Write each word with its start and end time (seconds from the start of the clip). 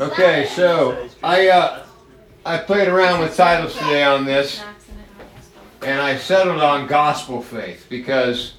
Okay, 0.00 0.46
so 0.54 1.08
I 1.22 1.48
uh, 1.48 1.84
I 2.44 2.58
played 2.58 2.88
around 2.88 3.20
with 3.20 3.36
titles 3.36 3.74
today 3.74 4.04
on 4.04 4.24
this, 4.24 4.62
and 5.82 6.00
I 6.00 6.16
settled 6.16 6.62
on 6.62 6.86
gospel 6.86 7.42
faith 7.42 7.86
because 7.88 8.54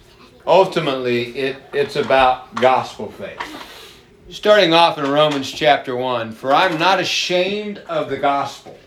ultimately 0.45 1.37
it, 1.37 1.57
it's 1.73 1.95
about 1.95 2.53
gospel 2.55 3.11
faith. 3.11 3.41
Starting 4.29 4.73
off 4.73 4.97
in 4.97 5.09
Romans 5.09 5.51
chapter 5.51 5.95
1 5.95 6.33
For 6.33 6.53
I'm 6.53 6.77
not 6.77 6.99
ashamed 6.99 7.79
of 7.89 8.09
the 8.09 8.17
gospel, 8.17 8.77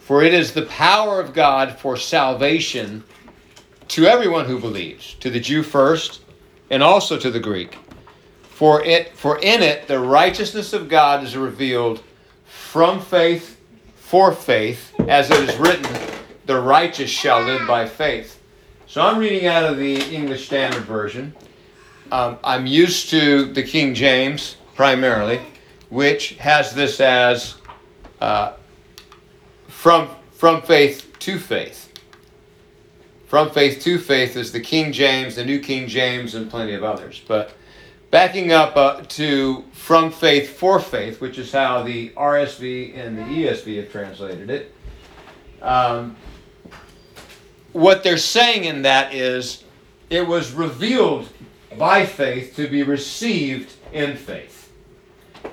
for 0.00 0.22
it 0.22 0.34
is 0.34 0.52
the 0.52 0.66
power 0.66 1.20
of 1.20 1.32
God 1.32 1.78
for 1.78 1.96
salvation 1.96 3.02
to 3.88 4.06
everyone 4.06 4.44
who 4.44 4.58
believes, 4.58 5.14
to 5.14 5.30
the 5.30 5.40
Jew 5.40 5.62
first, 5.62 6.20
and 6.68 6.82
also 6.82 7.18
to 7.18 7.30
the 7.30 7.40
Greek. 7.40 7.78
For 8.60 8.84
it 8.84 9.16
for 9.16 9.38
in 9.38 9.62
it 9.62 9.88
the 9.88 9.98
righteousness 9.98 10.74
of 10.74 10.86
God 10.90 11.24
is 11.24 11.34
revealed 11.34 12.02
from 12.44 13.00
faith 13.00 13.58
for 13.96 14.32
faith, 14.32 14.92
as 15.08 15.30
it 15.30 15.48
is 15.48 15.56
written, 15.56 15.90
the 16.44 16.60
righteous 16.60 17.08
shall 17.08 17.40
live 17.40 17.66
by 17.66 17.88
faith. 17.88 18.38
So 18.86 19.00
I'm 19.00 19.16
reading 19.16 19.46
out 19.46 19.64
of 19.64 19.78
the 19.78 20.02
English 20.14 20.44
Standard 20.44 20.82
Version. 20.82 21.34
Um, 22.12 22.36
I'm 22.44 22.66
used 22.66 23.08
to 23.08 23.46
the 23.46 23.62
King 23.62 23.94
James 23.94 24.58
primarily, 24.74 25.40
which 25.88 26.34
has 26.34 26.74
this 26.74 27.00
as 27.00 27.54
uh, 28.20 28.52
from 29.68 30.10
from 30.32 30.60
faith 30.60 31.10
to 31.20 31.38
faith. 31.38 31.94
From 33.26 33.48
faith 33.48 33.80
to 33.84 33.98
faith 33.98 34.36
is 34.36 34.52
the 34.52 34.60
King 34.60 34.92
James, 34.92 35.36
the 35.36 35.46
New 35.46 35.60
King 35.60 35.88
James, 35.88 36.34
and 36.34 36.50
plenty 36.50 36.74
of 36.74 36.84
others. 36.84 37.22
But 37.26 37.54
Backing 38.10 38.50
up 38.50 38.76
uh, 38.76 39.02
to 39.02 39.64
from 39.72 40.10
faith 40.10 40.56
for 40.56 40.80
faith, 40.80 41.20
which 41.20 41.38
is 41.38 41.52
how 41.52 41.82
the 41.82 42.10
RSV 42.10 42.96
and 42.96 43.16
the 43.16 43.22
ESV 43.22 43.76
have 43.76 43.92
translated 43.92 44.50
it. 44.50 44.74
Um, 45.62 46.16
what 47.72 48.02
they're 48.02 48.18
saying 48.18 48.64
in 48.64 48.82
that 48.82 49.14
is 49.14 49.62
it 50.08 50.26
was 50.26 50.52
revealed 50.52 51.28
by 51.78 52.04
faith 52.04 52.56
to 52.56 52.66
be 52.66 52.82
received 52.82 53.74
in 53.92 54.16
faith. 54.16 54.72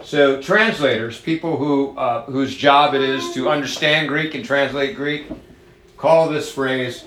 So 0.02 0.42
translators, 0.42 1.20
people 1.20 1.58
who 1.58 1.96
uh, 1.98 2.24
whose 2.24 2.56
job 2.56 2.96
it 2.96 3.02
is 3.02 3.34
to 3.34 3.50
understand 3.50 4.08
Greek 4.08 4.34
and 4.36 4.44
translate 4.44 4.96
Greek, 4.96 5.28
call 5.96 6.30
this 6.30 6.52
phrase 6.52 7.06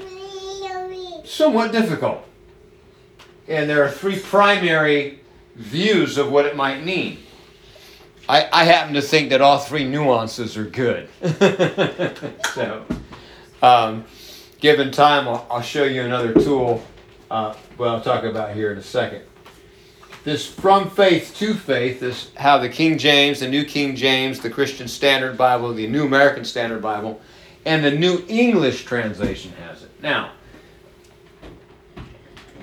somewhat 1.24 1.72
difficult. 1.72 2.24
And 3.48 3.68
there 3.68 3.82
are 3.82 3.90
three 3.90 4.18
primary 4.18 5.19
views 5.54 6.18
of 6.18 6.30
what 6.30 6.46
it 6.46 6.56
might 6.56 6.84
mean. 6.84 7.18
I, 8.28 8.48
I 8.52 8.64
happen 8.64 8.94
to 8.94 9.02
think 9.02 9.30
that 9.30 9.40
all 9.40 9.58
three 9.58 9.84
nuances 9.84 10.56
are 10.56 10.64
good. 10.64 11.08
so, 12.54 12.84
um, 13.60 14.04
given 14.60 14.92
time, 14.92 15.26
I'll, 15.26 15.46
I'll, 15.50 15.62
show 15.62 15.84
you 15.84 16.02
another 16.02 16.32
tool, 16.34 16.84
uh, 17.30 17.54
what 17.76 17.88
I'll 17.88 18.00
talk 18.00 18.24
about 18.24 18.54
here 18.54 18.70
in 18.72 18.78
a 18.78 18.82
second. 18.82 19.22
This 20.22 20.46
from 20.46 20.90
faith 20.90 21.34
to 21.38 21.54
faith 21.54 22.02
is 22.02 22.30
how 22.36 22.58
the 22.58 22.68
King 22.68 22.98
James, 22.98 23.40
the 23.40 23.48
New 23.48 23.64
King 23.64 23.96
James, 23.96 24.38
the 24.38 24.50
Christian 24.50 24.86
Standard 24.86 25.36
Bible, 25.36 25.72
the 25.72 25.86
New 25.86 26.04
American 26.04 26.44
Standard 26.44 26.82
Bible, 26.82 27.20
and 27.64 27.84
the 27.84 27.90
New 27.90 28.24
English 28.28 28.84
translation 28.84 29.52
has 29.52 29.82
it. 29.82 29.90
Now, 30.02 30.32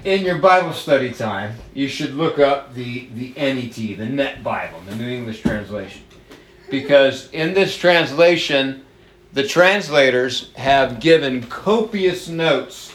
in 0.03 0.23
your 0.23 0.38
Bible 0.38 0.73
study 0.73 1.12
time, 1.12 1.56
you 1.73 1.88
should 1.88 2.14
look 2.14 2.40
up 2.40 2.73
the, 2.73 3.08
the 3.16 3.34
NET, 3.36 3.73
the 3.73 4.06
Net 4.06 4.44
Bible, 4.44 4.80
the 4.88 4.95
New 4.95 5.08
English 5.08 5.42
Translation. 5.42 6.03
Because 6.70 7.30
in 7.31 7.53
this 7.53 7.76
translation, 7.78 8.86
the 9.34 9.48
translators 9.48 10.52
have 10.56 11.00
given 11.00 11.44
copious 11.44 12.28
notes 12.28 12.94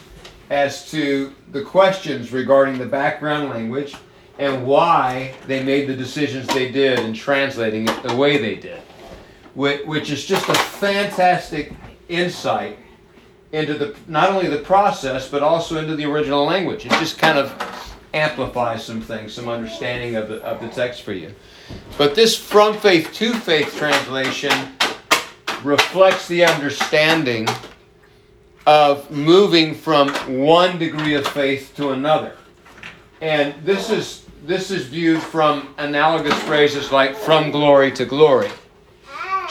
as 0.51 0.91
to 0.91 1.33
the 1.51 1.63
questions 1.63 2.33
regarding 2.33 2.79
the 2.79 2.87
background 2.87 3.51
language 3.51 3.95
and 4.39 4.67
why 4.67 5.35
they 5.47 5.63
made 5.63 5.87
the 5.87 5.97
decisions 5.97 6.47
they 6.49 6.71
did 6.71 6.99
in 6.99 7.15
translating 7.15 7.89
it 7.89 8.03
the 8.03 8.17
way 8.17 8.39
they 8.39 8.57
did, 8.57 8.81
which 9.55 10.11
is 10.11 10.25
just 10.25 10.49
a 10.49 10.55
fantastic 10.55 11.73
insight 12.09 12.79
into 13.53 13.75
the 13.75 13.95
not 14.09 14.31
only 14.31 14.49
the 14.49 14.59
process 14.59 15.29
but 15.29 15.43
also 15.43 15.79
into 15.79 15.95
the 15.95 16.05
original 16.05 16.45
language. 16.45 16.87
It 16.87 16.93
just 16.93 17.19
kind 17.19 17.39
of 17.39 17.53
amplifies 18.15 18.85
some 18.85 19.01
things, 19.01 19.33
some 19.33 19.49
understanding 19.49 20.17
of 20.17 20.29
the, 20.29 20.43
of 20.43 20.61
the 20.61 20.69
text 20.69 21.03
for 21.03 21.13
you. 21.13 21.35
But 21.97 22.15
this 22.15 22.37
from 22.37 22.77
faith 22.77 23.13
to 23.15 23.33
faith 23.33 23.75
translation 23.77 24.53
reflects 25.63 26.29
the 26.29 26.45
understanding 26.45 27.47
of 28.67 29.11
moving 29.11 29.75
from 29.75 30.11
one 30.39 30.79
degree 30.79 31.15
of 31.15 31.27
faith 31.27 31.73
to 31.77 31.91
another. 31.91 32.37
And 33.21 33.55
this 33.65 33.91
is 33.91 34.27
this 34.45 34.73
is 34.73 34.87
viewed 34.87 35.23
from 35.23 35.73
analogous 35.79 36.37
phrases 36.43 36.91
like 36.91 37.15
from 37.15 37.53
glory 37.53 37.93
to 37.93 38.05
glory. 38.05 38.51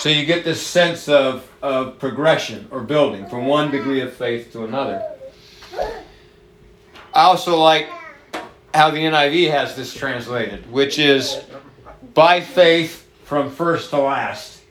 So 0.01 0.09
you 0.09 0.25
get 0.25 0.43
this 0.43 0.65
sense 0.65 1.07
of, 1.07 1.47
of 1.61 1.99
progression 1.99 2.67
or 2.71 2.81
building 2.81 3.27
from 3.27 3.45
one 3.45 3.69
degree 3.69 4.01
of 4.01 4.11
faith 4.11 4.51
to 4.53 4.63
another. 4.63 5.07
I 7.13 7.21
also 7.25 7.55
like 7.55 7.87
how 8.73 8.89
the 8.89 8.97
NIV 8.97 9.51
has 9.51 9.75
this 9.75 9.93
translated, 9.93 10.71
which 10.71 10.97
is 10.97 11.43
by 12.15 12.41
faith 12.41 13.07
from 13.25 13.51
first 13.51 13.91
to 13.91 13.99
last. 13.99 14.63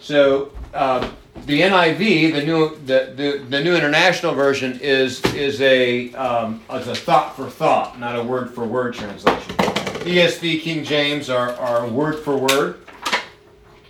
So 0.00 0.52
uh, 0.74 1.10
the 1.46 1.62
NIV, 1.62 2.34
the 2.34 2.44
new 2.44 2.76
the, 2.84 3.14
the, 3.16 3.46
the 3.48 3.64
new 3.64 3.74
international 3.74 4.34
version, 4.34 4.78
is 4.82 5.24
is 5.32 5.62
a 5.62 6.12
um, 6.12 6.60
as 6.68 6.88
a 6.88 6.94
thought 6.94 7.34
for 7.34 7.48
thought, 7.48 7.98
not 7.98 8.18
a 8.18 8.22
word 8.22 8.54
for 8.54 8.66
word 8.66 8.92
translation. 8.92 9.56
ESV, 10.04 10.60
King 10.60 10.84
James 10.84 11.30
are, 11.30 11.54
are 11.54 11.88
word 11.88 12.22
for 12.22 12.36
word. 12.36 12.83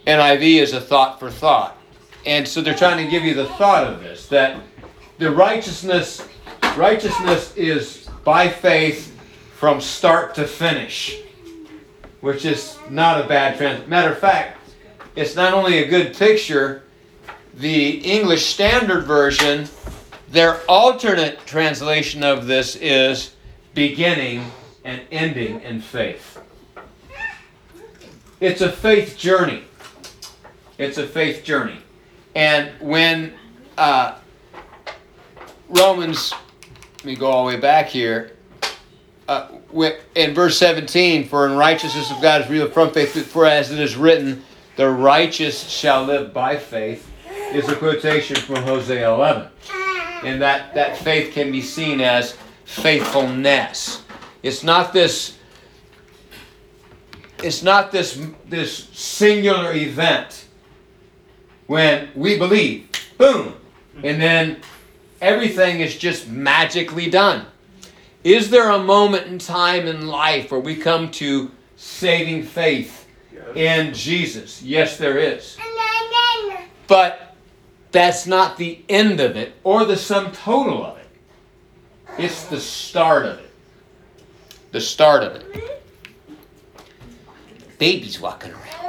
NIV 0.07 0.61
is 0.61 0.73
a 0.73 0.81
thought 0.81 1.19
for 1.19 1.31
thought. 1.31 1.79
And 2.27 2.47
so 2.47 2.61
they're 2.61 2.75
trying 2.75 3.05
to 3.05 3.11
give 3.11 3.25
you 3.25 3.35
the 3.35 3.47
thought 3.47 3.85
of 3.85 4.01
this 4.01 4.27
that 4.29 4.61
the 5.19 5.31
righteousness 5.31 6.27
righteousness 6.77 7.55
is 7.57 8.09
by 8.25 8.49
faith 8.49 9.11
from 9.57 9.81
start 9.81 10.35
to 10.35 10.47
finish, 10.47 11.21
which 12.21 12.45
is 12.45 12.79
not 12.91 13.25
a 13.25 13.29
bad 13.29 13.57
trans. 13.57 13.87
Matter 13.87 14.13
of 14.13 14.19
fact, 14.19 14.59
it's 15.15 15.37
not 15.37 15.55
only 15.55 15.79
a 15.79 15.89
good 15.89 16.17
picture. 16.17 16.83
The 17.55 17.99
English 17.99 18.47
Standard 18.47 19.05
Version, 19.05 19.69
their 20.31 20.61
alternate 20.69 21.47
translation 21.47 22.25
of 22.25 22.47
this 22.47 22.75
is 22.77 23.37
beginning 23.75 24.51
and 24.83 25.03
ending 25.13 25.61
in 25.61 25.81
faith. 25.81 26.41
It's 28.41 28.61
a 28.61 28.73
faith 28.73 29.17
journey. 29.17 29.65
It's 30.79 30.99
a 30.99 31.07
faith 31.07 31.45
journey. 31.45 31.79
And 32.35 32.71
when 32.81 33.35
uh, 33.79 34.19
Romans, 35.69 36.33
let 36.99 37.05
me 37.05 37.17
go 37.17 37.27
all 37.27 37.47
the 37.47 37.55
way 37.55 37.61
back 37.61 37.87
here. 37.87 38.33
Uh, 39.27 39.49
in 40.15 40.35
verse 40.35 40.59
17, 40.59 41.29
for 41.29 41.47
in 41.47 41.57
righteousness 41.57 42.11
of 42.11 42.21
God 42.21 42.43
is 42.43 42.51
real 42.51 42.69
from 42.71 42.91
faith, 42.91 43.15
for 43.27 43.47
as 43.47 43.71
it 43.71 43.81
is 43.81 43.97
written, 43.97 44.45
the 44.77 44.89
righteous 44.89 45.69
shall 45.69 46.05
live 46.05 46.35
by 46.35 46.57
faith, 46.57 47.11
is 47.53 47.69
a 47.69 47.77
quotation 47.77 48.37
from 48.37 48.57
Hosea 48.57 49.15
11. 49.15 49.49
And 50.25 50.43
that, 50.43 50.75
that 50.75 50.97
faith 50.99 51.33
can 51.33 51.53
be 51.53 51.63
seen 51.63 52.01
as 52.01 52.37
faithfulness. 52.65 54.03
It's 54.43 54.63
not 54.63 54.93
this 54.93 55.39
it's 57.43 57.63
not 57.63 57.93
this 57.93 58.27
this 58.47 58.89
singular 58.93 59.75
event 59.75 60.44
when 61.67 62.11
we 62.15 62.39
believe. 62.39 62.89
Boom. 63.19 63.55
And 64.03 64.21
then 64.21 64.61
everything 65.21 65.81
is 65.81 65.97
just 65.97 66.29
magically 66.29 67.09
done. 67.09 67.47
Is 68.23 68.51
there 68.51 68.71
a 68.71 68.79
moment 68.79 69.27
in 69.27 69.39
time 69.39 69.87
in 69.87 70.09
life 70.09 70.51
where 70.51 70.61
we 70.61 70.77
come 70.77 71.11
to 71.13 71.51
saving 71.77 72.43
faith 72.43 73.07
in 73.55 73.93
Jesus? 73.93 74.63
Yes, 74.63 74.97
there 74.97 75.19
is. 75.19 75.57
But 76.87 77.37
that's 77.93 78.27
not 78.27 78.57
the 78.57 78.83
end 78.89 79.21
of 79.21 79.37
it 79.37 79.55
or 79.63 79.85
the 79.85 79.97
sum 79.97 80.33
total 80.33 80.85
of 80.85 80.99
it. 80.99 81.07
It's 82.19 82.45
the 82.47 82.61
start 82.61 83.25
of 83.27 83.39
it. 83.39 83.51
The 84.73 84.81
start 84.81 85.23
of 85.23 85.37
it. 85.37 85.83
Babies 87.79 88.21
walking 88.21 88.53
around. 88.53 88.84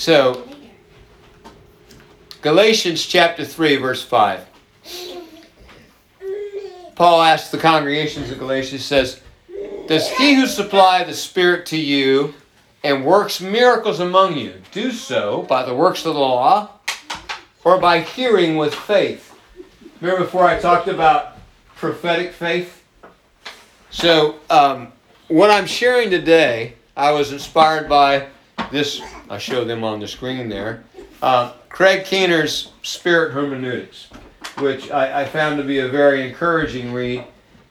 So, 0.00 0.48
Galatians 2.40 3.04
chapter 3.04 3.44
3, 3.44 3.76
verse 3.76 4.02
5. 4.02 4.46
Paul 6.94 7.20
asks 7.20 7.50
the 7.50 7.58
congregations 7.58 8.30
of 8.30 8.38
Galatia, 8.38 8.78
says, 8.78 9.20
Does 9.88 10.08
he 10.12 10.36
who 10.36 10.46
supply 10.46 11.04
the 11.04 11.12
Spirit 11.12 11.66
to 11.66 11.76
you 11.76 12.32
and 12.82 13.04
works 13.04 13.42
miracles 13.42 14.00
among 14.00 14.38
you 14.38 14.62
do 14.72 14.90
so 14.90 15.42
by 15.42 15.64
the 15.64 15.74
works 15.74 16.06
of 16.06 16.14
the 16.14 16.20
law 16.20 16.70
or 17.62 17.76
by 17.76 18.00
hearing 18.00 18.56
with 18.56 18.74
faith? 18.74 19.38
Remember 20.00 20.24
before 20.24 20.46
I 20.46 20.58
talked 20.58 20.88
about 20.88 21.36
prophetic 21.76 22.32
faith? 22.32 22.82
So, 23.90 24.36
um, 24.48 24.92
what 25.28 25.50
I'm 25.50 25.66
sharing 25.66 26.08
today, 26.08 26.76
I 26.96 27.12
was 27.12 27.32
inspired 27.32 27.86
by 27.86 28.28
this. 28.72 29.02
I 29.30 29.38
show 29.38 29.64
them 29.64 29.84
on 29.84 30.00
the 30.00 30.08
screen 30.08 30.48
there. 30.48 30.82
Uh, 31.22 31.52
Craig 31.68 32.04
Keener's 32.04 32.72
Spirit 32.82 33.32
Hermeneutics, 33.32 34.08
which 34.58 34.90
I, 34.90 35.22
I, 35.22 35.24
found 35.24 35.58
to 35.58 35.64
be 35.64 35.78
a 35.78 35.88
very 35.88 36.28
encouraging 36.28 36.92
read. 36.92 37.24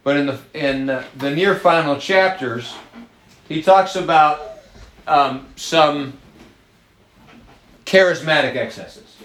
But 0.04 0.16
in 0.16 0.26
the 0.28 0.40
in 0.54 0.86
the 0.86 1.30
near 1.30 1.56
final 1.56 2.00
chapters, 2.00 2.74
he 3.50 3.62
talks 3.62 3.98
about 3.98 4.60
um, 5.06 5.48
some 5.58 6.14
charismatic 7.86 8.56
excesses. 8.56 9.18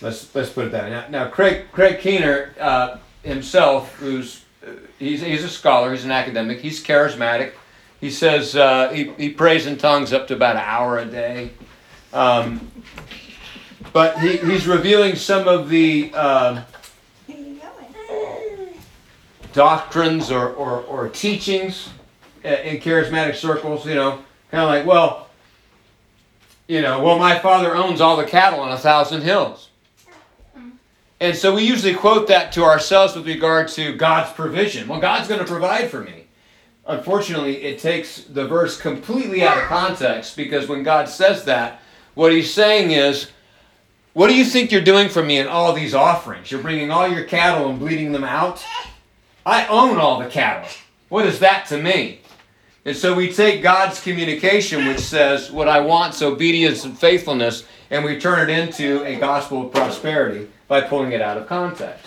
Let's 0.00 0.32
let's 0.32 0.50
put 0.50 0.66
it 0.66 0.72
that 0.72 0.84
way. 0.84 0.90
Now, 0.90 1.08
now 1.08 1.28
Craig 1.28 1.64
Craig 1.72 1.98
Keener 1.98 2.54
uh, 2.60 2.98
himself, 3.24 3.96
who's 3.96 4.44
uh, 4.64 4.70
he's 5.00 5.22
he's 5.22 5.42
a 5.42 5.48
scholar, 5.48 5.90
he's 5.90 6.04
an 6.04 6.12
academic, 6.12 6.60
he's 6.60 6.82
charismatic. 6.82 7.52
He 8.00 8.10
says 8.10 8.56
uh, 8.56 8.90
he, 8.92 9.12
he 9.18 9.30
prays 9.30 9.66
in 9.66 9.76
tongues 9.76 10.12
up 10.12 10.26
to 10.28 10.34
about 10.34 10.56
an 10.56 10.62
hour 10.64 10.98
a 10.98 11.04
day. 11.04 11.50
Um, 12.12 12.70
but 13.92 14.18
he, 14.20 14.38
he's 14.38 14.66
revealing 14.66 15.16
some 15.16 15.46
of 15.48 15.68
the 15.68 16.10
uh, 16.14 16.62
doctrines 19.52 20.30
or, 20.30 20.48
or, 20.48 20.80
or 20.82 21.08
teachings 21.08 21.90
in 22.42 22.78
charismatic 22.78 23.34
circles, 23.34 23.84
you 23.86 23.94
know, 23.94 24.22
kind 24.50 24.62
of 24.62 24.68
like, 24.68 24.86
well, 24.86 25.28
you 26.68 26.80
know, 26.80 27.02
well, 27.02 27.18
my 27.18 27.38
father 27.38 27.74
owns 27.74 28.00
all 28.00 28.16
the 28.16 28.24
cattle 28.24 28.60
on 28.60 28.72
a 28.72 28.78
thousand 28.78 29.22
hills. 29.22 29.68
And 31.18 31.36
so 31.36 31.54
we 31.54 31.64
usually 31.64 31.94
quote 31.94 32.28
that 32.28 32.52
to 32.52 32.62
ourselves 32.62 33.14
with 33.14 33.26
regard 33.26 33.68
to 33.70 33.94
God's 33.94 34.32
provision. 34.32 34.88
Well, 34.88 35.00
God's 35.00 35.28
going 35.28 35.40
to 35.40 35.46
provide 35.46 35.90
for 35.90 36.00
me. 36.00 36.19
Unfortunately, 36.90 37.62
it 37.62 37.78
takes 37.78 38.22
the 38.22 38.48
verse 38.48 38.76
completely 38.76 39.44
out 39.44 39.56
of 39.56 39.64
context 39.64 40.36
because 40.36 40.66
when 40.66 40.82
God 40.82 41.08
says 41.08 41.44
that, 41.44 41.80
what 42.14 42.32
he's 42.32 42.52
saying 42.52 42.90
is, 42.90 43.30
What 44.12 44.26
do 44.26 44.34
you 44.34 44.44
think 44.44 44.72
you're 44.72 44.80
doing 44.80 45.08
for 45.08 45.22
me 45.22 45.38
in 45.38 45.46
all 45.46 45.72
these 45.72 45.94
offerings? 45.94 46.50
You're 46.50 46.60
bringing 46.60 46.90
all 46.90 47.06
your 47.06 47.22
cattle 47.22 47.68
and 47.70 47.78
bleeding 47.78 48.10
them 48.10 48.24
out? 48.24 48.60
I 49.46 49.68
own 49.68 49.98
all 49.98 50.18
the 50.18 50.28
cattle. 50.28 50.68
What 51.10 51.26
is 51.26 51.38
that 51.38 51.66
to 51.66 51.80
me? 51.80 52.22
And 52.84 52.96
so 52.96 53.14
we 53.14 53.32
take 53.32 53.62
God's 53.62 54.00
communication, 54.00 54.86
which 54.86 54.98
says, 54.98 55.52
What 55.52 55.68
I 55.68 55.78
want 55.78 56.14
is 56.14 56.22
obedience 56.22 56.84
and 56.84 56.98
faithfulness, 56.98 57.64
and 57.90 58.04
we 58.04 58.18
turn 58.18 58.50
it 58.50 58.52
into 58.52 59.04
a 59.04 59.14
gospel 59.14 59.66
of 59.66 59.72
prosperity 59.72 60.48
by 60.66 60.80
pulling 60.80 61.12
it 61.12 61.22
out 61.22 61.36
of 61.38 61.46
context. 61.46 62.06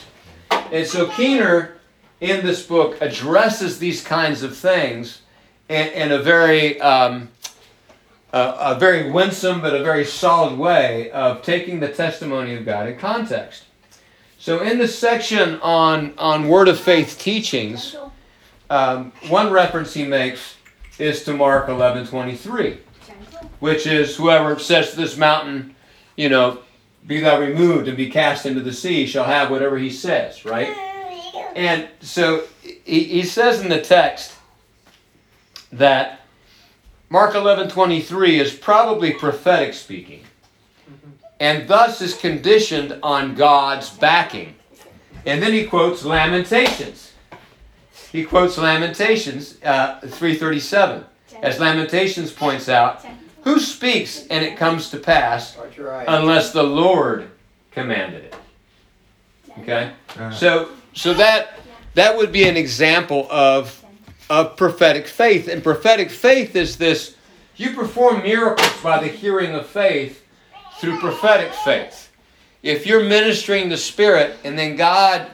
And 0.52 0.86
so 0.86 1.08
Keener, 1.08 1.78
in 2.24 2.46
this 2.46 2.66
book, 2.66 2.98
addresses 3.02 3.80
these 3.80 4.02
kinds 4.02 4.44
of 4.44 4.56
things 4.56 5.22
in, 5.68 5.88
in 5.90 6.12
a 6.14 6.20
very 6.20 6.80
um, 6.80 7.28
a, 8.32 8.56
a 8.60 8.80
very 8.80 9.12
winsome 9.12 9.62
but 9.62 9.76
a 9.76 9.84
very 9.84 10.06
solid 10.06 10.58
way 10.58 11.12
of 11.12 11.42
taking 11.42 11.82
the 11.82 11.90
testimony 11.90 12.56
of 12.56 12.66
God 12.66 12.88
in 12.88 12.98
context. 12.98 13.66
So, 14.40 14.62
in 14.62 14.78
the 14.78 14.88
section 14.88 15.60
on, 15.62 16.14
on 16.18 16.48
Word 16.48 16.68
of 16.70 16.80
Faith 16.80 17.18
teachings, 17.20 17.96
um, 18.70 19.12
one 19.28 19.52
reference 19.52 19.94
he 19.94 20.06
makes 20.06 20.56
is 21.00 21.24
to 21.26 21.34
Mark 21.34 21.68
11 21.68 22.08
23, 22.08 22.78
which 23.60 23.86
is 23.86 24.16
whoever 24.16 24.58
says 24.60 24.92
to 24.92 24.96
this 24.96 25.18
mountain, 25.18 25.76
you 26.16 26.30
know, 26.30 26.60
be 27.06 27.20
thou 27.20 27.40
removed 27.40 27.90
and 27.90 27.98
be 27.98 28.10
cast 28.10 28.46
into 28.46 28.62
the 28.62 28.74
sea, 28.74 29.06
shall 29.06 29.26
have 29.26 29.52
whatever 29.52 29.78
he 29.78 29.90
says, 29.90 30.46
right? 30.46 30.93
And 31.56 31.88
so 32.02 32.44
he, 32.62 33.04
he 33.04 33.24
says 33.24 33.62
in 33.62 33.70
the 33.70 33.82
text 33.82 34.34
that 35.72 36.22
Mark 37.10 37.36
11 37.36 37.70
23 37.70 38.40
is 38.40 38.54
probably 38.54 39.14
prophetic 39.14 39.74
speaking, 39.74 40.24
and 41.40 41.68
thus 41.68 42.02
is 42.02 42.16
conditioned 42.16 42.98
on 43.04 43.36
God's 43.36 43.90
backing. 43.90 44.56
And 45.26 45.42
then 45.42 45.54
he 45.54 45.66
quotes 45.66 46.04
Lamentations. 46.04 47.14
He 48.12 48.26
quotes 48.26 48.58
Lamentations 48.58 49.58
uh, 49.64 50.00
337. 50.02 51.06
As 51.42 51.60
Lamentations 51.60 52.32
points 52.32 52.70
out, 52.70 53.06
who 53.44 53.60
speaks 53.60 54.28
and 54.28 54.44
it 54.44 54.58
comes 54.58 54.90
to 54.90 54.98
pass 54.98 55.58
unless 56.08 56.52
the 56.54 56.64
Lord 56.64 57.30
commanded 57.72 58.26
it? 58.26 58.36
Okay? 59.60 59.92
So 60.32 60.70
so 60.94 61.14
that 61.14 61.60
that 61.96 62.18
would 62.18 62.32
be 62.32 62.48
an 62.48 62.58
example 62.58 63.28
of 63.30 63.84
of 64.30 64.56
prophetic 64.58 65.08
faith. 65.08 65.48
And 65.48 65.64
prophetic 65.64 66.10
faith 66.10 66.56
is 66.56 66.78
this 66.78 67.16
you 67.56 67.74
perform 67.74 68.24
miracles 68.24 68.82
by 68.82 69.00
the 69.00 69.08
hearing 69.08 69.54
of 69.54 69.68
faith 69.68 70.26
through 70.80 71.00
prophetic 71.00 71.54
faith. 71.54 72.12
If 72.64 72.88
you're 72.88 73.04
ministering 73.04 73.70
the 73.70 73.78
Spirit 73.78 74.38
and 74.44 74.58
then 74.58 74.76
God 74.76 75.30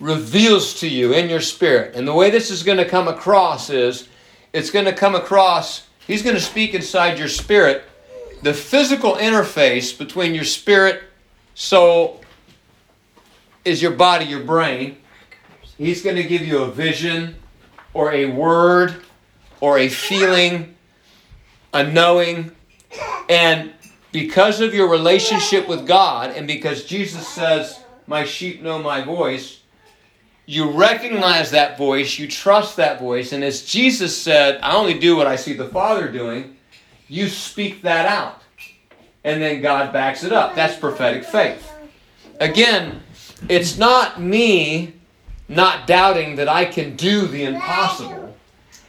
reveals 0.00 0.80
to 0.80 0.88
you 0.88 1.14
in 1.14 1.30
your 1.30 1.40
spirit, 1.40 1.94
and 1.94 2.06
the 2.06 2.12
way 2.12 2.30
this 2.30 2.50
is 2.50 2.62
going 2.62 2.78
to 2.78 2.84
come 2.84 3.08
across 3.08 3.70
is 3.70 4.08
it's 4.52 4.70
going 4.70 4.84
to 4.84 4.92
come 4.92 5.14
across, 5.14 5.86
He's 6.06 6.22
going 6.22 6.34
to 6.34 6.42
speak 6.42 6.74
inside 6.74 7.18
your 7.18 7.28
spirit. 7.28 7.84
The 8.42 8.52
physical 8.52 9.14
interface 9.14 9.96
between 9.96 10.34
your 10.34 10.44
spirit, 10.44 11.04
soul, 11.54 12.23
is 13.64 13.82
your 13.82 13.92
body, 13.92 14.26
your 14.26 14.44
brain. 14.44 14.98
He's 15.78 16.02
going 16.02 16.16
to 16.16 16.24
give 16.24 16.42
you 16.42 16.58
a 16.58 16.70
vision, 16.70 17.36
or 17.94 18.12
a 18.12 18.26
word 18.26 18.96
or 19.60 19.78
a 19.78 19.88
feeling, 19.88 20.74
a 21.72 21.82
knowing. 21.84 22.50
And 23.30 23.72
because 24.12 24.60
of 24.60 24.74
your 24.74 24.90
relationship 24.90 25.66
with 25.66 25.86
God, 25.86 26.36
and 26.36 26.46
because 26.46 26.84
Jesus 26.84 27.26
says, 27.26 27.80
My 28.06 28.24
sheep 28.24 28.60
know 28.60 28.78
my 28.80 29.00
voice, 29.00 29.60
you 30.46 30.70
recognize 30.70 31.52
that 31.52 31.78
voice, 31.78 32.18
you 32.18 32.28
trust 32.28 32.76
that 32.76 33.00
voice, 33.00 33.32
and 33.32 33.42
as 33.42 33.64
Jesus 33.64 34.14
said, 34.14 34.60
I 34.62 34.76
only 34.76 34.98
do 34.98 35.16
what 35.16 35.26
I 35.26 35.36
see 35.36 35.54
the 35.54 35.68
Father 35.68 36.12
doing, 36.12 36.56
you 37.08 37.28
speak 37.28 37.82
that 37.82 38.06
out. 38.06 38.42
And 39.24 39.40
then 39.40 39.62
God 39.62 39.90
backs 39.90 40.22
it 40.22 40.32
up. 40.32 40.54
That's 40.54 40.78
prophetic 40.78 41.24
faith. 41.24 41.72
Again, 42.40 43.02
it's 43.48 43.76
not 43.76 44.20
me 44.20 44.94
not 45.48 45.86
doubting 45.86 46.36
that 46.36 46.48
I 46.48 46.64
can 46.64 46.96
do 46.96 47.26
the 47.26 47.44
impossible. 47.44 48.34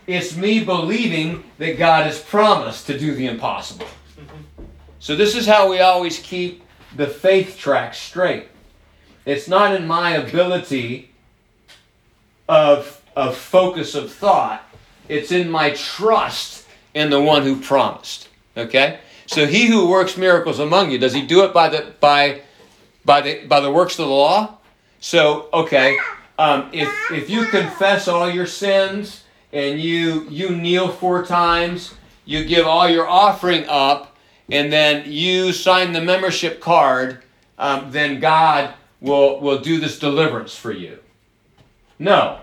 It's 0.08 0.36
me 0.36 0.64
believing 0.64 1.44
that 1.58 1.78
God 1.78 2.06
has 2.06 2.22
promised 2.22 2.88
to 2.88 2.98
do 2.98 3.16
the 3.16 3.28
impossible. 3.28 3.88
So, 5.00 5.16
this 5.16 5.36
is 5.36 5.46
how 5.46 5.70
we 5.70 5.80
always 5.80 6.20
keep 6.20 6.64
the 6.96 7.08
faith 7.08 7.58
track 7.58 7.94
straight. 7.94 8.48
It's 9.26 9.48
not 9.48 9.76
in 9.76 9.86
my 9.86 10.12
ability 10.12 11.12
of, 12.48 13.02
of 13.16 13.36
focus 13.36 13.96
of 13.96 14.12
thought, 14.12 14.64
it's 15.10 15.32
in 15.32 15.50
my 15.50 15.72
trust 15.72 16.68
in 16.94 17.10
the 17.10 17.22
one 17.22 17.44
who 17.44 17.60
promised. 17.60 18.30
Okay? 18.56 19.00
So, 19.26 19.46
he 19.46 19.68
who 19.68 19.90
works 19.90 20.18
miracles 20.18 20.60
among 20.60 20.92
you, 20.92 20.98
does 20.98 21.14
he 21.14 21.26
do 21.26 21.44
it 21.44 21.54
by 21.54 21.70
the, 21.70 21.94
by, 22.00 22.42
by 23.06 23.22
the, 23.22 23.46
by 23.46 23.60
the 23.60 23.72
works 23.72 23.94
of 24.00 24.08
the 24.08 24.12
law? 24.12 24.58
So, 25.00 25.50
okay, 25.54 25.98
um, 26.38 26.70
if, 26.74 26.90
if 27.12 27.30
you 27.30 27.46
confess 27.46 28.08
all 28.08 28.30
your 28.30 28.48
sins 28.48 29.24
and 29.54 29.80
you, 29.80 30.28
you 30.30 30.56
kneel 30.56 30.90
four 30.90 31.24
times, 31.26 31.94
you 32.26 32.44
give 32.44 32.66
all 32.66 32.90
your 32.90 33.08
offering 33.08 33.66
up, 33.70 34.18
and 34.50 34.72
then 34.72 35.04
you 35.06 35.54
sign 35.54 35.94
the 35.94 36.02
membership 36.02 36.60
card, 36.60 37.24
um, 37.58 37.92
then 37.92 38.20
God 38.20 38.74
will, 39.00 39.40
will 39.40 39.60
do 39.60 39.80
this 39.80 40.00
deliverance 40.00 40.56
for 40.56 40.72
you. 40.72 41.00
No. 42.00 42.40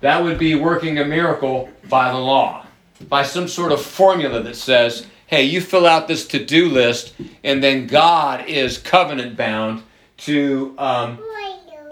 That 0.00 0.22
would 0.22 0.38
be 0.38 0.56
working 0.56 0.98
a 0.98 1.04
miracle 1.04 1.70
by 1.88 2.10
the 2.10 2.18
law, 2.18 2.66
by 3.08 3.22
some 3.22 3.46
sort 3.46 3.70
of 3.70 3.80
formula 3.80 4.42
that 4.42 4.56
says, 4.56 5.06
hey, 5.28 5.44
you 5.44 5.60
fill 5.60 5.86
out 5.86 6.08
this 6.08 6.26
to 6.28 6.44
do 6.44 6.68
list, 6.68 7.14
and 7.44 7.62
then 7.62 7.86
God 7.86 8.46
is 8.46 8.78
covenant 8.78 9.36
bound 9.36 9.84
to 10.18 10.74
um, 10.78 11.18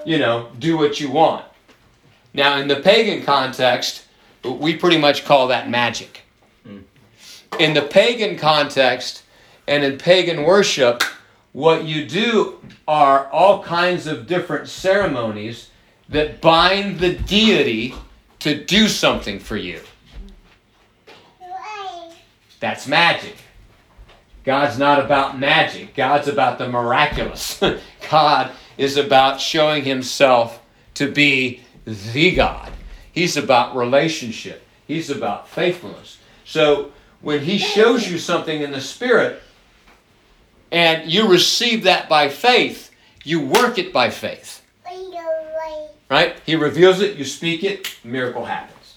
you 0.05 0.19
know, 0.19 0.49
do 0.59 0.77
what 0.77 1.01
you 1.01 1.11
want. 1.11 1.45
Now, 2.33 2.59
in 2.59 2.69
the 2.69 2.77
pagan 2.77 3.25
context, 3.25 4.07
we 4.45 4.77
pretty 4.77 4.99
much 4.99 5.25
call 5.25 5.49
that 5.49 5.69
magic. 5.69 6.23
Mm. 6.67 6.83
In 7.59 7.75
the 7.75 7.83
pagan 7.83 8.39
context 8.39 9.25
and 9.67 9.85
in 9.85 9.99
pagan 9.99 10.45
worship, 10.45 11.03
what 11.53 11.85
you 11.85 12.07
do 12.07 12.61
are 12.87 13.27
all 13.29 13.63
kinds 13.63 14.07
of 14.07 14.27
different 14.27 14.69
ceremonies 14.69 15.71
that 16.09 16.41
bind 16.41 16.99
the 17.01 17.15
deity 17.15 17.95
to 18.41 18.65
do 18.65 18.89
something 18.89 19.39
for 19.39 19.57
you. 19.57 19.81
That's 22.61 22.87
magic. 22.87 23.37
God's 24.51 24.81
not 24.81 24.99
about 24.99 25.39
magic. 25.39 25.95
God's 25.95 26.27
about 26.27 26.59
the 26.59 26.69
miraculous. 26.69 27.63
God 28.11 28.51
is 28.77 28.97
about 28.97 29.41
showing 29.41 29.85
himself 29.85 30.61
to 30.95 31.09
be 31.09 31.61
the 31.85 32.33
God. 32.35 32.73
He's 33.13 33.37
about 33.37 33.77
relationship. 33.77 34.67
He's 34.89 35.09
about 35.09 35.49
faithfulness. 35.49 36.19
So 36.45 36.91
when 37.21 37.45
he 37.45 37.59
shows 37.59 38.11
you 38.11 38.19
something 38.19 38.61
in 38.61 38.73
the 38.73 38.81
spirit 38.81 39.41
and 40.73 41.09
you 41.09 41.29
receive 41.29 41.85
that 41.85 42.09
by 42.09 42.29
faith, 42.29 42.91
you 43.23 43.47
work 43.47 43.79
it 43.79 43.93
by 43.93 44.11
faith. 44.11 44.65
Right? 46.11 46.35
He 46.45 46.57
reveals 46.57 47.01
it, 47.01 47.17
you 47.17 47.25
speak 47.25 47.63
it, 47.63 47.97
miracle 48.03 48.47
happens. 48.47 48.97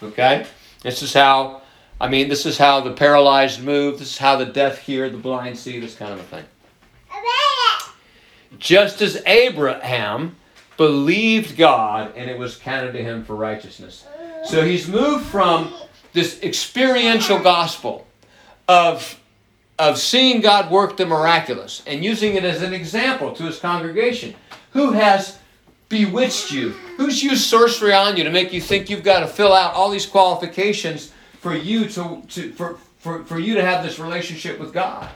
Okay? 0.00 0.46
This 0.82 1.02
is 1.02 1.12
how 1.12 1.62
I 2.00 2.08
mean, 2.08 2.28
this 2.28 2.44
is 2.44 2.58
how 2.58 2.80
the 2.80 2.92
paralyzed 2.92 3.62
move, 3.62 3.98
this 3.98 4.12
is 4.12 4.18
how 4.18 4.36
the 4.36 4.44
deaf 4.44 4.78
hear, 4.78 5.08
the 5.08 5.16
blind 5.16 5.58
see, 5.58 5.80
this 5.80 5.96
kind 5.96 6.12
of 6.12 6.20
a 6.20 6.24
thing. 6.24 6.44
Just 8.58 9.00
as 9.02 9.22
Abraham 9.26 10.36
believed 10.76 11.56
God 11.56 12.12
and 12.16 12.30
it 12.30 12.38
was 12.38 12.56
counted 12.56 12.92
to 12.92 13.02
him 13.02 13.24
for 13.24 13.34
righteousness. 13.34 14.06
So 14.44 14.64
he's 14.64 14.88
moved 14.88 15.26
from 15.26 15.72
this 16.12 16.42
experiential 16.42 17.38
gospel 17.38 18.06
of, 18.68 19.18
of 19.78 19.98
seeing 19.98 20.40
God 20.40 20.70
work 20.70 20.96
the 20.96 21.06
miraculous 21.06 21.82
and 21.86 22.04
using 22.04 22.34
it 22.34 22.44
as 22.44 22.62
an 22.62 22.74
example 22.74 23.32
to 23.32 23.44
his 23.44 23.58
congregation. 23.58 24.34
Who 24.72 24.92
has 24.92 25.38
bewitched 25.88 26.50
you? 26.50 26.70
Who's 26.96 27.22
used 27.22 27.44
sorcery 27.44 27.92
on 27.92 28.16
you 28.16 28.24
to 28.24 28.30
make 28.30 28.52
you 28.52 28.60
think 28.60 28.90
you've 28.90 29.02
got 29.02 29.20
to 29.20 29.26
fill 29.26 29.52
out 29.52 29.74
all 29.74 29.90
these 29.90 30.06
qualifications 30.06 31.12
for 31.46 31.54
you 31.54 31.88
to, 31.88 32.22
to 32.26 32.50
for, 32.54 32.76
for, 32.98 33.24
for 33.24 33.38
you 33.38 33.54
to 33.54 33.62
have 33.62 33.84
this 33.84 34.00
relationship 34.00 34.58
with 34.58 34.72
God. 34.72 35.08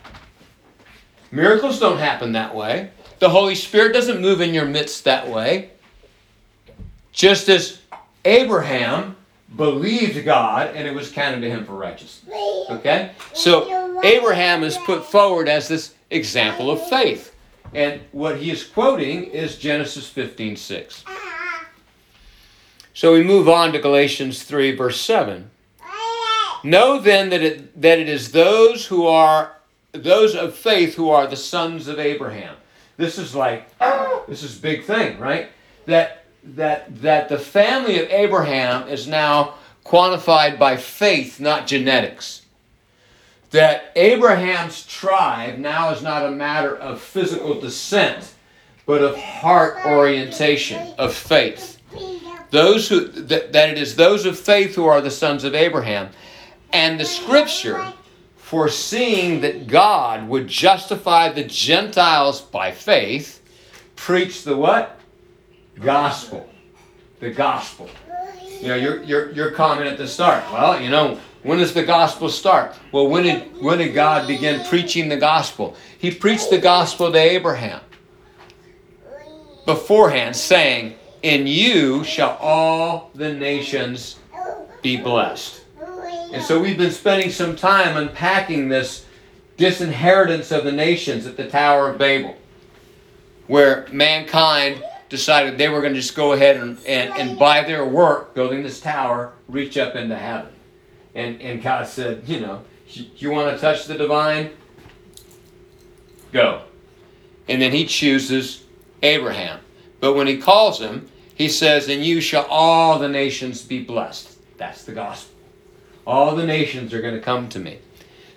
Miracles 1.33 1.81
don't 1.81 1.99
happen 1.99 2.31
that 2.33 2.55
way. 2.55 2.91
The 3.19 3.29
Holy 3.29 3.57
Spirit 3.57 3.93
doesn't 3.93 4.21
move 4.21 4.41
in 4.41 4.55
your 4.55 4.65
midst 4.65 5.03
that 5.07 5.29
way. 5.29 5.71
Just 7.11 7.49
as 7.49 7.81
Abraham 8.25 9.17
believed 9.57 10.25
God 10.25 10.77
and 10.77 10.87
it 10.87 10.95
was 10.95 11.11
counted 11.11 11.41
to 11.41 11.51
him 11.51 11.65
for 11.65 11.73
righteousness. 11.73 12.33
Okay? 12.71 13.11
So 13.35 14.01
Abraham 14.05 14.63
is 14.63 14.79
put 14.87 15.05
forward 15.05 15.49
as 15.49 15.67
this 15.67 15.97
example 16.11 16.71
of 16.71 16.81
faith. 16.89 17.35
And 17.75 18.03
what 18.13 18.37
he 18.37 18.53
is 18.53 18.65
quoting 18.65 19.25
is 19.25 19.59
Genesis 19.59 20.09
15 20.09 20.55
6. 20.55 21.05
So 22.95 23.15
we 23.15 23.25
move 23.25 23.49
on 23.49 23.73
to 23.73 23.81
Galatians 23.81 24.45
3, 24.45 24.77
verse 24.77 25.01
7. 25.01 25.51
Know 26.63 27.01
then 27.01 27.31
that 27.31 27.43
it, 27.43 27.81
that 27.81 27.99
it 27.99 28.09
is 28.09 28.33
those 28.33 28.87
who 28.87 29.07
are 29.07 29.57
those 29.93 30.35
of 30.35 30.55
faith 30.55 30.95
who 30.95 31.11
are 31.11 31.27
the 31.27 31.37
sons 31.37 31.89
of 31.89 31.99
Abraham. 31.99 32.57
This 32.97 33.19
is 33.19 33.35
like 33.35 33.67
this 34.29 34.43
is 34.43 34.57
big 34.57 34.85
thing, 34.85 35.19
right? 35.19 35.49
That 35.87 36.25
that 36.45 37.01
that 37.03 37.29
the 37.29 37.39
family 37.39 37.99
of 37.99 38.11
Abraham 38.11 38.89
is 38.89 39.07
now 39.07 39.55
quantified 39.85 40.59
by 40.59 40.77
faith, 40.77 41.41
not 41.41 41.67
genetics. 41.67 42.43
That 43.51 43.91
Abraham's 43.97 44.87
tribe 44.87 45.59
now 45.59 45.91
is 45.91 46.03
not 46.03 46.25
a 46.25 46.31
matter 46.31 46.77
of 46.77 47.01
physical 47.01 47.61
descent, 47.61 48.33
but 48.87 49.03
of 49.03 49.17
heart 49.17 49.85
orientation, 49.87 50.95
of 50.99 51.15
faith. 51.15 51.79
Those 52.51 52.89
who 52.89 53.07
that, 53.09 53.53
that 53.53 53.71
it 53.71 53.79
is 53.79 53.97
those 53.97 54.27
of 54.27 54.39
faith 54.39 54.75
who 54.75 54.87
are 54.87 55.01
the 55.01 55.11
sons 55.11 55.43
of 55.45 55.55
Abraham. 55.55 56.11
And 56.73 56.99
the 56.99 57.05
scripture, 57.05 57.93
foreseeing 58.37 59.41
that 59.41 59.67
God 59.67 60.29
would 60.29 60.49
justify 60.49 61.33
the 61.33 61.45
Gentiles 61.45 62.41
by 62.41 62.71
faith, 62.71 63.43
preached 63.97 64.45
the 64.45 64.57
what? 64.57 64.99
Gospel. 65.81 66.49
The 67.21 67.31
gospel. 67.31 67.89
You 68.61 68.69
know, 68.69 68.75
your, 68.77 69.03
your, 69.03 69.33
your 69.33 69.51
comment 69.53 69.87
at 69.87 69.99
the 69.99 70.07
start. 70.07 70.45
Well, 70.53 70.81
you 70.81 70.91
know, 70.91 71.19
when 71.43 71.59
does 71.59 71.73
the 71.73 71.83
gospel 71.83 72.29
start? 72.29 72.75
Well, 72.93 73.09
when 73.09 73.23
did, 73.23 73.63
when 73.63 73.79
did 73.79 73.95
God 73.95 74.27
begin 74.27 74.65
preaching 74.67 75.09
the 75.09 75.17
gospel? 75.17 75.75
He 75.99 76.11
preached 76.11 76.51
the 76.51 76.59
gospel 76.59 77.11
to 77.11 77.19
Abraham 77.19 77.81
beforehand, 79.65 80.37
saying, 80.37 80.97
In 81.23 81.47
you 81.47 82.05
shall 82.05 82.37
all 82.41 83.11
the 83.15 83.33
nations 83.33 84.17
be 84.83 84.97
blessed. 84.97 85.60
And 86.33 86.43
so 86.43 86.61
we've 86.61 86.79
been 86.79 86.93
spending 86.93 87.31
some 87.31 87.57
time 87.57 87.97
unpacking 87.97 88.69
this 88.69 89.07
disinheritance 89.57 90.53
of 90.53 90.65
the 90.65 90.73
nations 90.73 91.27
at 91.27 91.37
the 91.37 91.49
Tower 91.49 91.91
of 91.91 91.99
Babel, 91.99 92.37
where 93.47 93.87
mankind 93.91 94.83
decided 95.09 95.59
they 95.59 95.69
were 95.69 95.81
going 95.81 95.93
to 95.93 96.01
just 96.01 96.15
go 96.15 96.33
ahead 96.33 96.57
and, 96.57 96.79
and, 96.87 97.11
and 97.15 97.39
by 97.39 97.63
their 97.63 97.85
work, 97.85 98.33
building 98.35 98.63
this 98.63 98.81
tower, 98.81 99.33
reach 99.49 99.77
up 99.77 99.97
into 99.97 100.17
heaven. 100.17 100.53
And, 101.15 101.43
and 101.43 101.61
God 101.61 101.89
said, 101.89 102.23
you 102.27 102.41
know, 102.41 102.63
you 102.89 103.31
want 103.31 103.55
to 103.55 103.61
touch 103.61 103.87
the 103.87 103.99
divine? 103.99 104.51
Go. 106.33 106.63
And 107.49 107.61
then 107.61 107.73
he 107.73 107.87
chooses 107.87 108.65
Abraham. 109.03 109.61
But 109.99 110.15
when 110.15 110.27
he 110.27 110.39
calls 110.39 110.81
him, 110.81 111.09
he 111.35 111.49
says, 111.49 111.89
And 111.89 112.05
you 112.05 112.21
shall 112.21 112.47
all 112.47 112.99
the 112.99 113.09
nations 113.09 113.63
be 113.63 113.83
blessed. 113.83 114.39
That's 114.57 114.85
the 114.85 114.93
gospel. 114.93 115.30
All 116.07 116.35
the 116.35 116.47
nations 116.47 116.93
are 116.95 117.03
going 117.03 117.15
to 117.15 117.21
come 117.21 117.49
to 117.51 117.59
me. 117.59 117.79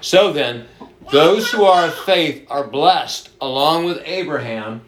So 0.01 0.33
then, 0.33 0.67
those 1.11 1.51
who 1.51 1.63
are 1.63 1.87
of 1.87 1.95
faith 1.95 2.45
are 2.49 2.65
blessed, 2.65 3.29
along 3.39 3.85
with 3.85 4.01
Abraham, 4.05 4.81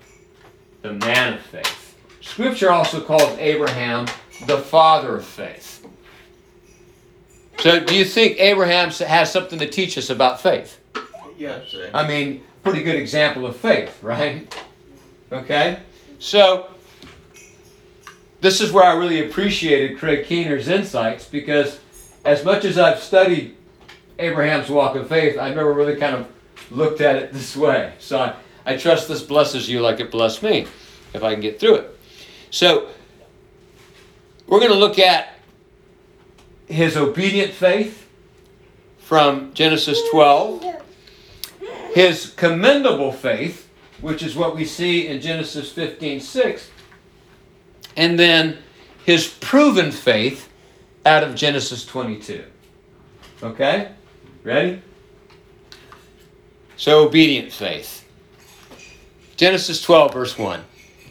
the 0.82 0.94
man 0.94 1.34
of 1.34 1.42
faith. 1.42 1.98
Scripture 2.22 2.72
also 2.72 3.02
calls 3.02 3.38
Abraham 3.38 4.08
the 4.46 4.58
father 4.58 5.16
of 5.16 5.26
faith. 5.26 5.88
So, 7.60 7.80
do 7.80 7.96
you 7.96 8.04
think 8.04 8.40
Abraham 8.40 8.90
has 8.90 9.32
something 9.32 9.58
to 9.60 9.68
teach 9.68 9.98
us 9.98 10.10
about 10.10 10.42
faith? 10.42 10.80
Yes. 11.38 11.74
I 11.94 12.08
mean, 12.08 12.44
pretty 12.64 12.84
good 12.84 12.96
example 12.96 13.46
of 13.46 13.56
faith, 13.56 14.02
right? 14.04 14.54
Okay? 15.32 15.80
So, 16.20 16.68
this 18.42 18.62
is 18.62 18.72
where 18.72 18.84
I 18.84 18.94
really 18.96 19.28
appreciated 19.28 19.98
Craig 19.98 20.26
Keener's 20.26 20.68
insights 20.68 21.28
because 21.28 21.80
as 22.26 22.44
much 22.44 22.66
as 22.66 22.78
I've 22.78 23.00
studied 23.00 23.56
Abraham's 24.18 24.70
walk 24.70 24.96
of 24.96 25.08
faith, 25.08 25.38
I've 25.38 25.56
never 25.56 25.72
really 25.72 25.96
kind 25.96 26.16
of 26.16 26.28
looked 26.72 27.00
at 27.00 27.16
it 27.16 27.32
this 27.34 27.56
way. 27.56 27.94
So 28.00 28.20
I, 28.20 28.36
I 28.66 28.78
trust 28.78 29.08
this 29.08 29.22
blesses 29.22 29.70
you 29.70 29.80
like 29.80 30.00
it 30.00 30.12
blessed 30.12 30.44
me, 30.44 30.68
if 31.14 31.24
I 31.24 31.34
can 31.34 31.42
get 31.42 31.60
through 31.60 31.76
it. 31.76 32.00
So 32.50 32.90
we're 34.48 34.60
going 34.60 34.72
to 34.72 34.78
look 34.78 35.00
at 35.00 35.34
his 36.68 36.98
obedient 36.98 37.54
faith 37.54 38.08
from 38.98 39.54
Genesis 39.54 40.02
12, 40.10 40.82
his 41.94 42.32
commendable 42.32 43.12
faith, 43.12 43.70
which 44.02 44.24
is 44.24 44.36
what 44.36 44.56
we 44.56 44.66
see 44.66 45.08
in 45.08 45.22
Genesis 45.22 45.72
15 45.72 46.20
6, 46.20 46.72
and 47.96 48.18
then 48.18 48.58
his 49.06 49.28
proven 49.28 49.92
faith 49.92 50.50
out 51.06 51.24
of 51.24 51.36
Genesis 51.36 51.86
22. 51.86 52.44
Okay? 53.44 53.92
Ready? 54.44 54.82
So, 56.78 57.06
obedient 57.06 57.52
faith. 57.52 58.06
Genesis 59.38 59.82
12, 59.82 60.14
verse 60.14 60.38
1. 60.38 60.62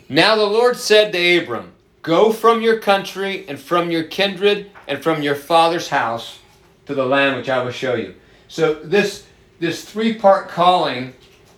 Now 0.08 0.36
the 0.36 0.44
Lord 0.44 0.76
said 0.76 1.12
to 1.12 1.38
Abram, 1.38 1.72
Go 2.02 2.32
from 2.32 2.60
your 2.60 2.78
country 2.78 3.48
and 3.48 3.58
from 3.58 3.90
your 3.90 4.04
kindred 4.04 4.70
and 4.86 5.02
from 5.02 5.22
your 5.22 5.34
father's 5.34 5.88
house 5.88 6.38
to 6.86 6.94
the 6.94 7.06
land 7.06 7.36
which 7.36 7.48
I 7.48 7.62
will 7.62 7.70
show 7.70 7.94
you. 7.94 8.14
So, 8.48 8.74
this, 8.74 9.26
this 9.58 9.84
three 9.84 10.14
part 10.14 10.48
calling 10.48 11.14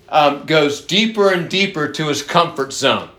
um, 0.09 0.47
goes 0.47 0.85
deeper 0.85 1.33
and 1.33 1.51
deeper 1.51 1.89
to 1.89 2.07
his 2.07 2.23
comfort 2.23 2.73
zone. 2.73 3.11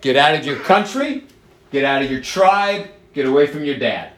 Get 0.00 0.16
out 0.16 0.34
of 0.34 0.46
your 0.46 0.56
country, 0.56 1.24
get 1.70 1.84
out 1.84 2.02
of 2.02 2.10
your 2.10 2.22
tribe, 2.22 2.88
get 3.12 3.26
away 3.26 3.46
from 3.46 3.64
your 3.64 3.78
dad. 3.78 4.11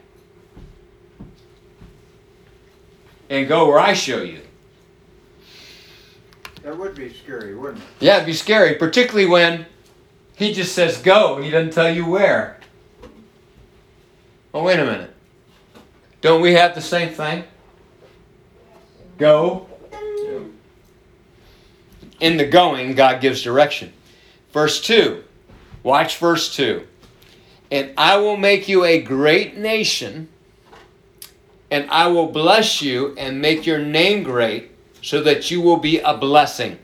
And 3.29 3.47
go 3.47 3.67
where 3.67 3.79
I 3.79 3.93
show 3.93 4.21
you. 4.21 4.41
That 6.63 6.77
would 6.77 6.95
be 6.95 7.13
scary, 7.13 7.55
wouldn't 7.55 7.79
it? 7.79 7.89
Yeah, 7.99 8.15
it'd 8.15 8.25
be 8.25 8.33
scary, 8.33 8.75
particularly 8.75 9.27
when 9.27 9.65
he 10.35 10.53
just 10.53 10.73
says 10.73 10.97
go 10.97 11.35
and 11.35 11.45
he 11.45 11.51
doesn't 11.51 11.73
tell 11.73 11.93
you 11.93 12.05
where. 12.05 12.59
Oh, 14.53 14.63
wait 14.63 14.79
a 14.79 14.85
minute. 14.85 15.13
Don't 16.21 16.41
we 16.41 16.53
have 16.53 16.73
the 16.73 16.81
same 16.81 17.09
thing? 17.13 17.43
Go. 19.17 19.67
In 22.19 22.37
the 22.37 22.45
going, 22.45 22.95
God 22.95 23.21
gives 23.21 23.43
direction. 23.43 23.91
Verse 24.51 24.81
2. 24.81 25.23
Watch 25.83 26.17
verse 26.17 26.55
2. 26.55 26.87
and 27.71 27.91
I 27.97 28.17
will 28.17 28.37
make 28.37 28.67
you 28.67 28.83
a 28.85 29.01
great 29.01 29.57
nation, 29.57 30.29
and 31.71 31.89
I 31.89 32.07
will 32.07 32.27
bless 32.27 32.81
you 32.81 33.15
and 33.17 33.41
make 33.41 33.65
your 33.65 33.79
name 33.79 34.23
great, 34.23 34.71
so 35.01 35.21
that 35.23 35.51
you 35.51 35.61
will 35.61 35.77
be 35.77 35.99
a 35.99 36.15
blessing. 36.15 36.79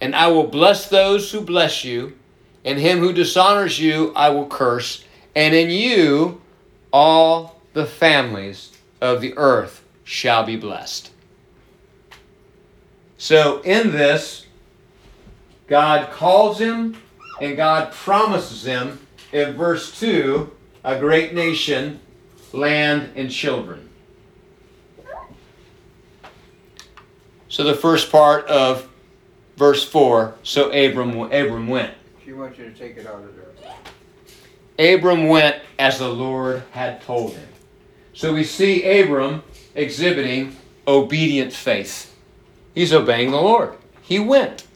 And 0.00 0.14
I 0.14 0.28
will 0.28 0.46
bless 0.46 0.88
those 0.88 1.30
who 1.30 1.40
bless 1.40 1.84
you, 1.84 2.16
and 2.64 2.78
him 2.78 2.98
who 2.98 3.12
dishonors 3.12 3.78
you 3.78 4.12
I 4.14 4.30
will 4.30 4.46
curse, 4.46 5.04
and 5.34 5.54
in 5.54 5.70
you 5.70 6.40
all 6.92 7.60
the 7.72 7.86
families 7.86 8.72
of 9.00 9.20
the 9.20 9.36
earth 9.36 9.84
shall 10.04 10.44
be 10.44 10.56
blessed. 10.56 11.10
So, 13.18 13.60
in 13.62 13.90
this, 13.90 14.46
God 15.66 16.10
calls 16.10 16.58
him 16.58 16.96
and 17.40 17.56
God 17.56 17.92
promises 17.92 18.64
him 18.64 19.00
in 19.32 19.54
verse 19.54 19.98
2 19.98 20.50
a 20.84 20.98
great 20.98 21.34
nation, 21.34 22.00
land, 22.52 23.10
and 23.14 23.30
children. 23.30 23.88
So, 27.48 27.64
the 27.64 27.74
first 27.74 28.12
part 28.12 28.46
of 28.46 28.88
verse 29.56 29.84
4 29.84 30.34
so 30.42 30.70
Abram, 30.70 31.18
Abram 31.32 31.66
went. 31.66 31.94
She 32.24 32.32
wants 32.32 32.58
you 32.58 32.66
to 32.66 32.72
take 32.72 32.96
it 32.96 33.06
out 33.06 33.22
of 33.22 33.34
there. 33.34 34.94
Abram 34.94 35.26
went 35.26 35.60
as 35.78 35.98
the 35.98 36.08
Lord 36.08 36.62
had 36.70 37.02
told 37.02 37.32
him. 37.32 37.48
So 38.12 38.32
we 38.32 38.44
see 38.44 39.00
Abram 39.00 39.42
exhibiting 39.74 40.56
obedient 40.86 41.52
faith. 41.52 42.14
He's 42.74 42.92
obeying 42.92 43.32
the 43.32 43.40
Lord. 43.40 43.74
He 44.02 44.18
went. 44.18 44.66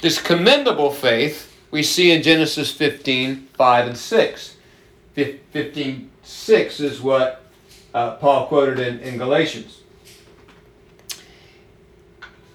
This 0.00 0.20
commendable 0.20 0.90
faith 0.90 1.54
we 1.70 1.82
see 1.82 2.10
in 2.10 2.22
Genesis 2.22 2.72
15 2.72 3.48
5 3.54 3.86
and 3.86 3.96
6. 3.96 4.56
15 5.14 6.10
6 6.22 6.80
is 6.80 7.00
what 7.00 7.44
uh, 7.94 8.12
Paul 8.16 8.46
quoted 8.46 8.78
in, 8.78 9.00
in 9.00 9.18
Galatians. 9.18 9.80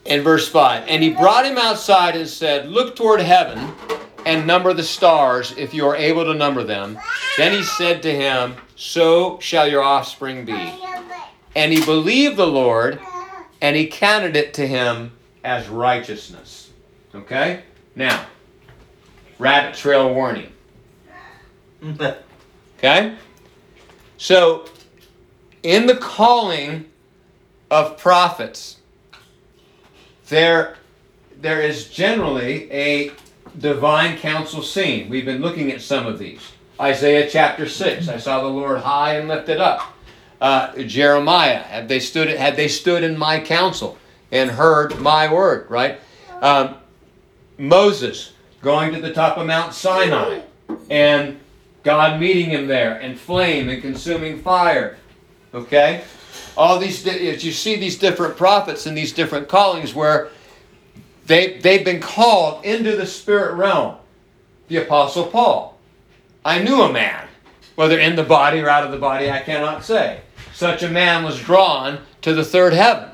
In 0.05 0.21
verse 0.21 0.47
5, 0.47 0.85
and 0.87 1.03
he 1.03 1.09
brought 1.09 1.45
him 1.45 1.57
outside 1.57 2.15
and 2.15 2.27
said, 2.27 2.69
Look 2.69 2.95
toward 2.95 3.19
heaven 3.19 3.73
and 4.25 4.47
number 4.47 4.73
the 4.73 4.83
stars 4.83 5.53
if 5.57 5.73
you 5.73 5.85
are 5.85 5.95
able 5.97 6.23
to 6.23 6.33
number 6.33 6.63
them. 6.63 6.97
Then 7.35 7.51
he 7.51 7.63
said 7.63 8.01
to 8.03 8.15
him, 8.15 8.55
So 8.77 9.37
shall 9.39 9.67
your 9.67 9.83
offspring 9.83 10.45
be. 10.45 10.73
And 11.55 11.73
he 11.73 11.83
believed 11.83 12.37
the 12.37 12.47
Lord, 12.47 12.99
and 13.61 13.75
he 13.75 13.87
counted 13.87 14.37
it 14.37 14.53
to 14.55 14.67
him 14.67 15.11
as 15.43 15.67
righteousness. 15.67 16.71
Okay? 17.13 17.63
Now, 17.95 18.27
rabbit 19.39 19.75
trail 19.75 20.13
warning. 20.13 20.51
okay? 22.77 23.15
So, 24.17 24.65
in 25.63 25.85
the 25.85 25.95
calling 25.95 26.85
of 27.69 27.97
prophets, 27.97 28.77
there, 30.29 30.77
there 31.39 31.61
is 31.61 31.89
generally 31.89 32.71
a 32.71 33.11
divine 33.59 34.17
council 34.17 34.61
scene. 34.61 35.09
We've 35.09 35.25
been 35.25 35.41
looking 35.41 35.71
at 35.71 35.81
some 35.81 36.05
of 36.05 36.19
these. 36.19 36.41
Isaiah 36.79 37.29
chapter 37.29 37.67
6, 37.67 38.07
I 38.07 38.17
saw 38.17 38.41
the 38.41 38.47
Lord 38.47 38.79
high 38.79 39.15
and 39.15 39.27
lifted 39.27 39.59
up 39.59 39.93
uh, 40.39 40.75
Jeremiah, 40.83 41.59
had 41.59 41.87
they 41.87 41.99
stood 41.99 42.29
had 42.29 42.55
they 42.55 42.67
stood 42.67 43.03
in 43.03 43.17
my 43.17 43.39
counsel 43.39 43.97
and 44.31 44.51
heard 44.51 44.99
my 44.99 45.31
word, 45.31 45.69
right? 45.69 45.99
Um, 46.41 46.75
Moses 47.57 48.33
going 48.61 48.93
to 48.93 49.01
the 49.01 49.13
top 49.13 49.37
of 49.37 49.47
Mount 49.47 49.73
Sinai 49.73 50.41
and 50.89 51.39
God 51.87 52.19
meeting 52.19 52.49
him 52.49 52.67
there 52.67 52.97
and 52.99 53.17
flame 53.17 53.69
and 53.69 53.81
consuming 53.81 54.41
fire. 54.41 54.97
Okay? 55.53 56.03
All 56.57 56.79
these 56.79 57.05
you 57.05 57.53
see 57.53 57.77
these 57.77 57.97
different 57.97 58.35
prophets 58.35 58.87
and 58.87 58.97
these 58.97 59.13
different 59.13 59.47
callings 59.47 59.95
where 59.95 60.27
they 61.27 61.59
they've 61.59 61.85
been 61.85 62.01
called 62.01 62.65
into 62.65 62.97
the 62.97 63.05
spirit 63.05 63.53
realm. 63.53 63.95
The 64.67 64.83
apostle 64.83 65.27
Paul. 65.27 65.77
I 66.43 66.61
knew 66.61 66.81
a 66.81 66.91
man, 66.91 67.25
whether 67.75 67.97
in 67.97 68.17
the 68.17 68.23
body 68.23 68.59
or 68.59 68.67
out 68.67 68.83
of 68.83 68.91
the 68.91 68.97
body, 68.97 69.31
I 69.31 69.39
cannot 69.39 69.85
say 69.85 70.19
such 70.53 70.83
a 70.83 70.89
man 70.89 71.23
was 71.23 71.39
drawn 71.39 71.99
to 72.23 72.33
the 72.33 72.43
third 72.43 72.73
heaven. 72.73 73.11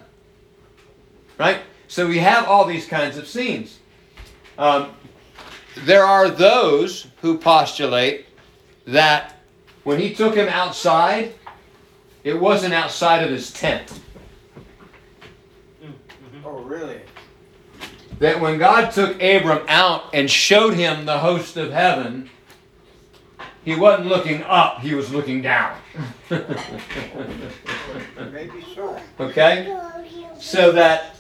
Right? 1.38 1.60
So 1.88 2.08
we 2.08 2.18
have 2.18 2.48
all 2.48 2.66
these 2.66 2.88
kinds 2.88 3.18
of 3.18 3.28
scenes. 3.28 3.78
Um, 4.58 4.94
there 5.86 6.04
are 6.04 6.28
those 6.28 7.06
who 7.22 7.38
postulate 7.38 8.26
that 8.86 9.38
when 9.84 10.00
he 10.00 10.14
took 10.14 10.36
him 10.36 10.48
outside, 10.48 11.34
it 12.24 12.40
wasn't 12.40 12.74
outside 12.74 13.24
of 13.24 13.30
his 13.30 13.52
tent. 13.52 14.00
Mm-hmm. 15.84 16.46
Oh, 16.46 16.62
really? 16.62 17.02
That 18.20 18.40
when 18.40 18.58
God 18.58 18.92
took 18.92 19.22
Abram 19.22 19.66
out 19.68 20.06
and 20.14 20.30
showed 20.30 20.76
him 20.76 21.06
the 21.06 21.20
host 21.20 21.58
of 21.58 21.72
heaven, 21.72 22.30
he 23.66 23.76
wasn't 23.76 24.08
looking 24.08 24.44
up, 24.44 24.80
he 24.82 24.94
was 24.94 25.12
looking 25.12 25.42
down. 25.42 25.80
Maybe 26.30 26.54
so. 28.76 29.00
Okay? 29.20 29.76
So 30.40 30.72
that. 30.74 31.16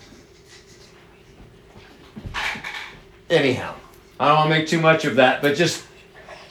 Anyhow, 3.29 3.75
I 4.19 4.27
don't 4.27 4.37
want 4.37 4.51
to 4.51 4.57
make 4.57 4.67
too 4.67 4.81
much 4.81 5.05
of 5.05 5.15
that, 5.15 5.41
but 5.41 5.55
just. 5.55 5.85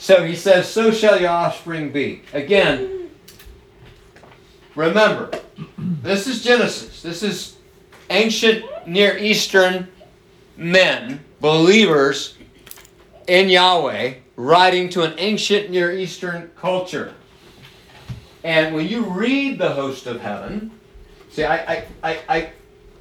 So 0.02 0.24
he 0.24 0.34
says, 0.34 0.68
So 0.68 0.90
shall 0.90 1.20
your 1.20 1.30
offspring 1.30 1.92
be. 1.92 2.22
Again, 2.32 3.08
remember, 4.74 5.30
this 5.78 6.26
is 6.26 6.42
Genesis. 6.42 7.02
This 7.02 7.22
is 7.22 7.56
ancient 8.10 8.64
Near 8.84 9.16
Eastern 9.16 9.86
men, 10.56 11.20
believers 11.40 12.36
in 13.28 13.48
Yahweh, 13.48 14.14
writing 14.34 14.88
to 14.88 15.04
an 15.04 15.14
ancient 15.18 15.70
Near 15.70 15.92
Eastern 15.92 16.50
culture. 16.56 17.14
And 18.42 18.74
when 18.74 18.88
you 18.88 19.04
read 19.04 19.56
the 19.56 19.70
host 19.70 20.08
of 20.08 20.20
heaven, 20.20 20.72
see, 21.30 21.44
I, 21.44 21.58
I, 21.58 21.86
I, 22.02 22.18
I, 22.28 22.52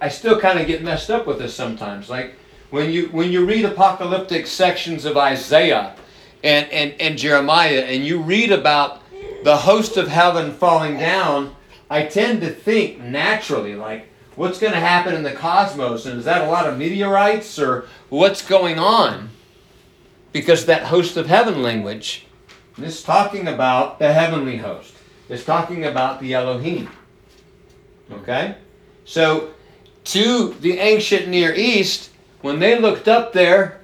I 0.01 0.07
still 0.09 0.39
kind 0.39 0.59
of 0.59 0.67
get 0.67 0.83
messed 0.83 1.09
up 1.09 1.25
with 1.25 1.39
this 1.39 1.55
sometimes. 1.55 2.11
Like 2.11 2.35
when 2.69 2.91
you 2.91 3.07
when 3.07 3.31
you 3.31 3.43
read 3.43 3.65
apocalyptic 3.65 4.45
sections 4.45 5.05
of 5.05 5.17
Isaiah 5.17 5.95
and, 6.43 6.69
and, 6.71 6.99
and 6.99 7.17
Jeremiah, 7.17 7.81
and 7.81 8.05
you 8.05 8.21
read 8.21 8.51
about 8.51 9.01
the 9.43 9.57
host 9.57 9.97
of 9.97 10.07
heaven 10.07 10.53
falling 10.53 10.97
down, 10.97 11.55
I 11.89 12.03
tend 12.03 12.41
to 12.41 12.49
think 12.49 12.99
naturally, 12.99 13.75
like, 13.75 14.07
what's 14.35 14.59
going 14.59 14.73
to 14.73 14.79
happen 14.79 15.13
in 15.13 15.23
the 15.23 15.33
cosmos? 15.33 16.05
And 16.05 16.19
is 16.19 16.25
that 16.25 16.47
a 16.47 16.49
lot 16.49 16.67
of 16.67 16.77
meteorites 16.77 17.59
or 17.59 17.87
what's 18.09 18.47
going 18.47 18.79
on? 18.79 19.29
Because 20.31 20.65
that 20.65 20.83
host 20.83 21.17
of 21.17 21.27
heaven 21.27 21.61
language 21.61 22.25
is 22.81 23.03
talking 23.03 23.47
about 23.47 23.99
the 23.99 24.13
heavenly 24.13 24.57
host 24.57 24.95
is 25.31 25.45
talking 25.45 25.85
about 25.85 26.19
the 26.19 26.33
Elohim. 26.33 26.89
Okay? 28.11 28.55
So, 29.05 29.51
to 30.03 30.53
the 30.59 30.77
ancient 30.79 31.27
Near 31.29 31.53
East, 31.53 32.09
when 32.41 32.59
they 32.59 32.77
looked 32.77 33.07
up 33.07 33.31
there, 33.31 33.80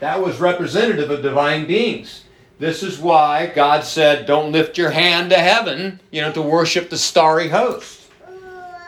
that 0.00 0.22
was 0.22 0.40
representative 0.40 1.10
of 1.10 1.22
divine 1.22 1.66
beings. 1.66 2.24
This 2.58 2.82
is 2.82 2.98
why 2.98 3.46
God 3.46 3.84
said, 3.84 4.26
don't 4.26 4.52
lift 4.52 4.78
your 4.78 4.90
hand 4.90 5.30
to 5.30 5.36
heaven, 5.36 6.00
you 6.10 6.22
know, 6.22 6.32
to 6.32 6.42
worship 6.42 6.88
the 6.88 6.98
starry 6.98 7.48
host. 7.48 8.10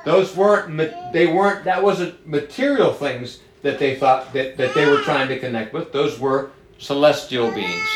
Those 0.05 0.35
weren't, 0.35 0.77
they 1.12 1.27
weren't, 1.27 1.64
that 1.64 1.83
wasn't 1.83 2.27
material 2.27 2.92
things 2.92 3.40
that 3.62 3.79
they 3.79 3.97
thought 3.97 4.33
that, 4.33 4.57
that 4.57 4.75
they 4.75 4.87
were 4.87 5.03
trying 5.03 5.29
to 5.29 5.38
connect 5.38 5.75
with. 5.75 5.92
Those 5.92 6.18
were 6.18 6.51
celestial 6.79 7.51
beings. 7.51 7.88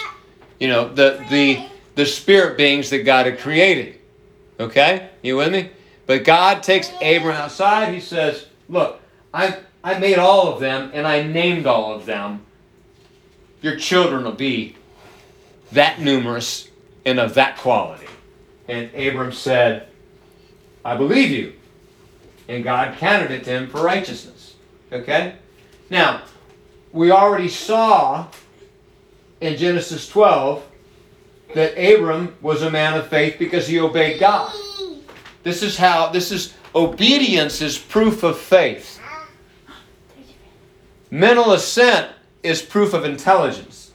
You 0.61 0.69
know, 0.69 0.93
the, 0.93 1.25
the, 1.31 1.67
the 1.95 2.05
spirit 2.05 2.59
beings 2.59 2.91
that 2.91 3.05
God 3.05 3.27
had 3.27 3.39
created. 3.39 3.99
Okay? 4.61 5.09
You 5.23 5.37
with 5.37 5.53
me? 5.53 5.71
But 6.07 6.25
God 6.25 6.63
takes 6.63 6.91
Abram 7.01 7.37
outside. 7.37 7.95
He 7.95 8.01
says, 8.01 8.47
Look, 8.69 9.01
I, 9.33 9.59
I 9.83 9.99
made 9.99 10.19
all 10.19 10.53
of 10.53 10.61
them 10.61 10.91
and 10.93 11.07
I 11.07 11.23
named 11.23 11.67
all 11.67 11.95
of 11.95 12.05
them. 12.07 12.45
Your 13.63 13.77
children 13.77 14.25
will 14.25 14.33
be 14.33 14.77
that 15.71 16.01
numerous 16.01 16.69
and 17.07 17.19
of 17.19 17.35
that 17.35 17.57
quality. 17.57 18.07
And 18.69 18.95
Abram 18.95 19.33
said, 19.33 19.89
I 20.85 20.97
believe 20.97 21.31
you. 21.31 21.55
And 22.49 22.65
God 22.65 22.99
counted 22.99 23.31
it 23.31 23.45
to 23.45 23.51
him 23.51 23.69
for 23.69 23.83
righteousness. 23.83 24.57
Okay? 24.93 25.37
Now, 25.89 26.23
we 26.93 27.11
already 27.11 27.49
saw 27.49 28.27
in 29.41 29.57
Genesis 29.57 30.09
12 30.09 30.65
that 31.55 31.73
Abram 31.73 32.35
was 32.41 32.63
a 32.63 32.71
man 32.71 32.99
of 32.99 33.09
faith 33.09 33.37
because 33.39 33.67
he 33.67 33.81
obeyed 33.81 34.21
God. 34.21 34.53
This 35.43 35.63
is 35.63 35.77
how, 35.77 36.09
this 36.09 36.31
is, 36.31 36.55
obedience 36.75 37.61
is 37.61 37.79
proof 37.79 38.23
of 38.23 38.39
faith. 38.39 39.01
Mental 41.11 41.53
assent 41.53 42.11
is 42.43 42.63
proof 42.63 42.93
of 42.93 43.05
intelligence, 43.05 43.93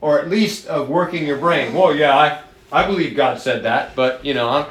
or 0.00 0.20
at 0.20 0.28
least 0.28 0.66
of 0.66 0.88
working 0.88 1.26
your 1.26 1.38
brain. 1.38 1.74
Well, 1.74 1.94
yeah, 1.94 2.16
I, 2.16 2.40
I 2.70 2.86
believe 2.86 3.16
God 3.16 3.40
said 3.40 3.64
that, 3.64 3.96
but 3.96 4.24
you 4.24 4.34
know, 4.34 4.48
I'm, 4.48 4.66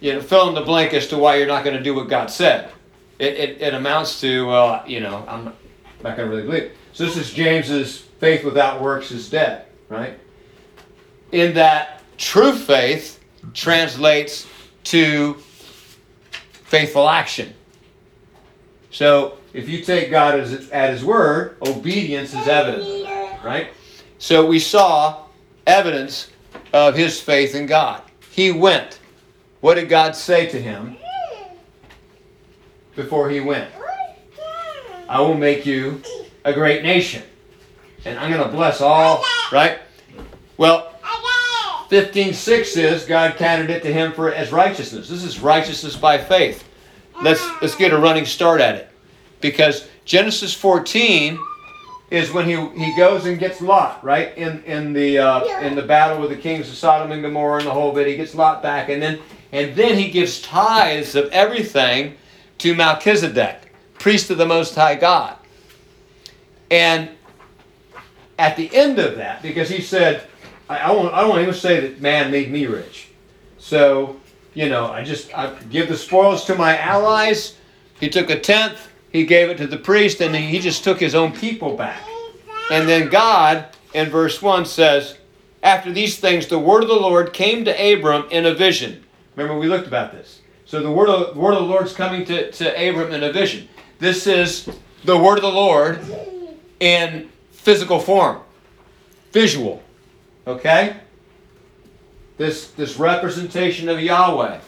you 0.00 0.14
know, 0.14 0.20
fill 0.20 0.48
in 0.48 0.54
the 0.54 0.62
blank 0.62 0.92
as 0.94 1.06
to 1.08 1.18
why 1.18 1.36
you're 1.36 1.46
not 1.46 1.64
going 1.64 1.76
to 1.76 1.82
do 1.82 1.94
what 1.94 2.08
God 2.08 2.30
said. 2.30 2.70
It, 3.18 3.34
it, 3.34 3.62
it 3.62 3.74
amounts 3.74 4.20
to, 4.20 4.46
well, 4.46 4.82
you 4.86 5.00
know, 5.00 5.24
I'm 5.28 5.44
not 6.02 6.16
going 6.16 6.28
to 6.28 6.36
really 6.36 6.42
believe. 6.42 6.72
So 6.92 7.04
this 7.04 7.16
is 7.16 7.32
James's 7.32 8.00
faith 8.18 8.44
without 8.44 8.80
works 8.80 9.12
is 9.12 9.30
dead, 9.30 9.66
right? 9.88 10.18
In 11.30 11.54
that 11.54 12.02
true 12.18 12.52
faith 12.52 13.22
translates 13.54 14.46
to 14.84 15.34
faithful 16.64 17.08
action. 17.08 17.54
So 18.90 19.38
if 19.54 19.68
you 19.68 19.82
take 19.82 20.10
God 20.10 20.38
at 20.38 20.90
His 20.90 21.04
word, 21.04 21.56
obedience 21.66 22.34
is 22.34 22.48
evidence, 22.48 23.08
right? 23.44 23.70
So 24.18 24.46
we 24.46 24.58
saw 24.58 25.24
evidence 25.66 26.30
of 26.72 26.94
his 26.94 27.20
faith 27.20 27.54
in 27.54 27.66
God. 27.66 28.02
He 28.30 28.52
went. 28.52 28.98
What 29.60 29.74
did 29.74 29.88
God 29.88 30.16
say 30.16 30.46
to 30.46 30.60
him 30.60 30.96
before 32.96 33.30
he 33.30 33.40
went? 33.40 33.70
I 35.08 35.20
will 35.20 35.34
make 35.34 35.66
you 35.66 36.02
a 36.44 36.52
great 36.52 36.82
nation. 36.82 37.22
And 38.04 38.18
I'm 38.18 38.32
going 38.32 38.42
to 38.42 38.48
bless 38.48 38.80
all, 38.80 39.24
right? 39.52 39.78
Well, 40.56 40.94
15:6 41.90 42.76
is 42.76 43.04
God 43.04 43.36
counted 43.36 43.70
it 43.70 43.82
to 43.82 43.92
him 43.92 44.12
for 44.12 44.32
as 44.32 44.50
righteousness. 44.50 45.08
This 45.08 45.22
is 45.22 45.40
righteousness 45.40 45.94
by 45.94 46.18
faith. 46.18 46.64
Let's 47.22 47.44
let's 47.60 47.74
get 47.74 47.92
a 47.92 47.98
running 47.98 48.24
start 48.24 48.60
at 48.60 48.76
it. 48.76 48.91
Because 49.42 49.88
Genesis 50.06 50.54
14 50.54 51.38
is 52.10 52.32
when 52.32 52.46
he 52.46 52.56
he 52.78 52.96
goes 52.96 53.26
and 53.26 53.38
gets 53.38 53.60
Lot, 53.60 54.02
right? 54.04 54.36
In 54.36 54.62
in 54.64 54.92
the 54.92 55.18
uh, 55.18 55.60
in 55.60 55.74
the 55.74 55.82
battle 55.82 56.20
with 56.20 56.30
the 56.30 56.36
kings 56.36 56.68
of 56.68 56.74
Sodom 56.76 57.12
and 57.12 57.22
Gomorrah 57.22 57.58
and 57.58 57.66
the 57.66 57.72
whole 57.72 57.92
bit. 57.92 58.06
He 58.06 58.16
gets 58.16 58.34
Lot 58.34 58.62
back 58.62 58.88
and 58.88 59.02
then 59.02 59.18
and 59.50 59.74
then 59.74 59.98
he 59.98 60.10
gives 60.10 60.40
tithes 60.40 61.14
of 61.14 61.28
everything 61.30 62.16
to 62.58 62.74
Melchizedek, 62.74 63.72
priest 63.98 64.30
of 64.30 64.38
the 64.38 64.46
most 64.46 64.74
high 64.74 64.94
God. 64.94 65.36
And 66.70 67.10
at 68.38 68.56
the 68.56 68.74
end 68.74 68.98
of 68.98 69.16
that, 69.16 69.42
because 69.42 69.68
he 69.68 69.82
said, 69.82 70.26
I, 70.68 70.78
I 70.78 70.90
won't, 70.90 71.12
I 71.12 71.24
won't 71.24 71.42
even 71.42 71.54
say 71.54 71.80
that 71.80 72.00
man 72.00 72.30
made 72.30 72.50
me 72.50 72.66
rich. 72.66 73.08
So, 73.58 74.20
you 74.54 74.68
know, 74.68 74.86
I 74.86 75.04
just 75.04 75.36
I 75.36 75.54
give 75.70 75.88
the 75.88 75.96
spoils 75.96 76.44
to 76.46 76.54
my 76.54 76.76
allies. 76.78 77.56
He 78.00 78.08
took 78.08 78.30
a 78.30 78.38
tenth, 78.38 78.91
he 79.12 79.26
gave 79.26 79.50
it 79.50 79.58
to 79.58 79.66
the 79.66 79.76
priest, 79.76 80.20
and 80.20 80.34
he 80.34 80.58
just 80.58 80.82
took 80.82 80.98
his 80.98 81.14
own 81.14 81.32
people 81.32 81.76
back. 81.76 82.02
And 82.70 82.88
then 82.88 83.10
God, 83.10 83.66
in 83.92 84.08
verse 84.08 84.40
1, 84.40 84.64
says, 84.64 85.18
After 85.62 85.92
these 85.92 86.18
things, 86.18 86.46
the 86.46 86.58
word 86.58 86.82
of 86.82 86.88
the 86.88 86.94
Lord 86.94 87.34
came 87.34 87.64
to 87.66 87.92
Abram 87.92 88.24
in 88.30 88.46
a 88.46 88.54
vision. 88.54 89.04
Remember, 89.36 89.58
we 89.58 89.68
looked 89.68 89.86
about 89.86 90.12
this. 90.12 90.40
So 90.64 90.82
the 90.82 90.90
word 90.90 91.10
of, 91.10 91.34
the 91.34 91.40
word 91.40 91.52
of 91.52 91.60
the 91.60 91.66
Lord's 91.66 91.92
coming 91.92 92.24
to, 92.24 92.50
to 92.50 92.88
Abram 92.88 93.12
in 93.12 93.22
a 93.22 93.32
vision. 93.32 93.68
This 93.98 94.26
is 94.26 94.68
the 95.04 95.18
word 95.18 95.36
of 95.36 95.42
the 95.42 95.52
Lord 95.52 96.00
in 96.80 97.28
physical 97.50 98.00
form, 98.00 98.40
visual. 99.32 99.82
Okay? 100.46 100.96
This, 102.38 102.70
this 102.70 102.96
representation 102.96 103.88
of 103.90 104.00
Yahweh, 104.00 104.58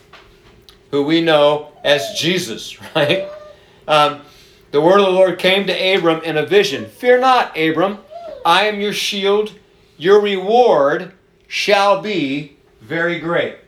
who 0.90 1.02
we 1.04 1.22
know 1.22 1.72
as 1.82 2.18
Jesus, 2.18 2.78
right? 2.94 3.26
Um, 3.88 4.20
the 4.74 4.80
word 4.80 4.98
of 4.98 5.06
the 5.06 5.12
Lord 5.12 5.38
came 5.38 5.68
to 5.68 5.94
Abram 5.94 6.20
in 6.24 6.36
a 6.36 6.44
vision 6.44 6.86
Fear 6.86 7.20
not, 7.20 7.56
Abram, 7.56 7.98
I 8.44 8.64
am 8.64 8.80
your 8.80 8.92
shield. 8.92 9.52
Your 9.98 10.20
reward 10.20 11.12
shall 11.46 12.02
be 12.02 12.56
very 12.80 13.20
great. 13.20 13.58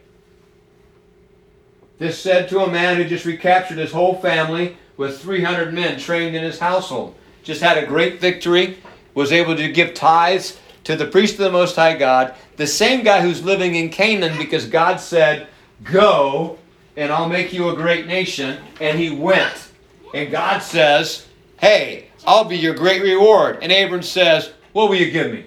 This 2.00 2.18
said 2.18 2.48
to 2.48 2.64
a 2.64 2.68
man 2.68 2.96
who 2.96 3.04
just 3.04 3.24
recaptured 3.24 3.78
his 3.78 3.92
whole 3.92 4.16
family 4.16 4.76
with 4.96 5.20
300 5.20 5.72
men 5.72 5.96
trained 5.96 6.34
in 6.34 6.42
his 6.42 6.58
household. 6.58 7.14
Just 7.44 7.62
had 7.62 7.78
a 7.78 7.86
great 7.86 8.20
victory, 8.20 8.76
was 9.14 9.30
able 9.30 9.54
to 9.54 9.70
give 9.70 9.94
tithes 9.94 10.58
to 10.82 10.96
the 10.96 11.06
priest 11.06 11.34
of 11.34 11.44
the 11.44 11.52
Most 11.52 11.76
High 11.76 11.96
God, 11.96 12.34
the 12.56 12.66
same 12.66 13.04
guy 13.04 13.20
who's 13.20 13.44
living 13.44 13.76
in 13.76 13.90
Canaan 13.90 14.36
because 14.36 14.66
God 14.66 14.96
said, 14.96 15.46
Go 15.84 16.58
and 16.96 17.12
I'll 17.12 17.28
make 17.28 17.52
you 17.52 17.68
a 17.68 17.76
great 17.76 18.08
nation. 18.08 18.58
And 18.80 18.98
he 18.98 19.10
went. 19.10 19.65
And 20.14 20.30
God 20.30 20.60
says, 20.60 21.26
Hey, 21.58 22.08
I'll 22.26 22.44
be 22.44 22.56
your 22.56 22.74
great 22.74 23.02
reward. 23.02 23.58
And 23.62 23.72
Abram 23.72 24.02
says, 24.02 24.52
What 24.72 24.88
will 24.88 24.96
you 24.96 25.10
give 25.10 25.32
me? 25.32 25.46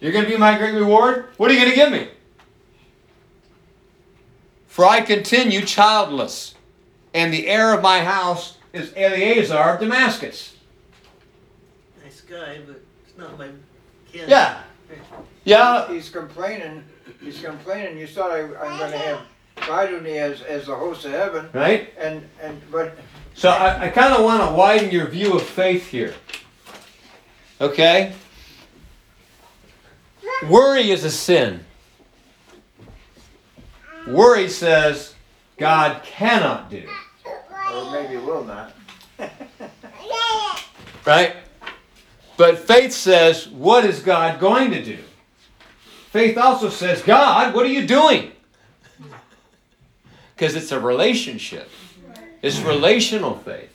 You're 0.00 0.12
going 0.12 0.24
to 0.24 0.30
be 0.30 0.36
my 0.36 0.58
great 0.58 0.74
reward? 0.74 1.26
What 1.36 1.50
are 1.50 1.54
you 1.54 1.60
going 1.60 1.70
to 1.70 1.76
give 1.76 1.90
me? 1.90 2.08
For 4.66 4.84
I 4.84 5.00
continue 5.00 5.62
childless, 5.62 6.54
and 7.14 7.32
the 7.32 7.48
heir 7.48 7.72
of 7.74 7.80
my 7.80 8.00
house 8.04 8.58
is 8.74 8.92
Eliezer 8.94 9.56
of 9.56 9.80
Damascus 9.80 10.56
Nice 12.04 12.20
guy, 12.20 12.60
but 12.66 12.82
it's 13.06 13.16
not 13.16 13.38
my 13.38 13.48
kid. 14.12 14.28
Yeah. 14.28 14.60
Yeah. 15.44 15.92
He's 15.92 16.10
complaining. 16.10 16.84
He's 17.20 17.40
complaining. 17.40 17.98
You 17.98 18.06
thought 18.06 18.30
I, 18.30 18.42
I'm 18.42 18.78
going 18.78 18.92
to 18.92 18.98
have 18.98 19.20
Biduni 19.56 20.16
as 20.16 20.42
as 20.42 20.66
the 20.66 20.74
host 20.74 21.04
of 21.04 21.12
heaven, 21.12 21.48
right? 21.52 21.92
And 21.98 22.28
and 22.42 22.60
but. 22.70 22.96
So 23.34 23.50
I, 23.50 23.84
I 23.84 23.88
kind 23.88 24.14
of 24.14 24.24
want 24.24 24.42
to 24.42 24.54
widen 24.54 24.90
your 24.90 25.06
view 25.08 25.34
of 25.34 25.42
faith 25.42 25.88
here. 25.88 26.14
Okay. 27.60 28.14
Worry 30.48 30.90
is 30.90 31.04
a 31.04 31.10
sin. 31.10 31.64
Worry 34.06 34.48
says 34.48 35.14
God 35.58 36.02
cannot 36.02 36.70
do. 36.70 36.88
Or 37.72 37.90
maybe 37.90 38.16
will 38.16 38.44
not. 38.44 38.72
right? 41.06 41.36
But 42.36 42.58
faith 42.58 42.92
says, 42.92 43.48
what 43.48 43.84
is 43.84 44.00
God 44.00 44.38
going 44.38 44.70
to 44.72 44.84
do? 44.84 44.98
Faith 46.10 46.36
also 46.36 46.68
says, 46.68 47.02
God, 47.02 47.54
what 47.54 47.64
are 47.64 47.70
you 47.70 47.86
doing? 47.86 48.32
Because 50.36 50.54
it's 50.54 50.70
a 50.70 50.78
relationship. 50.78 51.68
It's 52.42 52.60
relational 52.60 53.38
faith. 53.38 53.70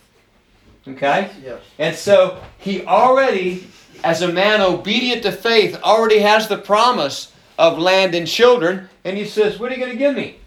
Okay? 0.88 1.30
Yes. 1.44 1.62
And 1.80 1.96
so 1.96 2.42
he 2.60 2.86
already, 2.86 3.68
as 4.04 4.22
a 4.22 4.32
man 4.32 4.62
obedient 4.62 5.24
to 5.24 5.32
faith, 5.32 5.82
already 5.84 6.20
has 6.20 6.48
the 6.48 6.58
promise 6.58 7.34
of 7.58 7.78
land 7.78 8.16
and 8.16 8.28
children, 8.28 8.90
and 9.04 9.18
he 9.18 9.26
says, 9.26 9.60
What 9.60 9.72
are 9.72 9.76
you 9.76 9.80
going 9.80 9.92
to 9.92 9.98
give 9.98 10.16
me? 10.16 10.38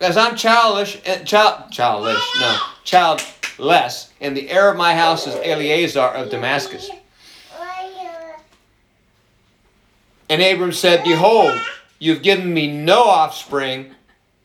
As 0.00 0.16
I'm 0.16 0.36
childish, 0.36 1.00
eh, 1.04 1.24
child, 1.24 1.70
childish, 1.70 2.22
no, 2.40 2.58
child, 2.84 3.22
less, 3.58 4.12
and 4.20 4.34
the 4.34 4.50
heir 4.50 4.70
of 4.70 4.76
my 4.76 4.94
house 4.94 5.26
is 5.26 5.34
Eliezer 5.34 6.00
of 6.00 6.30
Damascus. 6.30 6.90
And 10.30 10.40
Abram 10.40 10.72
said, 10.72 11.02
Behold, 11.02 11.60
you've 11.98 12.22
given 12.22 12.54
me 12.54 12.70
no 12.72 13.02
offspring, 13.02 13.94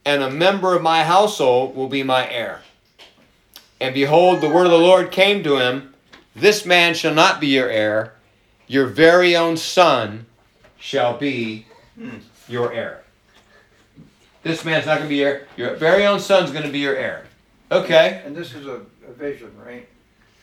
and 0.06 0.22
a 0.22 0.30
member 0.30 0.76
of 0.76 0.82
my 0.82 1.04
household 1.04 1.76
will 1.76 1.90
be 1.90 2.04
my 2.04 2.30
heir. 2.30 2.62
And 3.82 3.94
behold, 3.94 4.42
the 4.42 4.50
word 4.50 4.66
of 4.66 4.72
the 4.72 4.78
Lord 4.78 5.12
came 5.12 5.44
to 5.44 5.58
him 5.58 5.94
This 6.36 6.66
man 6.66 6.94
shall 6.94 7.14
not 7.14 7.40
be 7.42 7.48
your 7.48 7.70
heir, 7.70 8.14
your 8.68 8.88
very 8.88 9.36
own 9.36 9.58
son 9.58 10.26
shall 10.78 11.18
be 11.18 11.66
your 12.48 12.72
heir. 12.72 13.04
This 14.44 14.64
man's 14.64 14.86
not 14.86 14.98
going 14.98 15.08
to 15.08 15.10
be 15.10 15.18
your 15.18 15.30
heir. 15.30 15.48
Your 15.58 15.76
very 15.76 16.06
own 16.06 16.20
son's 16.20 16.52
going 16.52 16.66
to 16.66 16.72
be 16.72 16.80
your 16.80 16.96
heir. 16.96 17.26
Okay. 17.72 18.22
And 18.26 18.36
this 18.36 18.54
is 18.54 18.68
a 18.68 18.82
a 19.08 19.14
vision, 19.14 19.52
right? 19.66 19.88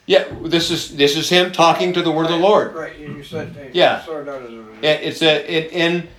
Yeah, 0.05 0.25
this 0.41 0.69
is 0.69 0.95
this 0.95 1.15
is 1.15 1.29
him 1.29 1.51
talking 1.51 1.93
to 1.93 2.01
the 2.01 2.11
word 2.11 2.25
of 2.25 2.31
the 2.31 2.37
Lord. 2.37 2.75
Right, 2.75 2.97
you 2.97 3.23
said 3.23 3.71
yeah. 3.73 4.03
It's 4.81 5.21
a 5.21 5.51
it, 5.51 5.71
in 5.71 6.09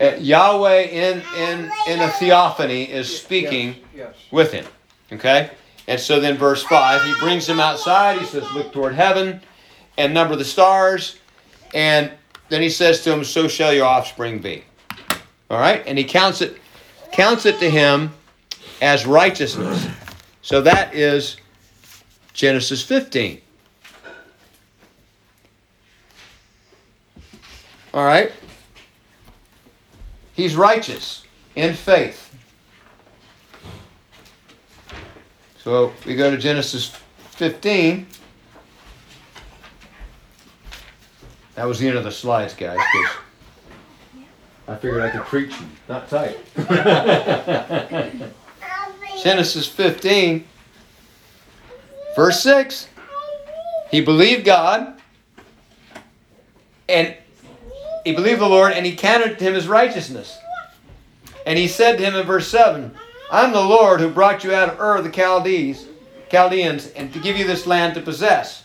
Uh, 0.00 0.16
Yahweh 0.18 0.82
in 0.82 1.22
in 1.36 1.70
in 1.86 2.00
a 2.00 2.08
theophany 2.12 2.84
is 2.84 3.14
speaking 3.14 3.68
yes, 3.68 3.82
yes. 3.94 4.14
with 4.30 4.52
him. 4.52 4.64
Okay, 5.12 5.50
and 5.86 6.00
so 6.00 6.18
then 6.18 6.36
verse 6.36 6.62
five, 6.62 7.02
he 7.02 7.14
brings 7.20 7.46
him 7.46 7.60
outside. 7.60 8.18
He 8.18 8.24
says, 8.24 8.50
"Look 8.52 8.72
toward 8.72 8.94
heaven, 8.94 9.40
and 9.98 10.14
number 10.14 10.34
the 10.34 10.44
stars," 10.44 11.18
and 11.74 12.10
then 12.48 12.62
he 12.62 12.70
says 12.70 13.02
to 13.02 13.12
him, 13.12 13.22
"So 13.22 13.48
shall 13.48 13.72
your 13.74 13.84
offspring 13.84 14.38
be." 14.38 14.64
All 15.50 15.58
right, 15.58 15.82
and 15.86 15.98
he 15.98 16.04
counts 16.04 16.40
it 16.40 16.56
counts 17.12 17.44
it 17.44 17.58
to 17.60 17.70
him 17.70 18.12
as 18.80 19.06
righteousness. 19.06 19.86
So 20.40 20.60
that 20.62 20.94
is 20.94 21.36
Genesis 22.32 22.82
15. 22.82 23.40
All 27.94 28.04
right? 28.04 28.32
He's 30.34 30.56
righteous 30.56 31.24
in 31.54 31.74
faith. 31.74 32.34
So 35.62 35.92
we 36.06 36.16
go 36.16 36.30
to 36.30 36.36
Genesis 36.36 36.88
15. 37.30 38.06
That 41.54 41.64
was 41.64 41.78
the 41.78 41.88
end 41.88 41.98
of 41.98 42.04
the 42.04 42.10
slides, 42.10 42.54
guys. 42.54 42.78
I 44.66 44.76
figured 44.76 45.02
I 45.02 45.10
could 45.10 45.22
preach 45.22 45.52
you, 45.60 45.66
not 45.88 46.08
type. 46.08 46.38
Genesis 49.22 49.68
15, 49.68 50.44
verse 52.16 52.42
6. 52.42 52.88
He 53.90 54.00
believed 54.00 54.44
God, 54.44 55.00
and 56.88 57.14
he 58.04 58.12
believed 58.12 58.40
the 58.40 58.48
Lord, 58.48 58.72
and 58.72 58.84
he 58.84 58.96
counted 58.96 59.38
to 59.38 59.44
him 59.44 59.54
as 59.54 59.68
righteousness. 59.68 60.38
And 61.46 61.58
he 61.58 61.68
said 61.68 61.98
to 61.98 62.04
him 62.04 62.14
in 62.14 62.26
verse 62.26 62.48
7, 62.48 62.94
I'm 63.30 63.52
the 63.52 63.60
Lord 63.60 64.00
who 64.00 64.10
brought 64.10 64.44
you 64.44 64.54
out 64.54 64.70
of 64.70 64.80
Ur 64.80 64.96
of 64.96 65.04
the 65.04 65.12
Chaldees, 65.12 65.86
Chaldeans, 66.30 66.88
and 66.88 67.12
to 67.12 67.18
give 67.18 67.36
you 67.36 67.46
this 67.46 67.66
land 67.66 67.94
to 67.94 68.00
possess. 68.00 68.64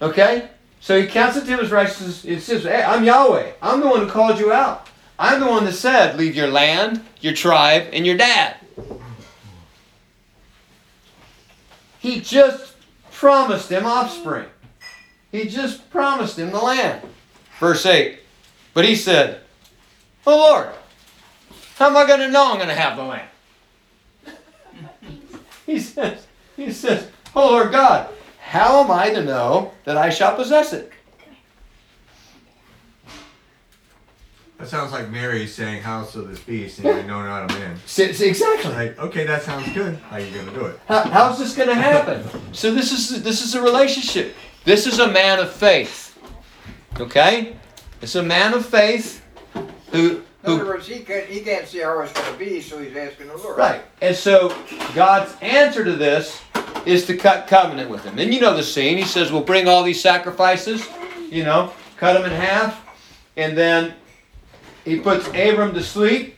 Okay? 0.00 0.48
So 0.80 1.00
he 1.00 1.06
counts 1.06 1.36
it 1.36 1.44
to 1.44 1.46
him 1.46 1.60
as 1.60 1.70
righteousness. 1.70 2.24
It 2.24 2.40
says, 2.40 2.62
hey, 2.62 2.82
I'm 2.82 3.04
Yahweh. 3.04 3.52
I'm 3.60 3.80
the 3.80 3.88
one 3.88 4.00
who 4.00 4.10
called 4.10 4.38
you 4.38 4.52
out. 4.52 4.88
I'm 5.18 5.40
the 5.40 5.46
one 5.46 5.64
that 5.64 5.72
said, 5.72 6.16
leave 6.16 6.36
your 6.36 6.46
land, 6.46 7.04
your 7.20 7.34
tribe, 7.34 7.88
and 7.92 8.06
your 8.06 8.16
dad. 8.16 8.56
He 11.98 12.20
just 12.20 12.76
promised 13.10 13.70
him 13.70 13.84
offspring. 13.84 14.46
He 15.32 15.48
just 15.48 15.90
promised 15.90 16.38
him 16.38 16.52
the 16.52 16.60
land. 16.60 17.02
Verse 17.58 17.84
8. 17.84 18.18
But 18.74 18.84
he 18.84 18.94
said, 18.94 19.40
Oh 20.26 20.36
Lord, 20.36 20.68
how 21.76 21.86
am 21.88 21.96
I 21.96 22.06
going 22.06 22.20
to 22.20 22.28
know 22.28 22.50
I'm 22.50 22.56
going 22.56 22.68
to 22.68 22.74
have 22.74 22.96
the 22.96 23.04
land? 23.04 23.28
he 25.66 25.80
says, 25.80 26.26
he 26.56 26.72
says, 26.72 27.08
Oh 27.34 27.50
Lord 27.50 27.72
God, 27.72 28.10
how 28.40 28.82
am 28.82 28.90
I 28.90 29.10
to 29.10 29.24
know 29.24 29.72
that 29.84 29.96
I 29.96 30.10
shall 30.10 30.36
possess 30.36 30.72
it? 30.72 30.92
That 34.58 34.66
sounds 34.66 34.90
like 34.90 35.08
Mary 35.08 35.46
saying, 35.46 35.82
"House 35.82 36.16
of 36.16 36.28
this 36.28 36.40
beast," 36.40 36.80
and 36.80 36.88
you 36.88 37.06
know 37.06 37.22
not 37.22 37.48
a 37.48 37.54
man. 37.54 37.76
Exactly. 37.98 38.72
Like, 38.72 38.98
okay, 38.98 39.24
that 39.24 39.42
sounds 39.42 39.72
good. 39.72 39.94
How 40.10 40.16
are 40.16 40.20
you 40.20 40.34
gonna 40.36 40.50
do 40.50 40.66
it? 40.66 40.80
How, 40.88 41.02
how's 41.02 41.38
this 41.38 41.54
going 41.54 41.68
to 41.68 41.76
happen? 41.76 42.24
So 42.52 42.74
this 42.74 42.90
is 42.90 43.22
this 43.22 43.44
is 43.44 43.54
a 43.54 43.62
relationship. 43.62 44.34
This 44.64 44.88
is 44.88 44.98
a 44.98 45.06
man 45.12 45.38
of 45.38 45.52
faith. 45.52 46.07
Okay, 47.00 47.56
it's 48.02 48.16
a 48.16 48.22
man 48.22 48.54
of 48.54 48.66
faith 48.66 49.24
who 49.92 50.22
In 50.42 50.52
other 50.52 50.64
words, 50.64 50.86
he 50.86 51.00
can't, 51.00 51.26
he 51.26 51.40
can't 51.40 51.66
see 51.66 51.78
how 51.78 52.00
it's 52.00 52.12
gonna 52.12 52.36
be, 52.36 52.60
so 52.60 52.82
he's 52.82 52.96
asking 52.96 53.28
the 53.28 53.36
Lord. 53.36 53.56
right. 53.56 53.82
And 54.02 54.16
so 54.16 54.54
God's 54.94 55.34
answer 55.40 55.84
to 55.84 55.92
this 55.92 56.40
is 56.86 57.06
to 57.06 57.16
cut 57.16 57.46
covenant 57.46 57.88
with 57.88 58.02
him. 58.04 58.18
And 58.18 58.34
you 58.34 58.40
know 58.40 58.56
the 58.56 58.62
scene. 58.64 58.96
He 58.96 59.04
says, 59.04 59.30
"We'll 59.30 59.42
bring 59.42 59.68
all 59.68 59.84
these 59.84 60.00
sacrifices. 60.00 60.86
You 61.30 61.44
know, 61.44 61.72
cut 61.98 62.14
them 62.14 62.24
in 62.24 62.32
half, 62.32 62.84
and 63.36 63.56
then 63.56 63.94
he 64.84 64.98
puts 64.98 65.28
Abram 65.28 65.74
to 65.74 65.82
sleep, 65.82 66.36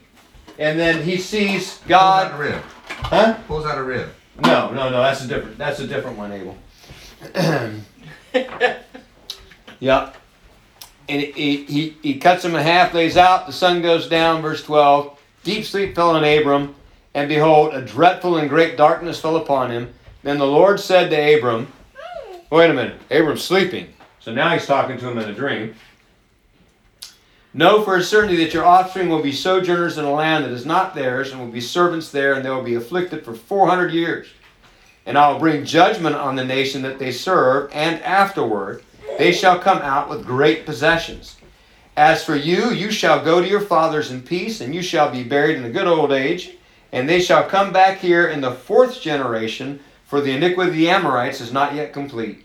and 0.59 0.79
then 0.79 1.03
he 1.03 1.17
sees 1.17 1.79
God. 1.89 2.33
Pulls 2.33 2.35
out 2.35 2.35
a 2.35 2.39
God. 2.39 2.41
rib. 2.41 2.63
Huh? 2.89 3.35
Pulls 3.47 3.67
out 3.67 3.79
a 3.79 3.83
rib. 3.83 4.11
No, 4.43 4.71
no, 4.73 4.91
no. 4.91 5.01
That's 5.03 5.25
a 5.25 5.29
different. 5.29 5.57
That's 5.57 5.81
a 5.81 5.87
different 5.87 6.19
one, 6.19 6.33
Abel. 6.33 6.57
yep. 9.81 10.17
And 11.11 11.23
he, 11.23 11.65
he, 11.65 11.97
he 12.03 12.19
cuts 12.19 12.45
him 12.45 12.55
in 12.55 12.63
half, 12.63 12.95
lays 12.95 13.17
out. 13.17 13.47
The 13.47 13.53
sun 13.53 13.83
goes 13.83 14.09
down. 14.09 14.43
Verse 14.43 14.63
twelve. 14.63 15.19
Deep 15.43 15.65
sleep 15.65 15.95
fell 15.95 16.11
on 16.11 16.23
Abram, 16.23 16.75
and 17.15 17.29
behold, 17.29 17.75
a 17.75 17.83
dreadful 17.83 18.37
and 18.37 18.49
great 18.49 18.77
darkness 18.77 19.21
fell 19.21 19.37
upon 19.37 19.71
him. 19.71 19.93
Then 20.23 20.39
the 20.39 20.47
Lord 20.47 20.79
said 20.79 21.11
to 21.11 21.37
Abram, 21.37 21.73
"Wait 22.51 22.71
a 22.71 22.75
minute. 22.75 23.01
Abram's 23.11 23.43
sleeping. 23.43 23.89
So 24.21 24.33
now 24.33 24.51
he's 24.51 24.67
talking 24.67 24.99
to 24.99 25.09
him 25.09 25.19
in 25.19 25.29
a 25.29 25.35
dream." 25.35 25.75
Know 27.53 27.83
for 27.83 27.97
a 27.97 28.03
certainty 28.05 28.37
that 28.45 28.55
your 28.55 28.65
offspring 28.65 29.09
will 29.09 29.23
be 29.23 29.33
sojourners 29.33 29.99
in 29.99 30.05
a 30.05 30.13
land 30.13 30.45
that 30.45 30.53
is 30.53 30.65
not 30.65 30.95
theirs, 30.95 31.33
and 31.33 31.41
will 31.41 31.49
be 31.49 31.61
servants 31.61 32.11
there, 32.11 32.35
and 32.35 32.45
they 32.45 32.51
will 32.51 32.63
be 32.63 32.77
afflicted 32.77 33.25
for 33.25 33.35
four 33.35 33.67
hundred 33.67 33.93
years. 33.93 34.29
And 35.07 35.19
I 35.19 35.33
will 35.33 35.41
bring 35.41 35.65
judgment 35.65 36.15
on 36.15 36.37
the 36.37 36.45
nation 36.45 36.83
that 36.83 37.01
they 37.01 37.11
serve, 37.11 37.71
and 37.73 38.01
afterward 38.03 38.85
they 39.19 39.33
shall 39.33 39.59
come 39.59 39.79
out 39.79 40.09
with 40.09 40.27
great 40.27 40.65
possessions. 40.65 41.37
As 41.97 42.25
for 42.25 42.37
you, 42.37 42.71
you 42.71 42.91
shall 42.91 43.23
go 43.25 43.41
to 43.41 43.49
your 43.49 43.61
fathers 43.61 44.11
in 44.11 44.23
peace, 44.23 44.61
and 44.61 44.75
you 44.75 44.83
shall 44.83 45.11
be 45.11 45.23
buried 45.23 45.57
in 45.57 45.65
a 45.65 45.71
good 45.71 45.87
old 45.87 46.13
age. 46.13 46.53
And 46.93 47.09
they 47.09 47.21
shall 47.21 47.45
come 47.45 47.73
back 47.73 47.99
here 47.99 48.29
in 48.29 48.41
the 48.41 48.53
fourth 48.53 49.01
generation, 49.01 49.81
for 50.07 50.21
the 50.21 50.33
iniquity 50.33 50.71
of 50.71 50.77
the 50.77 50.91
Amorites 50.91 51.41
is 51.41 51.53
not 51.53 51.75
yet 51.75 51.93
complete. 51.93 52.45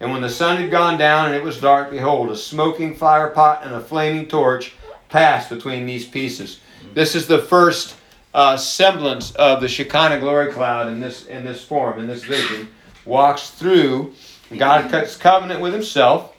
And 0.00 0.10
when 0.10 0.22
the 0.22 0.30
sun 0.30 0.56
had 0.56 0.70
gone 0.70 0.98
down 0.98 1.26
and 1.26 1.34
it 1.34 1.42
was 1.42 1.60
dark, 1.60 1.90
behold, 1.90 2.30
a 2.30 2.36
smoking 2.36 2.94
fire 2.94 3.30
pot 3.30 3.64
and 3.64 3.74
a 3.74 3.80
flaming 3.80 4.26
torch 4.26 4.74
passed 5.08 5.48
between 5.48 5.86
these 5.86 6.06
pieces. 6.06 6.60
This 6.94 7.14
is 7.14 7.26
the 7.26 7.38
first 7.38 7.96
uh, 8.34 8.56
semblance 8.56 9.32
of 9.32 9.60
the 9.60 9.68
Shekinah 9.68 10.20
glory 10.20 10.52
cloud 10.52 10.88
in 10.88 11.00
this 11.00 11.26
in 11.26 11.44
this 11.44 11.62
form, 11.62 12.00
in 12.00 12.06
this 12.06 12.24
vision. 12.24 12.68
Walks 13.04 13.50
through. 13.50 14.14
God 14.58 14.90
cuts 14.90 15.16
covenant 15.16 15.60
with 15.60 15.72
Himself, 15.72 16.34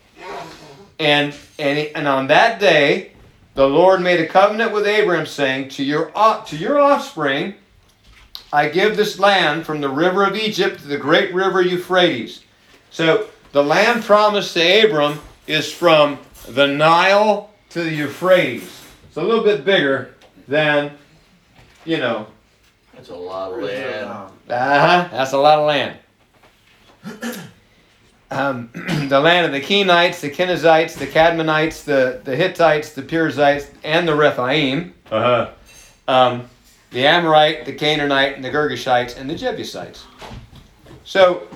and 0.99 1.33
and 1.59 1.77
he- 1.77 1.93
and 1.95 2.07
on 2.07 2.27
that 2.27 2.59
day, 2.59 3.11
the 3.55 3.67
Lord 3.67 4.01
made 4.01 4.19
a 4.19 4.27
covenant 4.27 4.71
with 4.71 4.85
Abraham, 4.87 5.25
saying, 5.25 5.69
"To 5.69 5.83
your 5.83 6.11
to 6.47 6.55
your 6.57 6.79
offspring, 6.79 7.55
I 8.51 8.69
give 8.69 8.95
this 8.97 9.19
land 9.19 9.65
from 9.65 9.81
the 9.81 9.89
river 9.89 10.23
of 10.25 10.35
Egypt 10.35 10.81
to 10.81 10.87
the 10.87 10.97
great 10.97 11.33
river 11.33 11.61
Euphrates." 11.61 12.41
So 12.91 13.27
the 13.51 13.63
land 13.63 14.03
promised 14.03 14.53
to 14.53 14.85
Abram 14.85 15.19
is 15.47 15.71
from 15.71 16.19
the 16.47 16.67
Nile 16.67 17.49
to 17.69 17.83
the 17.83 17.91
Euphrates. 17.91 18.81
It's 19.07 19.17
a 19.17 19.21
little 19.21 19.43
bit 19.43 19.65
bigger 19.65 20.15
than, 20.47 20.91
you 21.85 21.97
know, 21.97 22.27
That's 22.93 23.09
a 23.09 23.15
lot 23.15 23.51
of 23.51 23.61
land. 23.63 24.05
uh-huh, 24.49 25.07
that's 25.11 25.33
a 25.33 25.37
lot 25.37 25.59
of 25.59 25.67
land. 25.67 25.97
Um, 28.33 28.69
the 29.09 29.19
land 29.19 29.45
of 29.45 29.51
the 29.51 29.61
Kenites, 29.61 30.19
the 30.19 30.29
Kenizzites, 30.29 30.97
the 30.97 31.05
Cadmonites, 31.05 31.83
the, 31.83 32.19
the 32.23 32.35
Hittites, 32.35 32.93
the 32.93 33.03
Perizzites, 33.03 33.69
and 33.83 34.07
the 34.07 34.15
Rephaim. 34.15 34.95
Uh-huh. 35.11 35.51
Um, 36.07 36.49
the 36.89 37.05
Amorite, 37.05 37.65
the 37.65 37.73
Canaanite, 37.73 38.35
and 38.35 38.43
the 38.43 38.49
Girgashites, 38.49 39.17
and 39.17 39.29
the 39.29 39.35
Jebusites. 39.35 40.05
So, 41.05 41.47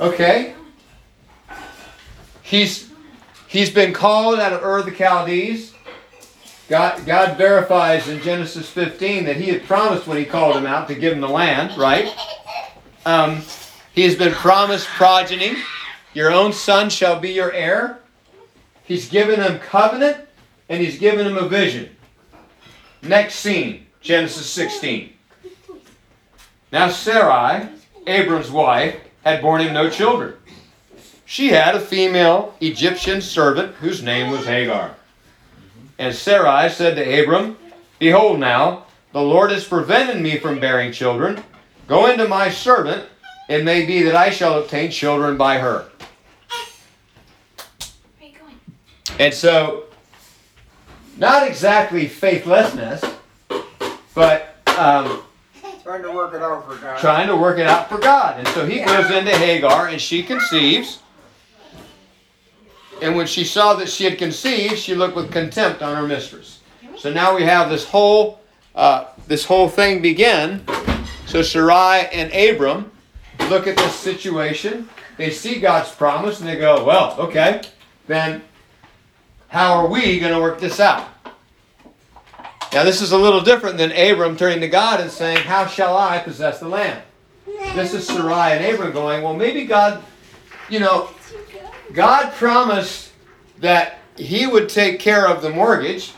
okay. 0.00 0.54
He's 2.42 2.90
he's 3.48 3.70
been 3.70 3.92
called 3.92 4.38
out 4.38 4.52
of 4.52 4.62
Ur 4.62 4.78
of 4.78 4.86
the 4.86 4.94
Chaldees. 4.94 5.74
God, 6.68 7.04
God 7.04 7.36
verifies 7.36 8.08
in 8.08 8.20
Genesis 8.22 8.70
15 8.70 9.24
that 9.24 9.36
he 9.36 9.48
had 9.48 9.64
promised 9.64 10.06
when 10.06 10.18
he 10.18 10.24
called 10.24 10.56
him 10.56 10.66
out 10.66 10.86
to 10.86 10.94
give 10.94 11.12
him 11.12 11.20
the 11.20 11.28
land, 11.28 11.76
right? 11.76 12.14
Um, 13.04 13.42
he 13.92 14.02
has 14.02 14.14
been 14.14 14.32
promised 14.32 14.86
progeny. 14.86 15.56
Your 16.14 16.32
own 16.32 16.52
son 16.52 16.90
shall 16.90 17.20
be 17.20 17.30
your 17.30 17.52
heir. 17.52 18.00
He's 18.84 19.08
given 19.08 19.40
him 19.40 19.58
covenant 19.58 20.18
and 20.68 20.82
he's 20.82 20.98
given 20.98 21.26
him 21.26 21.36
a 21.36 21.48
vision. 21.48 21.94
Next 23.02 23.36
scene, 23.36 23.86
Genesis 24.00 24.50
16. 24.50 25.12
Now 26.72 26.88
Sarai, 26.88 27.68
Abram's 28.06 28.50
wife, 28.50 28.96
had 29.24 29.42
borne 29.42 29.62
him 29.62 29.74
no 29.74 29.90
children. 29.90 30.34
She 31.24 31.48
had 31.48 31.74
a 31.74 31.80
female 31.80 32.54
Egyptian 32.60 33.20
servant 33.20 33.74
whose 33.76 34.02
name 34.02 34.30
was 34.30 34.46
Hagar. 34.46 34.94
And 35.98 36.14
Sarai 36.14 36.70
said 36.70 36.96
to 36.96 37.22
Abram, 37.22 37.56
Behold 37.98 38.40
now, 38.40 38.86
the 39.12 39.22
Lord 39.22 39.50
has 39.50 39.64
prevented 39.64 40.20
me 40.20 40.38
from 40.38 40.58
bearing 40.58 40.92
children. 40.92 41.42
Go 41.86 42.06
into 42.06 42.26
my 42.26 42.48
servant, 42.48 43.08
it 43.48 43.64
may 43.64 43.84
be 43.84 44.02
that 44.02 44.14
I 44.14 44.30
shall 44.30 44.60
obtain 44.60 44.90
children 44.90 45.36
by 45.36 45.58
her. 45.58 45.86
Where 48.18 48.22
are 48.22 48.26
you 48.26 48.38
going? 48.38 48.54
And 49.18 49.34
so, 49.34 49.84
not 51.16 51.46
exactly 51.46 52.08
faithlessness, 52.08 53.02
but 54.14 54.56
um, 54.78 55.22
Trying 55.82 56.02
to 56.02 56.12
work 56.12 56.34
it 56.34 56.42
out 56.42 56.66
for 56.66 56.76
God. 56.76 56.98
trying 57.00 57.26
to 57.26 57.36
work 57.36 57.58
it 57.58 57.66
out 57.66 57.88
for 57.88 57.98
God. 57.98 58.38
And 58.38 58.46
so 58.48 58.64
he 58.64 58.78
goes 58.80 59.10
into 59.10 59.36
Hagar 59.36 59.88
and 59.88 60.00
she 60.00 60.22
conceives. 60.22 61.00
And 63.02 63.16
when 63.16 63.26
she 63.26 63.44
saw 63.44 63.74
that 63.74 63.88
she 63.88 64.04
had 64.04 64.18
conceived, 64.18 64.78
she 64.78 64.94
looked 64.94 65.16
with 65.16 65.32
contempt 65.32 65.82
on 65.82 65.96
her 65.96 66.06
mistress. 66.06 66.60
So 66.98 67.12
now 67.12 67.34
we 67.34 67.42
have 67.44 67.70
this 67.70 67.84
whole 67.84 68.40
uh, 68.74 69.06
this 69.26 69.44
whole 69.44 69.68
thing 69.68 70.00
begin. 70.00 70.64
So 71.26 71.42
Sarai 71.42 72.06
and 72.12 72.32
Abram 72.32 72.90
look 73.48 73.66
at 73.66 73.76
this 73.76 73.94
situation. 73.94 74.88
They 75.16 75.30
see 75.30 75.58
God's 75.60 75.90
promise 75.90 76.40
and 76.40 76.48
they 76.48 76.56
go, 76.56 76.84
"Well, 76.84 77.16
okay, 77.18 77.62
then 78.06 78.42
how 79.50 79.74
are 79.74 79.86
we 79.86 80.18
going 80.18 80.32
to 80.32 80.40
work 80.40 80.58
this 80.58 80.80
out?" 80.80 81.06
Now 82.72 82.82
this 82.84 83.02
is 83.02 83.12
a 83.12 83.18
little 83.18 83.42
different 83.42 83.76
than 83.76 83.92
Abram 83.92 84.36
turning 84.36 84.60
to 84.62 84.68
God 84.68 85.00
and 85.00 85.10
saying, 85.10 85.44
"How 85.44 85.66
shall 85.66 85.96
I 85.96 86.18
possess 86.18 86.58
the 86.58 86.68
land?" 86.68 87.02
this 87.74 87.94
is 87.94 88.06
Sarai 88.06 88.52
and 88.52 88.64
Abram 88.64 88.92
going, 88.92 89.22
well, 89.22 89.34
maybe 89.34 89.64
God, 89.64 90.02
you 90.68 90.80
know, 90.80 91.10
God 91.92 92.32
promised 92.32 93.12
that 93.58 93.98
He 94.16 94.46
would 94.46 94.68
take 94.68 94.98
care 94.98 95.26
of 95.28 95.42
the 95.42 95.50
mortgage, 95.50 96.12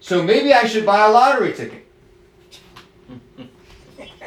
so 0.00 0.22
maybe 0.22 0.52
I 0.52 0.66
should 0.66 0.84
buy 0.84 1.06
a 1.06 1.10
lottery 1.10 1.52
ticket. 1.52 1.86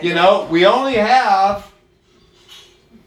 You 0.02 0.14
know, 0.14 0.48
we 0.50 0.66
only 0.66 0.96
have 0.96 1.72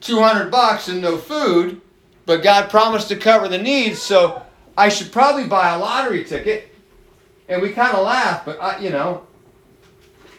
200 0.00 0.50
bucks 0.50 0.88
and 0.88 1.00
no 1.00 1.16
food, 1.16 1.80
but 2.24 2.42
God 2.42 2.70
promised 2.70 3.08
to 3.08 3.16
cover 3.16 3.48
the 3.48 3.58
needs, 3.58 4.00
so 4.00 4.42
I 4.78 4.88
should 4.88 5.10
probably 5.10 5.44
buy 5.48 5.70
a 5.74 5.78
lottery 5.78 6.22
ticket. 6.24 6.72
And 7.48 7.60
we 7.60 7.70
kind 7.70 7.94
of 7.96 8.04
laugh, 8.04 8.44
but 8.44 8.62
I, 8.62 8.78
you 8.78 8.90
know, 8.90 9.26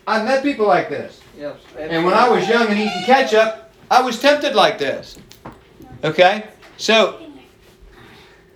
I've 0.07 0.23
met 0.23 0.43
people 0.43 0.65
like 0.65 0.89
this. 0.89 1.19
Yes. 1.37 1.57
And 1.77 2.05
when 2.05 2.13
I 2.13 2.29
was 2.29 2.47
young 2.47 2.67
and 2.67 2.79
eating 2.79 3.03
ketchup, 3.05 3.69
I 3.91 4.01
was 4.01 4.19
tempted 4.19 4.55
like 4.55 4.77
this. 4.77 5.17
Okay? 6.03 6.45
So, 6.77 7.19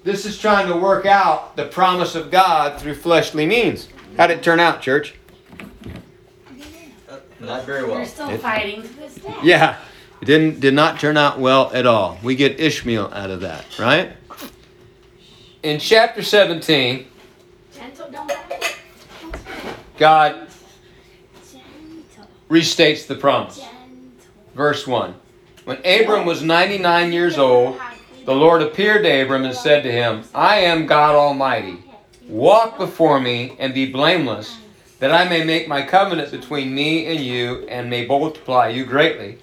this 0.03 0.25
is 0.25 0.37
trying 0.39 0.67
to 0.67 0.77
work 0.77 1.05
out 1.05 1.55
the 1.57 1.65
promise 1.65 2.15
of 2.15 2.31
God 2.31 2.79
through 2.79 2.95
fleshly 2.95 3.45
means. 3.45 3.89
How'd 4.15 4.31
it 4.31 4.41
turn 4.41 4.59
out, 4.59 4.81
church? 4.81 5.15
Uh, 7.09 7.17
Not 7.41 7.65
very 7.65 7.81
well. 7.81 7.91
We're 7.93 7.97
well. 7.99 8.05
still 8.05 8.29
It- 8.29 8.39
fighting 8.41 8.83
to 8.83 8.87
this 8.93 9.15
day. 9.15 9.35
Yeah. 9.43 9.77
It 10.21 10.25
didn't 10.25 10.61
did 10.61 10.73
not 10.73 11.01
turn 11.01 11.17
out 11.17 11.37
well 11.39 11.69
at 11.73 11.85
all. 11.85 12.17
We 12.23 12.35
get 12.35 12.57
Ishmael 12.57 13.11
out 13.13 13.29
of 13.29 13.41
that, 13.41 13.65
right? 13.77 14.13
In 15.63 15.79
chapter 15.79 16.21
17, 16.21 17.07
Gentle, 17.73 18.11
don't 18.11 18.29
fight. 18.29 18.77
God 19.97 20.49
restates 22.49 23.07
the 23.07 23.15
promise. 23.15 23.63
Verse 24.55 24.85
1. 24.85 25.15
When 25.63 25.77
Abram 25.85 26.25
was 26.25 26.43
99 26.43 27.13
years 27.13 27.37
old, 27.37 27.79
the 28.25 28.35
Lord 28.35 28.61
appeared 28.61 29.03
to 29.03 29.21
Abram 29.21 29.45
and 29.45 29.55
said 29.55 29.83
to 29.83 29.91
him, 29.91 30.25
I 30.35 30.57
am 30.57 30.85
God 30.85 31.15
Almighty. 31.15 31.81
Walk 32.27 32.77
before 32.77 33.21
me 33.21 33.55
and 33.57 33.73
be 33.73 33.89
blameless, 33.89 34.57
that 34.99 35.13
I 35.13 35.29
may 35.29 35.45
make 35.45 35.69
my 35.69 35.81
covenant 35.81 36.31
between 36.31 36.75
me 36.75 37.05
and 37.05 37.21
you 37.21 37.65
and 37.69 37.89
may 37.89 38.05
multiply 38.05 38.67
you 38.67 38.83
greatly. 38.83 39.37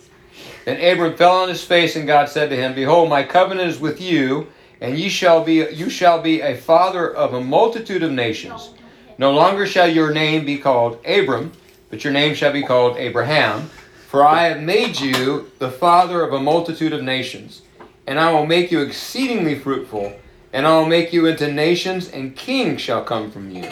Then 0.66 0.76
Abram 0.76 1.16
fell 1.16 1.36
on 1.36 1.48
his 1.48 1.64
face, 1.64 1.96
and 1.96 2.06
God 2.06 2.28
said 2.28 2.50
to 2.50 2.56
him, 2.56 2.74
Behold, 2.74 3.08
my 3.08 3.22
covenant 3.22 3.70
is 3.70 3.80
with 3.80 4.02
you, 4.02 4.48
and 4.80 4.98
ye 4.98 5.08
shall 5.08 5.44
be 5.44 5.66
you 5.72 5.90
shall 5.90 6.20
be 6.20 6.40
a 6.40 6.56
father 6.56 7.12
of 7.14 7.34
a 7.34 7.40
multitude 7.40 8.02
of 8.02 8.12
nations. 8.12 8.70
No 9.18 9.32
longer 9.32 9.66
shall 9.66 9.88
your 9.88 10.12
name 10.12 10.46
be 10.46 10.56
called 10.56 10.98
Abram, 11.04 11.52
but 11.90 12.04
your 12.04 12.12
name 12.12 12.34
shall 12.34 12.52
be 12.52 12.62
called 12.62 12.96
Abraham, 12.96 13.68
for 14.08 14.24
I 14.24 14.44
have 14.44 14.62
made 14.62 14.98
you 14.98 15.50
the 15.58 15.70
father 15.70 16.22
of 16.22 16.32
a 16.32 16.40
multitude 16.40 16.92
of 16.92 17.02
nations, 17.02 17.62
and 18.06 18.18
I 18.18 18.32
will 18.32 18.46
make 18.46 18.70
you 18.70 18.80
exceedingly 18.80 19.58
fruitful, 19.58 20.12
and 20.52 20.66
I 20.66 20.78
will 20.78 20.86
make 20.86 21.12
you 21.12 21.26
into 21.26 21.52
nations, 21.52 22.08
and 22.08 22.34
kings 22.34 22.80
shall 22.80 23.04
come 23.04 23.30
from 23.30 23.50
you. 23.50 23.70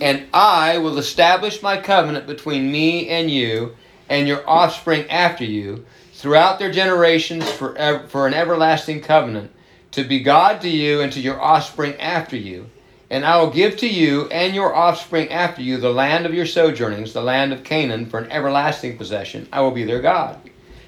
And 0.00 0.26
I 0.32 0.78
will 0.78 0.98
establish 0.98 1.62
my 1.62 1.78
covenant 1.78 2.26
between 2.26 2.70
me 2.70 3.08
and 3.08 3.30
you, 3.30 3.74
and 4.08 4.28
your 4.28 4.48
offspring 4.48 5.10
after 5.10 5.44
you, 5.44 5.84
throughout 6.12 6.58
their 6.58 6.70
generations 6.70 7.50
for, 7.50 7.74
for 8.08 8.26
an 8.26 8.34
everlasting 8.34 9.00
covenant, 9.00 9.50
to 9.92 10.04
be 10.04 10.20
God 10.20 10.60
to 10.62 10.68
you 10.68 11.00
and 11.00 11.12
to 11.12 11.20
your 11.20 11.40
offspring 11.40 11.94
after 12.00 12.36
you. 12.36 12.66
And 13.08 13.24
I 13.24 13.38
will 13.38 13.50
give 13.50 13.76
to 13.78 13.88
you 13.88 14.28
and 14.28 14.54
your 14.54 14.74
offspring 14.74 15.30
after 15.30 15.62
you 15.62 15.76
the 15.76 15.92
land 15.92 16.26
of 16.26 16.34
your 16.34 16.46
sojournings, 16.46 17.12
the 17.12 17.22
land 17.22 17.52
of 17.52 17.62
Canaan, 17.62 18.06
for 18.06 18.18
an 18.18 18.30
everlasting 18.32 18.98
possession. 18.98 19.48
I 19.52 19.60
will 19.60 19.70
be 19.70 19.84
their 19.84 20.00
God. 20.00 20.38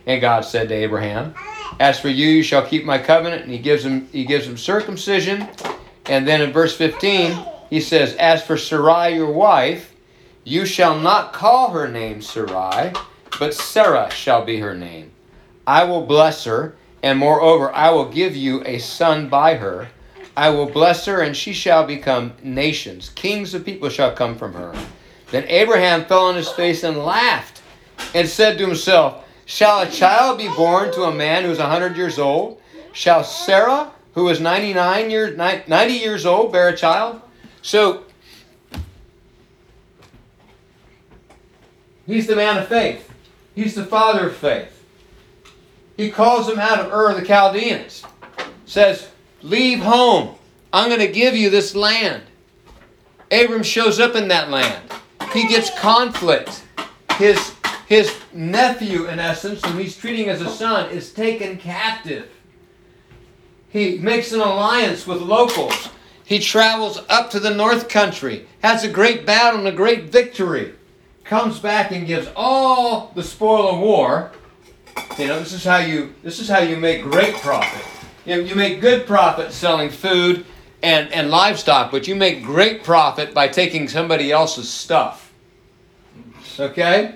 And 0.06 0.20
God 0.20 0.40
said 0.40 0.68
to 0.68 0.74
Abraham, 0.74 1.34
As 1.78 2.00
for 2.00 2.08
you, 2.08 2.28
you 2.28 2.42
shall 2.42 2.66
keep 2.66 2.84
my 2.84 2.98
covenant. 2.98 3.42
And 3.42 3.52
he 3.52 3.58
gives 3.58 3.84
him 3.84 4.08
he 4.10 4.24
gives 4.24 4.46
him 4.46 4.56
circumcision. 4.56 5.46
And 6.06 6.26
then 6.26 6.40
in 6.40 6.52
verse 6.52 6.74
15, 6.74 7.38
he 7.70 7.80
says, 7.80 8.14
As 8.14 8.42
for 8.42 8.56
Sarai 8.56 9.14
your 9.14 9.30
wife, 9.30 9.94
you 10.44 10.64
shall 10.64 10.98
not 10.98 11.34
call 11.34 11.70
her 11.72 11.86
name 11.86 12.22
Sarai, 12.22 12.92
but 13.38 13.54
Sarah 13.54 14.10
shall 14.10 14.44
be 14.44 14.58
her 14.60 14.74
name. 14.74 15.12
I 15.66 15.84
will 15.84 16.06
bless 16.06 16.44
her, 16.44 16.74
and 17.02 17.18
moreover, 17.18 17.72
I 17.74 17.90
will 17.90 18.06
give 18.10 18.34
you 18.34 18.62
a 18.64 18.78
son 18.78 19.28
by 19.28 19.54
her. 19.54 19.88
I 20.36 20.50
will 20.50 20.66
bless 20.66 21.04
her, 21.06 21.20
and 21.20 21.36
she 21.36 21.52
shall 21.52 21.84
become 21.84 22.32
nations. 22.42 23.10
Kings 23.10 23.54
of 23.54 23.64
people 23.64 23.88
shall 23.88 24.12
come 24.12 24.36
from 24.36 24.52
her. 24.54 24.74
Then 25.30 25.44
Abraham 25.48 26.04
fell 26.04 26.26
on 26.26 26.36
his 26.36 26.48
face 26.48 26.84
and 26.84 26.98
laughed, 26.98 27.60
and 28.14 28.28
said 28.28 28.58
to 28.58 28.66
himself, 28.66 29.24
Shall 29.46 29.80
a 29.80 29.90
child 29.90 30.38
be 30.38 30.48
born 30.48 30.92
to 30.92 31.04
a 31.04 31.14
man 31.14 31.44
who 31.44 31.50
is 31.50 31.58
a 31.58 31.66
hundred 31.66 31.96
years 31.96 32.18
old? 32.18 32.60
Shall 32.92 33.24
Sarah, 33.24 33.90
who 34.14 34.28
is 34.28 34.40
99 34.40 35.10
years, 35.10 35.36
90 35.36 35.92
years 35.94 36.26
old, 36.26 36.52
bear 36.52 36.68
a 36.68 36.76
child? 36.76 37.20
So, 37.62 38.04
he's 42.06 42.26
the 42.26 42.36
man 42.36 42.58
of 42.58 42.68
faith. 42.68 43.10
He's 43.54 43.74
the 43.74 43.84
father 43.84 44.28
of 44.28 44.36
faith. 44.36 44.77
He 45.98 46.10
calls 46.10 46.46
them 46.46 46.60
out 46.60 46.78
of 46.78 46.92
Ur 46.92 47.12
the 47.12 47.26
Chaldeans. 47.26 48.04
Says, 48.64 49.08
Leave 49.42 49.80
home. 49.80 50.36
I'm 50.72 50.88
going 50.88 51.00
to 51.00 51.12
give 51.12 51.34
you 51.34 51.50
this 51.50 51.74
land. 51.74 52.22
Abram 53.32 53.64
shows 53.64 53.98
up 53.98 54.14
in 54.14 54.28
that 54.28 54.48
land. 54.48 54.92
He 55.32 55.48
gets 55.48 55.76
conflict. 55.78 56.64
His, 57.16 57.52
his 57.88 58.14
nephew, 58.32 59.08
in 59.08 59.18
essence, 59.18 59.64
whom 59.64 59.78
he's 59.78 59.96
treating 59.96 60.28
as 60.28 60.40
a 60.40 60.48
son, 60.48 60.88
is 60.90 61.12
taken 61.12 61.58
captive. 61.58 62.30
He 63.68 63.98
makes 63.98 64.32
an 64.32 64.40
alliance 64.40 65.04
with 65.04 65.20
locals. 65.20 65.88
He 66.24 66.38
travels 66.38 67.00
up 67.08 67.30
to 67.30 67.40
the 67.40 67.54
north 67.54 67.88
country, 67.88 68.46
has 68.62 68.84
a 68.84 68.88
great 68.88 69.26
battle 69.26 69.58
and 69.58 69.68
a 69.68 69.72
great 69.72 70.04
victory, 70.04 70.74
comes 71.24 71.58
back 71.58 71.90
and 71.90 72.06
gives 72.06 72.28
all 72.36 73.10
the 73.16 73.22
spoil 73.22 73.70
of 73.70 73.80
war. 73.80 74.30
You 75.18 75.26
know, 75.26 75.38
this 75.38 75.52
is 75.52 75.64
how 75.64 75.78
you 75.78 76.14
this 76.22 76.38
is 76.38 76.48
how 76.48 76.60
you 76.60 76.76
make 76.76 77.02
great 77.02 77.34
profit. 77.36 77.84
You, 78.24 78.36
know, 78.36 78.42
you 78.42 78.54
make 78.54 78.80
good 78.80 79.06
profit 79.06 79.52
selling 79.52 79.90
food 79.90 80.44
and, 80.82 81.12
and 81.12 81.30
livestock, 81.30 81.90
but 81.90 82.06
you 82.06 82.14
make 82.14 82.42
great 82.44 82.84
profit 82.84 83.34
by 83.34 83.48
taking 83.48 83.88
somebody 83.88 84.30
else's 84.30 84.68
stuff. 84.68 85.32
Okay? 86.60 87.14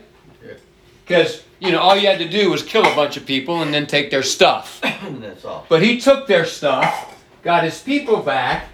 Because 1.05 1.45
you 1.61 1.73
know 1.73 1.81
all 1.81 1.97
you 1.97 2.07
had 2.07 2.19
to 2.19 2.29
do 2.29 2.51
was 2.51 2.63
kill 2.63 2.85
a 2.85 2.95
bunch 2.95 3.17
of 3.17 3.27
people 3.27 3.63
and 3.63 3.73
then 3.73 3.87
take 3.87 4.11
their 4.11 4.23
stuff. 4.23 4.81
That's 5.21 5.45
all. 5.45 5.67
But 5.69 5.83
he 5.83 6.01
took 6.01 6.27
their 6.27 6.45
stuff, 6.47 7.15
got 7.43 7.65
his 7.65 7.81
people 7.81 8.23
back, 8.23 8.69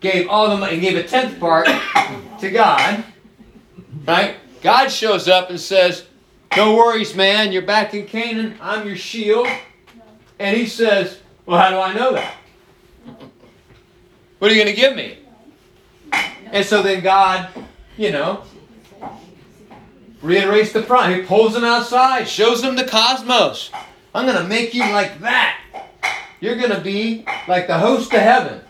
gave 0.00 0.28
all 0.28 0.50
the 0.50 0.56
money, 0.56 0.78
gave 0.80 0.96
a 0.96 1.04
tenth 1.04 1.38
part 1.38 1.66
to 2.40 2.50
God. 2.50 3.04
Right? 4.06 4.36
God 4.62 4.88
shows 4.88 5.28
up 5.28 5.50
and 5.50 5.60
says, 5.60 6.06
No 6.56 6.74
worries, 6.74 7.14
man, 7.14 7.52
you're 7.52 7.60
back 7.60 7.92
in 7.92 8.06
Canaan, 8.06 8.56
I'm 8.62 8.86
your 8.86 8.96
shield. 8.96 9.46
And 10.38 10.56
he 10.56 10.64
says, 10.64 11.18
Well, 11.44 11.60
how 11.60 11.68
do 11.68 11.76
I 11.76 11.92
know 11.92 12.14
that? 12.14 12.34
What 14.38 14.50
are 14.50 14.54
you 14.54 14.62
going 14.62 14.74
to 14.74 14.80
give 14.80 14.96
me? 14.96 15.18
And 16.46 16.64
so 16.64 16.82
then 16.82 17.02
God, 17.02 17.50
you 17.98 18.10
know, 18.10 18.42
reiterates 20.22 20.72
the 20.72 20.80
promise. 20.80 21.18
He 21.18 21.22
pulls 21.24 21.52
them 21.52 21.64
outside, 21.64 22.26
shows 22.26 22.62
them 22.62 22.74
the 22.74 22.84
cosmos. 22.84 23.70
I'm 24.14 24.24
going 24.24 24.42
to 24.42 24.48
make 24.48 24.72
you 24.72 24.80
like 24.80 25.20
that. 25.20 25.60
You're 26.40 26.56
going 26.56 26.70
to 26.70 26.80
be 26.80 27.26
like 27.46 27.66
the 27.66 27.78
host 27.78 28.14
of 28.14 28.20
heaven. 28.20 28.62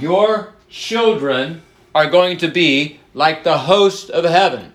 Your 0.00 0.54
children 0.68 1.62
are 1.94 2.10
going 2.10 2.38
to 2.38 2.48
be 2.48 2.98
like 3.14 3.44
the 3.44 3.58
host 3.58 4.10
of 4.10 4.24
heaven. 4.24 4.74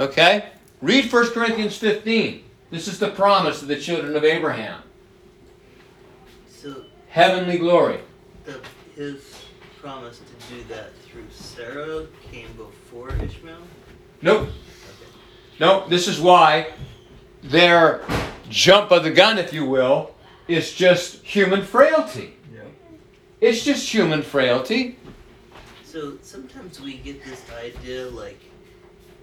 Okay? 0.00 0.50
Read 0.82 1.12
1 1.12 1.30
Corinthians 1.32 1.76
15. 1.76 2.44
This 2.70 2.88
is 2.88 2.98
the 2.98 3.10
promise 3.10 3.60
of 3.62 3.68
the 3.68 3.78
children 3.78 4.16
of 4.16 4.24
Abraham. 4.24 4.82
So 6.48 6.84
Heavenly 7.08 7.58
glory. 7.58 8.00
the, 8.44 8.60
his 8.94 9.34
promise 9.80 10.20
to 10.20 10.54
do 10.54 10.62
that 10.64 10.96
through 11.04 11.26
Sarah 11.30 12.06
came 12.30 12.52
before 12.52 13.10
Ishmael? 13.16 13.56
Nope. 14.22 14.48
Nope. 15.58 15.88
This 15.90 16.06
is 16.08 16.20
why 16.20 16.72
their 17.42 18.02
jump 18.48 18.90
of 18.90 19.04
the 19.04 19.10
gun, 19.10 19.38
if 19.38 19.52
you 19.52 19.66
will, 19.66 20.14
is 20.48 20.72
just 20.74 21.22
human 21.24 21.62
frailty. 21.62 22.36
Yeah. 22.54 22.60
It's 23.40 23.64
just 23.64 23.92
human 23.92 24.22
frailty. 24.22 24.98
So 25.84 26.18
sometimes 26.22 26.80
we 26.80 26.98
get 26.98 27.24
this 27.24 27.42
idea 27.62 28.08
like 28.08 28.40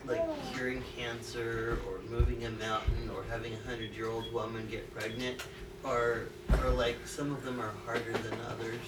like 0.07 0.53
curing 0.53 0.83
cancer 0.97 1.77
or 1.87 1.99
moving 2.09 2.45
a 2.45 2.49
mountain 2.51 3.09
or 3.15 3.23
having 3.29 3.53
a 3.53 3.69
hundred 3.69 3.91
year 3.93 4.09
old 4.09 4.31
woman 4.33 4.67
get 4.69 4.93
pregnant 4.95 5.41
are 5.85 6.23
are 6.61 6.69
like 6.69 6.95
some 7.05 7.31
of 7.31 7.43
them 7.43 7.59
are 7.59 7.71
harder 7.85 8.13
than 8.13 8.37
others. 8.49 8.79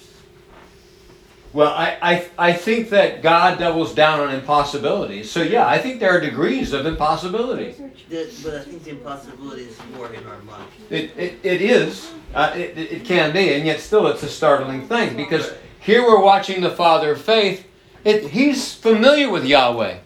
Well, 1.52 1.72
I, 1.74 1.98
I, 2.00 2.28
I 2.38 2.52
think 2.52 2.90
that 2.90 3.22
God 3.22 3.58
doubles 3.58 3.92
down 3.92 4.20
on 4.20 4.32
impossibilities. 4.32 5.28
So, 5.28 5.42
yeah, 5.42 5.66
I 5.66 5.78
think 5.78 5.98
there 5.98 6.16
are 6.16 6.20
degrees 6.20 6.72
of 6.72 6.86
impossibility. 6.86 7.72
That- 8.08 8.30
but 8.44 8.54
I 8.54 8.62
think 8.62 8.84
the 8.84 8.90
impossibility 8.90 9.62
is 9.64 9.76
more 9.96 10.12
in 10.12 10.24
our 10.26 10.38
mind. 10.42 10.68
It, 10.90 11.10
it, 11.16 11.38
it 11.42 11.60
is. 11.60 12.12
Uh, 12.34 12.52
it, 12.54 12.78
it 12.78 12.92
it 12.92 13.04
can 13.04 13.32
be, 13.32 13.54
and 13.54 13.66
yet 13.66 13.80
still 13.80 14.06
it's 14.06 14.22
a 14.22 14.28
startling 14.28 14.86
thing 14.86 15.16
because 15.16 15.52
here 15.80 16.02
we're 16.02 16.22
watching 16.22 16.60
the 16.60 16.70
Father 16.70 17.10
of 17.12 17.20
faith. 17.20 17.66
It, 18.04 18.30
he's 18.30 18.72
familiar 18.72 19.28
with 19.28 19.44
Yahweh, 19.44 19.98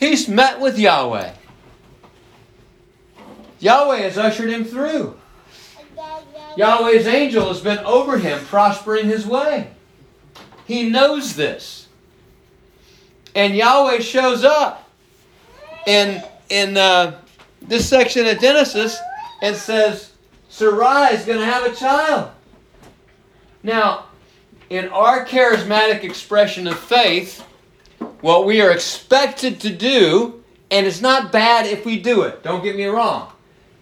he's 0.00 0.26
met 0.26 0.58
with 0.58 0.78
Yahweh. 0.78 1.32
Yahweh 3.60 3.98
has 3.98 4.18
ushered 4.18 4.50
him 4.50 4.64
through. 4.64 5.16
Yahweh's 6.56 7.06
angel 7.06 7.46
has 7.48 7.60
been 7.60 7.78
over 7.80 8.18
him, 8.18 8.44
prospering 8.46 9.06
his 9.06 9.26
way. 9.26 9.70
He 10.66 10.88
knows 10.88 11.36
this. 11.36 11.86
And 13.34 13.54
Yahweh 13.54 14.00
shows 14.00 14.42
up 14.42 14.88
in, 15.86 16.22
in 16.48 16.76
uh, 16.76 17.20
this 17.62 17.88
section 17.88 18.26
of 18.26 18.40
Genesis 18.40 18.98
and 19.42 19.54
says, 19.54 20.12
Sarai 20.48 21.14
is 21.14 21.24
going 21.24 21.38
to 21.38 21.44
have 21.44 21.64
a 21.64 21.74
child. 21.74 22.30
Now, 23.62 24.06
in 24.68 24.88
our 24.88 25.24
charismatic 25.24 26.02
expression 26.02 26.66
of 26.66 26.78
faith, 26.78 27.44
what 28.20 28.46
we 28.46 28.60
are 28.60 28.70
expected 28.70 29.60
to 29.60 29.70
do, 29.70 30.42
and 30.70 30.86
it's 30.86 31.00
not 31.00 31.32
bad 31.32 31.66
if 31.66 31.84
we 31.84 31.98
do 31.98 32.22
it, 32.22 32.42
don't 32.42 32.62
get 32.62 32.76
me 32.76 32.84
wrong, 32.86 33.32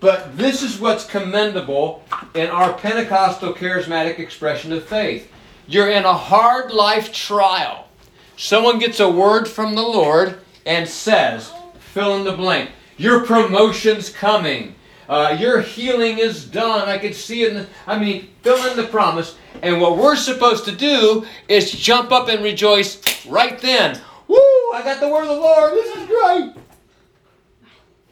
but 0.00 0.36
this 0.36 0.62
is 0.62 0.78
what's 0.78 1.04
commendable 1.04 2.04
in 2.34 2.48
our 2.48 2.72
Pentecostal 2.72 3.52
charismatic 3.52 4.18
expression 4.18 4.72
of 4.72 4.84
faith. 4.84 5.30
You're 5.66 5.90
in 5.90 6.04
a 6.04 6.14
hard 6.14 6.72
life 6.72 7.12
trial. 7.12 7.88
Someone 8.36 8.78
gets 8.78 9.00
a 9.00 9.10
word 9.10 9.48
from 9.48 9.74
the 9.74 9.82
Lord 9.82 10.38
and 10.64 10.88
says, 10.88 11.52
fill 11.78 12.16
in 12.16 12.24
the 12.24 12.32
blank, 12.32 12.70
your 12.96 13.24
promotion's 13.26 14.10
coming. 14.10 14.74
Uh, 15.08 15.34
your 15.40 15.62
healing 15.62 16.18
is 16.18 16.44
done. 16.44 16.86
I 16.86 16.98
can 16.98 17.14
see 17.14 17.42
it. 17.42 17.54
The, 17.54 17.66
I 17.86 17.98
mean, 17.98 18.28
fill 18.42 18.70
in 18.70 18.76
the 18.76 18.86
promise. 18.86 19.36
And 19.62 19.80
what 19.80 19.96
we're 19.96 20.16
supposed 20.16 20.66
to 20.66 20.72
do 20.72 21.26
is 21.48 21.72
jump 21.72 22.12
up 22.12 22.28
and 22.28 22.44
rejoice 22.44 23.24
right 23.24 23.58
then. 23.58 23.98
Woo! 24.28 24.36
I 24.74 24.82
got 24.84 25.00
the 25.00 25.08
word 25.08 25.22
of 25.22 25.28
the 25.28 25.34
Lord. 25.34 25.72
This 25.72 25.96
is 25.96 26.06
great. 26.06 26.54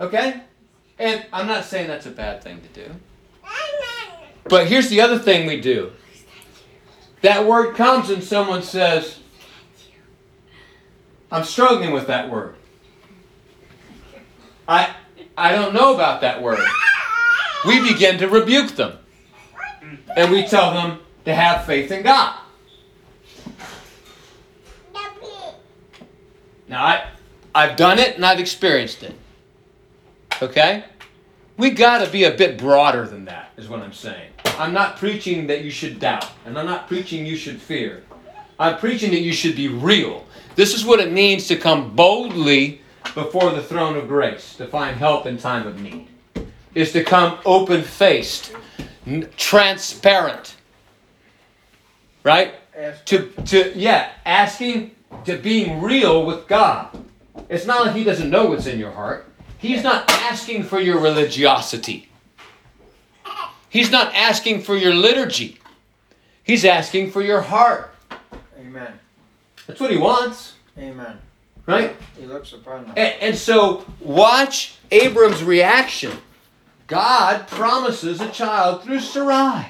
Okay? 0.00 0.40
And 0.98 1.26
I'm 1.32 1.46
not 1.46 1.64
saying 1.64 1.88
that's 1.88 2.06
a 2.06 2.10
bad 2.10 2.42
thing 2.42 2.60
to 2.62 2.68
do. 2.68 2.90
But 4.48 4.66
here's 4.66 4.88
the 4.88 5.00
other 5.00 5.18
thing 5.18 5.46
we 5.46 5.60
do. 5.60 5.92
That 7.22 7.46
word 7.46 7.74
comes 7.74 8.10
and 8.10 8.22
someone 8.22 8.62
says, 8.62 9.18
I'm 11.30 11.44
struggling 11.44 11.92
with 11.92 12.06
that 12.06 12.30
word. 12.30 12.54
I 14.68 14.94
I 15.36 15.52
don't 15.52 15.74
know 15.74 15.94
about 15.94 16.20
that 16.20 16.40
word. 16.42 16.60
We 17.66 17.92
begin 17.92 18.18
to 18.18 18.28
rebuke 18.28 18.76
them. 18.76 18.98
And 20.16 20.30
we 20.30 20.46
tell 20.46 20.72
them 20.72 21.00
to 21.24 21.34
have 21.34 21.66
faith 21.66 21.90
in 21.90 22.02
God. 22.02 22.38
Now 26.68 26.84
I 26.84 27.06
I've 27.54 27.76
done 27.76 27.98
it 27.98 28.16
and 28.16 28.24
I've 28.24 28.38
experienced 28.38 29.02
it. 29.02 29.14
Okay? 30.42 30.84
We 31.56 31.70
got 31.70 32.04
to 32.04 32.10
be 32.10 32.24
a 32.24 32.30
bit 32.30 32.58
broader 32.58 33.06
than 33.06 33.24
that, 33.24 33.52
is 33.56 33.68
what 33.68 33.80
I'm 33.80 33.94
saying. 33.94 34.30
I'm 34.58 34.74
not 34.74 34.98
preaching 34.98 35.46
that 35.46 35.64
you 35.64 35.70
should 35.70 35.98
doubt, 35.98 36.30
and 36.44 36.58
I'm 36.58 36.66
not 36.66 36.86
preaching 36.86 37.24
you 37.24 37.36
should 37.36 37.60
fear. 37.60 38.04
I'm 38.58 38.76
preaching 38.78 39.10
that 39.12 39.20
you 39.20 39.32
should 39.32 39.56
be 39.56 39.68
real. 39.68 40.26
This 40.54 40.74
is 40.74 40.84
what 40.84 41.00
it 41.00 41.12
means 41.12 41.46
to 41.48 41.56
come 41.56 41.94
boldly 41.94 42.82
before 43.14 43.52
the 43.52 43.62
throne 43.62 43.96
of 43.96 44.08
grace 44.08 44.54
to 44.56 44.66
find 44.66 44.96
help 44.96 45.26
in 45.26 45.38
time 45.38 45.66
of 45.66 45.80
need. 45.80 46.08
Is 46.74 46.92
to 46.92 47.04
come 47.04 47.38
open 47.46 47.82
faced, 47.82 48.52
transparent. 49.36 50.56
Right? 52.22 52.54
To, 53.06 53.30
to, 53.46 53.72
yeah, 53.78 54.10
asking 54.26 54.95
to 55.24 55.36
being 55.36 55.82
real 55.82 56.24
with 56.24 56.46
God. 56.46 57.04
It's 57.48 57.66
not 57.66 57.86
like 57.86 57.96
He 57.96 58.04
doesn't 58.04 58.30
know 58.30 58.46
what's 58.46 58.66
in 58.66 58.78
your 58.78 58.92
heart. 58.92 59.26
He's 59.58 59.82
not 59.82 60.10
asking 60.10 60.64
for 60.64 60.80
your 60.80 61.00
religiosity. 61.00 62.08
He's 63.68 63.90
not 63.90 64.14
asking 64.14 64.62
for 64.62 64.76
your 64.76 64.94
liturgy. 64.94 65.58
He's 66.42 66.64
asking 66.64 67.10
for 67.10 67.22
your 67.22 67.40
heart. 67.40 67.94
Amen. 68.58 68.92
That's 69.66 69.80
what 69.80 69.90
he 69.90 69.96
wants, 69.96 70.54
Amen. 70.78 71.18
right? 71.66 71.96
He 72.18 72.26
looks 72.26 72.52
upon. 72.52 72.86
And, 72.96 73.14
and 73.20 73.36
so, 73.36 73.84
watch 74.00 74.76
Abram's 74.90 75.42
reaction. 75.42 76.12
God 76.86 77.48
promises 77.48 78.20
a 78.20 78.30
child 78.30 78.84
through 78.84 79.00
Sarai. 79.00 79.66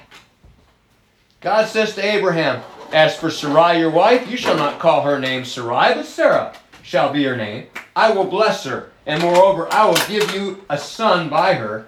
God 1.40 1.66
says 1.66 1.94
to 1.94 2.04
Abraham, 2.04 2.62
As 2.92 3.16
for 3.16 3.30
Sarai 3.30 3.78
your 3.78 3.90
wife, 3.90 4.30
you 4.30 4.36
shall 4.36 4.56
not 4.56 4.78
call 4.78 5.02
her 5.02 5.18
name 5.18 5.44
Sarai, 5.44 5.94
but 5.94 6.06
Sarah 6.06 6.54
shall 6.82 7.12
be 7.12 7.24
her 7.24 7.36
name. 7.36 7.66
I 7.94 8.10
will 8.10 8.24
bless 8.24 8.64
her, 8.64 8.90
and 9.06 9.22
moreover, 9.22 9.72
I 9.72 9.86
will 9.86 10.06
give 10.08 10.34
you 10.34 10.64
a 10.70 10.78
son 10.78 11.28
by 11.28 11.54
her. 11.54 11.86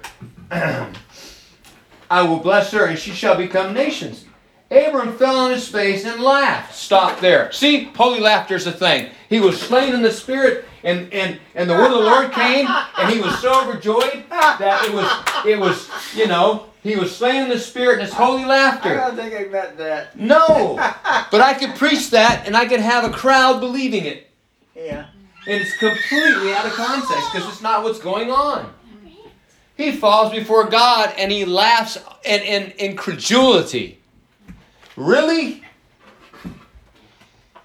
I 2.10 2.22
will 2.22 2.38
bless 2.38 2.72
her, 2.72 2.86
and 2.86 2.98
she 2.98 3.12
shall 3.12 3.36
become 3.36 3.74
nations. 3.74 4.24
Abram 4.70 5.16
fell 5.16 5.36
on 5.36 5.50
his 5.50 5.68
face 5.68 6.04
and 6.04 6.22
laughed. 6.22 6.74
Stop 6.74 7.20
there. 7.20 7.50
See, 7.52 7.84
holy 7.84 8.20
laughter 8.20 8.54
is 8.54 8.66
a 8.66 8.72
thing. 8.72 9.10
He 9.28 9.40
was 9.40 9.60
slain 9.60 9.94
in 9.94 10.02
the 10.02 10.10
spirit, 10.10 10.66
and, 10.82 11.12
and, 11.12 11.40
and 11.54 11.68
the 11.68 11.74
word 11.74 11.86
of 11.86 11.98
the 11.98 12.04
Lord 12.04 12.32
came, 12.32 12.66
and 12.66 13.12
he 13.12 13.20
was 13.20 13.38
so 13.40 13.62
overjoyed 13.62 14.24
that 14.30 14.84
it 14.86 14.92
was 14.92 15.46
it 15.46 15.58
was, 15.58 15.88
you 16.14 16.26
know, 16.26 16.68
he 16.82 16.96
was 16.96 17.14
slain 17.14 17.44
in 17.44 17.48
the 17.48 17.58
spirit 17.58 17.94
in 17.94 18.06
his 18.06 18.14
holy 18.14 18.44
laughter. 18.44 19.00
I 19.00 19.08
don't 19.08 19.16
think 19.16 19.34
I 19.34 19.50
meant 19.50 19.76
that. 19.78 20.18
No! 20.18 20.76
But 21.30 21.40
I 21.40 21.54
could 21.54 21.74
preach 21.74 22.10
that 22.10 22.46
and 22.46 22.56
I 22.56 22.66
could 22.66 22.80
have 22.80 23.04
a 23.04 23.10
crowd 23.10 23.60
believing 23.60 24.04
it. 24.04 24.30
Yeah. 24.74 25.06
And 25.46 25.60
it's 25.60 25.76
completely 25.76 26.52
out 26.52 26.66
of 26.66 26.72
context 26.72 27.32
because 27.32 27.48
it's 27.48 27.62
not 27.62 27.82
what's 27.82 27.98
going 27.98 28.30
on. 28.30 28.72
He 29.76 29.92
falls 29.92 30.32
before 30.32 30.68
God 30.68 31.14
and 31.16 31.30
he 31.30 31.44
laughs 31.44 31.98
in, 32.24 32.40
in 32.42 32.72
incredulity. 32.78 34.00
Really? 34.96 35.62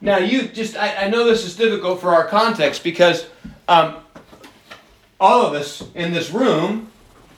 Now, 0.04 0.18
you 0.18 0.50
just, 0.50 0.76
I, 0.76 1.06
I 1.06 1.10
know 1.10 1.24
this 1.24 1.46
is 1.46 1.56
difficult 1.56 2.02
for 2.02 2.10
our 2.10 2.28
context 2.28 2.84
because 2.84 3.26
um, 3.70 3.96
all 5.18 5.46
of 5.46 5.54
us 5.54 5.82
in 5.96 6.12
this 6.12 6.30
room, 6.30 6.92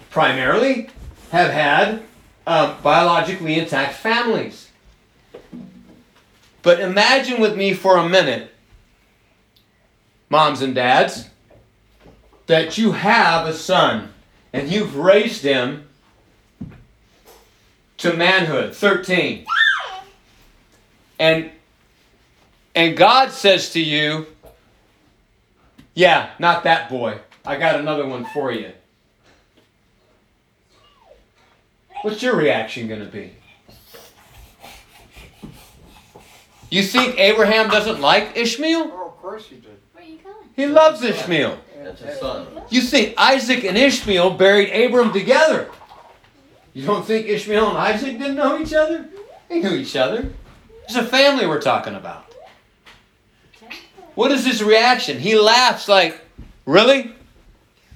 primarily, 0.09 0.89
have 1.29 1.51
had 1.51 2.01
um, 2.47 2.75
biologically 2.81 3.59
intact 3.59 3.93
families. 3.93 4.71
But 6.63 6.79
imagine 6.79 7.39
with 7.39 7.55
me 7.55 7.75
for 7.75 7.97
a 7.97 8.09
minute, 8.09 8.51
moms 10.31 10.63
and 10.63 10.73
dads, 10.73 11.29
that 12.47 12.79
you 12.79 12.93
have 12.93 13.45
a 13.45 13.53
son 13.53 14.11
and 14.53 14.71
you've 14.71 14.95
raised 14.95 15.43
him 15.43 15.87
to 17.97 18.13
manhood, 18.13 18.75
13. 18.75 19.45
And 21.19 21.51
and 22.75 22.97
God 22.97 23.31
says 23.31 23.71
to 23.71 23.79
you, 23.81 24.27
yeah, 25.93 26.31
not 26.39 26.63
that 26.65 26.89
boy. 26.89 27.19
I 27.45 27.57
got 27.57 27.79
another 27.79 28.05
one 28.05 28.25
for 28.25 28.51
you. 28.51 28.71
What's 32.01 32.21
your 32.21 32.35
reaction 32.35 32.87
going 32.87 32.99
to 32.99 33.07
be? 33.07 33.31
You 36.69 36.83
think 36.83 37.17
Abraham 37.17 37.69
doesn't 37.69 38.01
like 38.01 38.35
Ishmael? 38.35 38.91
Oh, 38.93 39.07
of 39.07 39.17
course 39.17 39.47
he 39.47 39.55
did. 39.55 39.77
Where 39.93 40.03
are 40.03 40.07
you 40.07 40.17
going? 40.17 40.49
He 40.55 40.65
loves 40.65 41.01
Ishmael. 41.01 41.57
That's 41.81 42.01
his 42.01 42.19
son. 42.19 42.47
You 42.69 42.81
think 42.81 43.13
Isaac 43.17 43.63
and 43.63 43.77
Ishmael 43.77 44.31
buried 44.31 44.71
Abram 44.71 45.13
together? 45.13 45.69
You 46.73 46.85
don't 46.85 47.05
think 47.05 47.27
Ishmael 47.27 47.69
and 47.69 47.77
Isaac 47.77 48.17
didn't 48.17 48.35
know 48.35 48.59
each 48.59 48.73
other? 48.73 49.07
They 49.47 49.61
knew 49.61 49.75
each 49.75 49.95
other. 49.95 50.33
It's 50.83 50.95
a 50.95 51.03
family 51.03 51.47
we're 51.47 51.61
talking 51.61 51.95
about. 51.95 52.24
What 54.15 54.31
is 54.31 54.45
his 54.45 54.63
reaction? 54.63 55.19
He 55.19 55.37
laughs 55.37 55.87
like, 55.87 56.25
Really? 56.65 57.13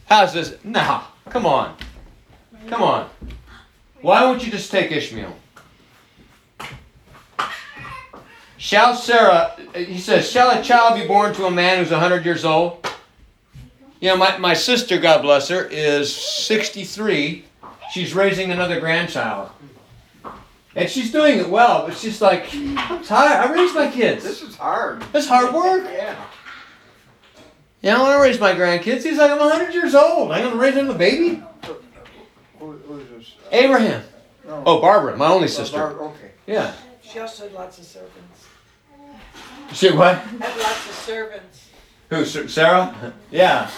How's 0.06 0.34
this? 0.34 0.56
Nah, 0.64 1.04
come 1.30 1.46
on. 1.46 1.76
Come 2.68 2.84
on. 2.84 3.10
Why 4.02 4.24
won't 4.24 4.46
you 4.46 4.52
just 4.52 4.72
take 4.72 4.92
Ishmael? 4.92 5.36
Shall 8.58 8.96
Sarah, 8.96 9.56
he 9.74 9.98
says, 9.98 10.30
shall 10.30 10.52
a 10.52 10.62
child 10.62 11.00
be 11.00 11.08
born 11.08 11.34
to 11.36 11.46
a 11.46 11.52
man 11.52 11.78
who's 11.78 11.92
100 11.92 12.26
years 12.26 12.44
old? 12.44 12.86
You 14.02 14.10
know, 14.10 14.18
my, 14.18 14.38
my 14.38 14.54
sister, 14.54 14.98
God 14.98 15.22
bless 15.22 15.48
her, 15.50 15.66
is 15.66 16.16
63. 16.16 17.46
She's 17.92 18.14
raising 18.14 18.52
another 18.52 18.80
grandchild. 18.80 19.50
And 20.76 20.90
she's 20.90 21.12
doing 21.12 21.40
it 21.40 21.50
well, 21.50 21.88
but 21.88 21.98
she's 21.98 22.22
like, 22.22 22.54
I'm 22.54 23.04
tired. 23.04 23.50
I 23.50 23.54
raised 23.54 23.74
my 23.76 23.90
kids. 23.90 24.24
This 24.24 24.42
is 24.44 24.56
hard. 24.56 25.04
It's 25.14 25.28
hard 25.28 25.54
work. 25.54 25.84
Yeah. 25.92 26.16
You 27.82 27.92
know, 27.92 28.06
I 28.06 28.22
raise 28.22 28.40
my 28.40 28.54
grandkids. 28.54 29.04
He's 29.04 29.18
like, 29.18 29.32
I'm 29.32 29.40
100 29.40 29.74
years 29.74 29.96
old. 29.96 30.32
I'm 30.32 30.42
going 30.42 30.54
to 30.54 30.60
raise 30.60 30.76
him 30.76 30.90
a 30.90 30.94
baby? 30.94 31.42
Who, 32.60 32.74
who's 32.74 33.08
this? 33.10 33.34
Abraham. 33.52 34.04
No. 34.46 34.64
Oh, 34.66 34.82
Barbara, 34.82 35.16
my 35.18 35.28
only 35.28 35.46
Oh, 35.46 35.48
sister. 35.48 35.78
Bar- 35.78 36.00
Okay. 36.10 36.32
Yeah. 36.46 36.74
She 37.02 37.20
also 37.20 37.44
had 37.44 37.54
lots 37.54 37.80
of 37.80 37.86
servants. 37.86 38.48
She 39.74 39.92
what? 39.92 40.18
Had 40.18 40.58
lots 40.58 40.90
of 40.90 40.96
servants. 40.96 41.70
Who, 42.10 42.26
Sarah? 42.26 43.14
Yeah. 43.32 43.70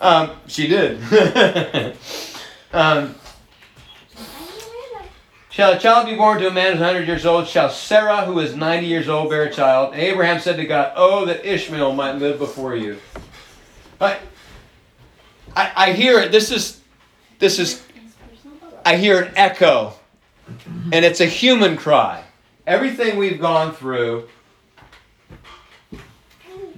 Um, 0.00 0.32
she 0.46 0.66
did. 0.66 1.00
um, 2.72 3.14
shall 5.56 5.72
a 5.72 5.78
child 5.78 6.06
be 6.06 6.14
born 6.14 6.38
to 6.38 6.48
a 6.48 6.52
man 6.52 6.72
who's 6.72 6.82
100 6.82 7.08
years 7.08 7.24
old? 7.24 7.48
Shall 7.48 7.70
Sarah, 7.70 8.26
who 8.26 8.40
is 8.40 8.54
90 8.54 8.86
years 8.86 9.08
old, 9.08 9.30
bear 9.30 9.44
a 9.44 9.50
child? 9.50 9.94
And 9.94 10.02
Abraham 10.02 10.38
said 10.38 10.58
to 10.58 10.66
God, 10.66 10.92
Oh, 10.96 11.24
that 11.24 11.46
Ishmael 11.46 11.94
might 11.94 12.16
live 12.16 12.38
before 12.38 12.76
you. 12.76 12.98
I, 13.98 14.18
I, 15.56 15.72
I 15.74 15.92
hear 15.92 16.18
it. 16.18 16.30
This 16.30 16.50
is, 16.50 16.82
this 17.38 17.58
is, 17.58 17.82
I 18.84 18.98
hear 18.98 19.22
an 19.22 19.32
echo. 19.34 19.94
And 20.92 21.06
it's 21.06 21.20
a 21.20 21.26
human 21.26 21.78
cry. 21.78 22.22
Everything 22.66 23.16
we've 23.16 23.40
gone 23.40 23.72
through, 23.72 24.28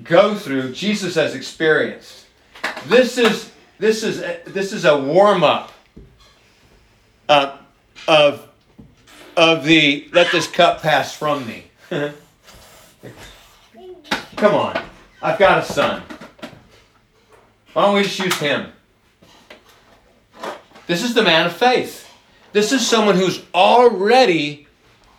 go 0.04 0.36
through, 0.36 0.72
Jesus 0.72 1.16
has 1.16 1.34
experienced. 1.34 2.26
This 2.86 3.18
is 3.18 3.50
this 3.78 4.02
is 4.02 4.18
this 4.44 4.72
is 4.72 4.84
a 4.84 4.98
warm 4.98 5.42
up 5.42 5.72
uh, 7.28 7.58
of 8.06 8.47
of 9.38 9.64
the 9.64 10.08
let 10.12 10.32
this 10.32 10.48
cup 10.48 10.82
pass 10.82 11.14
from 11.14 11.46
me. 11.46 11.64
Come 14.36 14.54
on, 14.54 14.82
I've 15.22 15.38
got 15.38 15.62
a 15.62 15.64
son. 15.64 16.02
Why 17.72 17.86
don't 17.86 17.94
we 17.94 18.02
just 18.02 18.18
use 18.18 18.36
him? 18.38 18.72
This 20.88 21.04
is 21.04 21.14
the 21.14 21.22
man 21.22 21.46
of 21.46 21.52
faith. 21.52 22.10
This 22.52 22.72
is 22.72 22.84
someone 22.84 23.14
who's 23.14 23.44
already 23.54 24.66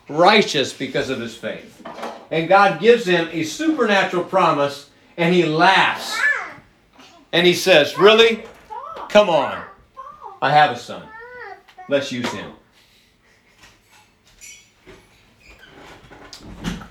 righteous 0.09 0.73
because 0.73 1.09
of 1.09 1.21
his 1.21 1.37
faith. 1.37 1.81
And 2.29 2.49
God 2.49 2.81
gives 2.81 3.05
him 3.05 3.29
a 3.31 3.43
supernatural 3.43 4.25
promise, 4.25 4.89
and 5.15 5.33
he 5.33 5.45
laughs. 5.45 6.19
And 7.31 7.47
he 7.47 7.53
says, 7.53 7.97
Really? 7.97 8.43
Come 9.07 9.29
on. 9.29 9.63
I 10.41 10.51
have 10.51 10.71
a 10.71 10.77
son. 10.77 11.07
Let's 11.87 12.11
use 12.11 12.29
him. 12.33 12.51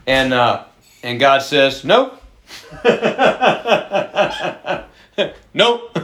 And 0.09 0.33
uh, 0.33 0.65
and 1.03 1.21
God 1.21 1.43
says, 1.43 1.85
Nope. 1.85 2.23
nope. 5.53 5.93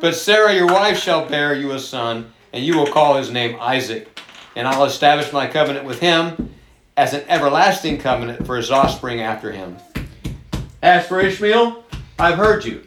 but 0.00 0.14
Sarah, 0.14 0.54
your 0.54 0.68
wife, 0.68 0.96
shall 0.96 1.28
bear 1.28 1.52
you 1.52 1.72
a 1.72 1.80
son, 1.80 2.32
and 2.52 2.64
you 2.64 2.78
will 2.78 2.86
call 2.86 3.16
his 3.16 3.32
name 3.32 3.58
Isaac. 3.60 4.20
And 4.54 4.68
I'll 4.68 4.84
establish 4.84 5.32
my 5.32 5.48
covenant 5.48 5.84
with 5.84 5.98
him 5.98 6.54
as 6.96 7.12
an 7.12 7.24
everlasting 7.28 7.98
covenant 7.98 8.46
for 8.46 8.56
his 8.56 8.70
offspring 8.70 9.20
after 9.20 9.50
him. 9.50 9.76
As 10.80 11.08
for 11.08 11.18
Ishmael, 11.18 11.82
I've 12.20 12.36
heard 12.36 12.64
you. 12.64 12.86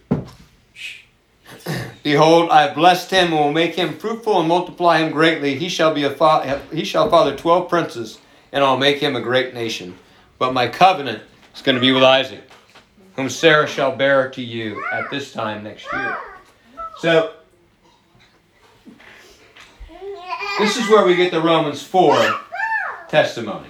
Behold, 2.03 2.49
I 2.49 2.63
have 2.63 2.75
blessed 2.75 3.11
him 3.11 3.33
and 3.33 3.35
will 3.35 3.51
make 3.51 3.75
him 3.75 3.97
fruitful 3.97 4.39
and 4.39 4.47
multiply 4.47 4.99
him 4.99 5.11
greatly. 5.11 5.55
He 5.55 5.69
shall 5.69 5.93
be 5.93 6.03
a 6.03 6.09
fa- 6.09 6.61
he 6.71 6.83
shall 6.83 7.09
father 7.09 7.35
twelve 7.35 7.69
princes, 7.69 8.19
and 8.51 8.63
I'll 8.63 8.77
make 8.77 8.99
him 8.99 9.15
a 9.15 9.21
great 9.21 9.53
nation. 9.53 9.97
But 10.39 10.53
my 10.53 10.67
covenant 10.67 11.23
is 11.55 11.61
going 11.61 11.75
to 11.75 11.81
be 11.81 11.91
with 11.91 12.03
Isaac, 12.03 12.43
whom 13.15 13.29
Sarah 13.29 13.67
shall 13.67 13.95
bear 13.95 14.29
to 14.29 14.41
you 14.41 14.83
at 14.91 15.09
this 15.09 15.33
time 15.33 15.63
next 15.63 15.87
year. 15.91 16.17
So 16.99 17.33
this 20.59 20.77
is 20.77 20.89
where 20.89 21.05
we 21.05 21.15
get 21.15 21.31
the 21.31 21.41
Romans 21.41 21.83
4 21.83 22.39
testimony. 23.09 23.69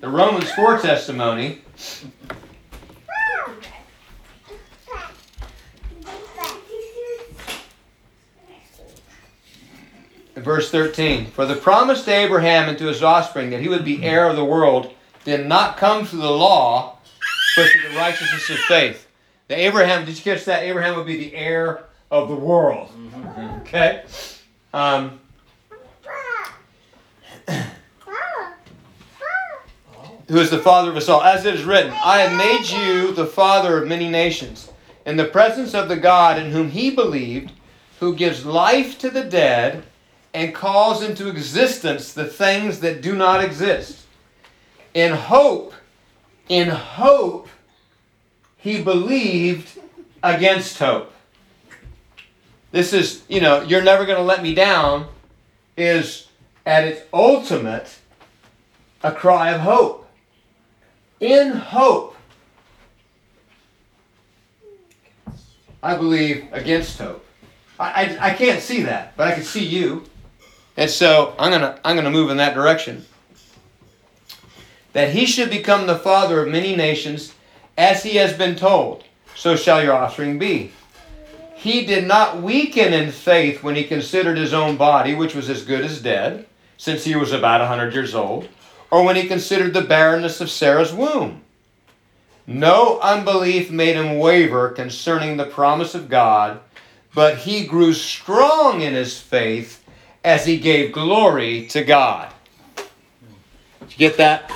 The 0.00 0.08
Romans 0.08 0.50
4 0.52 0.78
testimony 0.78 1.62
verse 10.36 10.70
13 10.70 11.26
For 11.26 11.46
the 11.46 11.56
promise 11.56 12.04
to 12.04 12.12
Abraham 12.12 12.68
and 12.68 12.78
to 12.78 12.86
his 12.86 13.02
offspring 13.02 13.50
that 13.50 13.60
he 13.60 13.68
would 13.68 13.84
be 13.84 14.04
heir 14.04 14.28
of 14.28 14.36
the 14.36 14.44
world 14.44 14.92
did 15.24 15.46
not 15.46 15.76
come 15.76 16.06
through 16.06 16.20
the 16.20 16.30
law, 16.30 16.98
but 17.56 17.68
through 17.68 17.90
the 17.90 17.96
righteousness 17.96 18.48
of 18.50 18.58
faith. 18.68 19.08
The 19.48 19.58
Abraham, 19.58 20.04
did 20.04 20.16
you 20.16 20.22
catch 20.22 20.44
that? 20.44 20.62
Abraham 20.62 20.96
would 20.96 21.06
be 21.06 21.16
the 21.16 21.34
heir 21.34 21.84
of 22.10 22.28
the 22.28 22.36
world. 22.36 22.90
Okay? 23.62 24.04
Um, 24.72 25.20
who 30.28 30.38
is 30.38 30.50
the 30.50 30.58
father 30.58 30.90
of 30.90 30.96
us 30.96 31.08
all. 31.08 31.22
As 31.22 31.44
it 31.44 31.54
is 31.54 31.64
written, 31.64 31.92
I 31.92 32.18
have 32.18 32.36
made 32.36 32.68
you 32.68 33.12
the 33.12 33.26
father 33.26 33.78
of 33.78 33.88
many 33.88 34.08
nations, 34.08 34.70
in 35.04 35.16
the 35.16 35.24
presence 35.24 35.74
of 35.74 35.88
the 35.88 35.96
God 35.96 36.38
in 36.38 36.50
whom 36.50 36.70
he 36.70 36.90
believed, 36.90 37.52
who 38.00 38.14
gives 38.14 38.44
life 38.44 38.98
to 38.98 39.10
the 39.10 39.24
dead 39.24 39.84
and 40.36 40.54
calls 40.54 41.02
into 41.02 41.30
existence 41.30 42.12
the 42.12 42.26
things 42.26 42.80
that 42.80 43.00
do 43.00 43.16
not 43.16 43.42
exist. 43.42 44.04
In 44.92 45.14
hope, 45.14 45.72
in 46.50 46.68
hope, 46.68 47.48
he 48.58 48.82
believed 48.82 49.80
against 50.22 50.78
hope. 50.78 51.10
This 52.70 52.92
is, 52.92 53.22
you 53.30 53.40
know, 53.40 53.62
you're 53.62 53.82
never 53.82 54.04
going 54.04 54.18
to 54.18 54.22
let 54.22 54.42
me 54.42 54.54
down, 54.54 55.08
is 55.74 56.28
at 56.66 56.84
its 56.84 57.00
ultimate 57.14 57.98
a 59.02 59.12
cry 59.12 59.52
of 59.52 59.62
hope 59.62 60.06
in 61.18 61.52
hope. 61.52 62.14
I 65.82 65.96
believe 65.96 66.46
against 66.52 66.98
hope. 66.98 67.24
I, 67.80 67.86
I, 67.86 68.26
I, 68.26 68.34
can't 68.34 68.60
see 68.60 68.82
that, 68.82 69.16
but 69.16 69.28
I 69.28 69.32
can 69.32 69.42
see 69.42 69.64
you. 69.64 70.04
And 70.76 70.90
so 70.90 71.34
I'm 71.38 71.50
gonna 71.50 71.78
I'm 71.84 71.96
gonna 71.96 72.10
move 72.10 72.30
in 72.30 72.36
that 72.36 72.54
direction. 72.54 73.06
That 74.92 75.10
he 75.10 75.26
should 75.26 75.50
become 75.50 75.86
the 75.86 75.98
father 75.98 76.42
of 76.42 76.48
many 76.48 76.74
nations, 76.74 77.34
as 77.76 78.02
he 78.02 78.16
has 78.16 78.32
been 78.32 78.56
told, 78.56 79.04
so 79.34 79.56
shall 79.56 79.82
your 79.82 79.94
offspring 79.94 80.38
be. 80.38 80.72
He 81.54 81.84
did 81.84 82.06
not 82.06 82.42
weaken 82.42 82.92
in 82.92 83.10
faith 83.10 83.62
when 83.62 83.76
he 83.76 83.84
considered 83.84 84.38
his 84.38 84.54
own 84.54 84.76
body, 84.76 85.14
which 85.14 85.34
was 85.34 85.50
as 85.50 85.64
good 85.64 85.84
as 85.84 86.00
dead, 86.00 86.46
since 86.76 87.04
he 87.04 87.16
was 87.16 87.32
about 87.32 87.60
a 87.60 87.66
hundred 87.66 87.94
years 87.94 88.14
old 88.14 88.48
or 88.90 89.02
when 89.02 89.16
he 89.16 89.26
considered 89.26 89.74
the 89.74 89.82
barrenness 89.82 90.40
of 90.40 90.50
Sarah's 90.50 90.92
womb. 90.92 91.42
No 92.46 93.00
unbelief 93.00 93.70
made 93.70 93.96
him 93.96 94.18
waver 94.18 94.68
concerning 94.68 95.36
the 95.36 95.46
promise 95.46 95.94
of 95.94 96.08
God, 96.08 96.60
but 97.14 97.38
he 97.38 97.66
grew 97.66 97.92
strong 97.92 98.82
in 98.82 98.94
his 98.94 99.20
faith 99.20 99.82
as 100.26 100.44
he 100.44 100.58
gave 100.58 100.90
glory 100.90 101.66
to 101.68 101.84
God. 101.84 102.32
Did 102.74 103.92
you 103.92 103.96
get 103.96 104.16
that? 104.16 104.50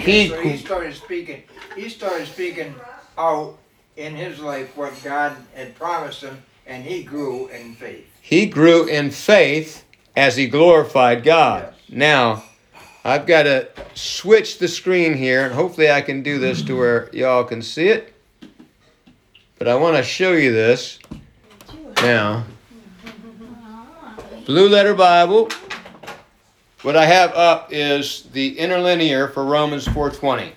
He, 0.00 0.28
so 0.28 0.40
he 0.40 0.56
started 0.56 0.92
speaking. 0.92 1.44
He 1.76 1.88
started 1.88 2.26
speaking 2.26 2.74
out 3.16 3.56
in 3.96 4.16
his 4.16 4.40
life 4.40 4.76
what 4.76 4.92
God 5.04 5.36
had 5.54 5.76
promised 5.76 6.22
him, 6.22 6.42
and 6.66 6.82
he 6.82 7.04
grew 7.04 7.46
in 7.46 7.76
faith. 7.76 8.06
He 8.20 8.46
grew 8.46 8.88
in 8.88 9.12
faith 9.12 9.84
as 10.16 10.36
he 10.36 10.48
glorified 10.48 11.22
God. 11.22 11.72
Yes. 11.72 11.96
Now, 11.96 12.44
I've 13.04 13.24
got 13.24 13.44
to 13.44 13.68
switch 13.94 14.58
the 14.58 14.66
screen 14.66 15.14
here, 15.14 15.44
and 15.44 15.54
hopefully 15.54 15.92
I 15.92 16.00
can 16.00 16.24
do 16.24 16.40
this 16.40 16.60
to 16.62 16.76
where 16.76 17.08
y'all 17.12 17.44
can 17.44 17.62
see 17.62 17.86
it. 17.86 18.12
But 19.58 19.68
I 19.68 19.76
want 19.76 19.96
to 19.96 20.02
show 20.02 20.32
you 20.32 20.52
this 20.52 20.98
now. 22.02 22.44
Blue 24.46 24.68
Letter 24.68 24.92
Bible. 24.92 25.48
What 26.82 26.96
I 26.96 27.06
have 27.06 27.32
up 27.32 27.68
is 27.70 28.24
the 28.34 28.58
interlinear 28.58 29.28
for 29.28 29.42
Romans 29.42 29.86
4:20. 29.86 30.52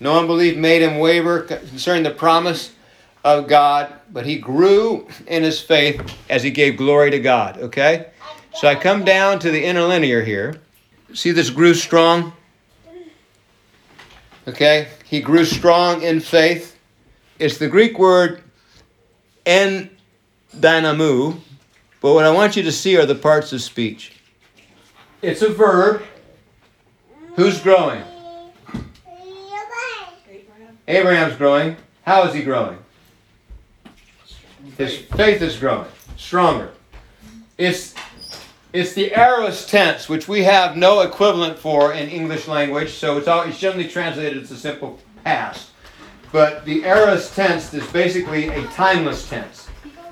No 0.00 0.18
unbelief 0.18 0.56
made 0.56 0.80
him 0.80 0.98
waver 0.98 1.40
concerning 1.40 2.02
the 2.02 2.12
promise 2.12 2.70
of 3.22 3.46
God, 3.46 3.92
but 4.10 4.24
he 4.24 4.36
grew 4.36 5.06
in 5.26 5.42
his 5.42 5.60
faith 5.60 6.00
as 6.30 6.42
he 6.42 6.50
gave 6.50 6.78
glory 6.78 7.10
to 7.10 7.18
God. 7.18 7.58
Okay? 7.58 8.06
So 8.54 8.66
I 8.66 8.74
come 8.74 9.04
down 9.04 9.38
to 9.40 9.50
the 9.50 9.66
interlinear 9.66 10.24
here. 10.24 10.58
See 11.12 11.30
this 11.30 11.50
grew 11.50 11.74
strong? 11.74 12.32
Okay? 14.48 14.88
He 15.04 15.20
grew 15.20 15.44
strong 15.44 16.00
in 16.00 16.20
faith. 16.20 16.74
It's 17.38 17.58
the 17.58 17.68
Greek 17.68 17.98
word 17.98 18.42
en 19.44 19.90
dynamu, 20.56 21.38
But 22.00 22.14
what 22.14 22.24
I 22.24 22.30
want 22.30 22.56
you 22.56 22.62
to 22.62 22.72
see 22.72 22.96
are 22.96 23.06
the 23.06 23.14
parts 23.14 23.52
of 23.52 23.62
speech. 23.62 24.12
It's 25.22 25.42
a 25.42 25.50
verb. 25.50 26.02
Who's 27.36 27.60
growing? 27.60 28.02
Abraham. 28.68 30.14
Abraham's 30.88 31.36
growing. 31.36 31.76
How 32.02 32.26
is 32.26 32.34
he 32.34 32.42
growing? 32.42 32.78
His 34.78 34.96
faith 34.96 35.42
is 35.42 35.58
growing, 35.58 35.88
stronger. 36.16 36.70
It's 37.58 37.94
it's 38.72 38.94
the 38.94 39.14
aorist 39.14 39.68
tense, 39.68 40.08
which 40.08 40.28
we 40.28 40.44
have 40.44 40.76
no 40.76 41.00
equivalent 41.00 41.58
for 41.58 41.92
in 41.92 42.08
English 42.08 42.46
language, 42.46 42.92
so 42.92 43.18
it's 43.18 43.28
all 43.28 43.42
it's 43.42 43.58
generally 43.58 43.88
translated 43.88 44.42
as 44.42 44.50
a 44.50 44.56
simple 44.56 44.98
past. 45.24 45.70
But 46.32 46.64
the 46.64 46.84
aorist 46.84 47.34
tense 47.34 47.74
is 47.74 47.86
basically 47.92 48.48
a 48.48 48.64
timeless 48.68 49.28
tense. 49.28 49.68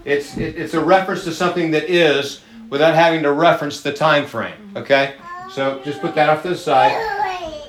It's 0.09 0.39
it, 0.39 0.57
it's 0.57 0.73
a 0.73 0.83
reference 0.83 1.25
to 1.25 1.33
something 1.33 1.71
that 1.73 1.91
is 1.91 2.41
without 2.71 2.95
having 2.95 3.23
to 3.25 3.33
reference 3.33 3.83
the 3.83 3.93
time 3.93 4.25
frame. 4.25 4.73
Okay, 4.75 5.17
so 5.51 5.83
just 5.85 6.01
put 6.01 6.15
that 6.15 6.31
off 6.31 6.43
to 6.43 6.49
the 6.49 6.57
side. 6.57 6.97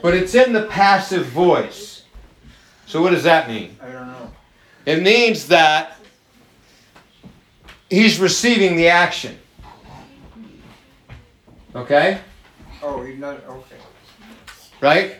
But 0.01 0.13
it's 0.13 0.33
in 0.35 0.53
the 0.53 0.63
passive 0.63 1.25
voice. 1.25 2.03
So 2.85 3.01
what 3.01 3.09
does 3.09 3.23
that 3.23 3.49
mean? 3.49 3.77
I 3.81 3.91
don't 3.91 4.07
know. 4.07 4.31
It 4.85 5.03
means 5.03 5.47
that 5.49 5.97
he's 7.89 8.19
receiving 8.19 8.77
the 8.77 8.87
action. 8.87 9.37
Okay? 11.75 12.21
Oh, 12.81 13.03
he's 13.03 13.19
not, 13.19 13.45
okay. 13.45 13.75
Right? 14.81 15.15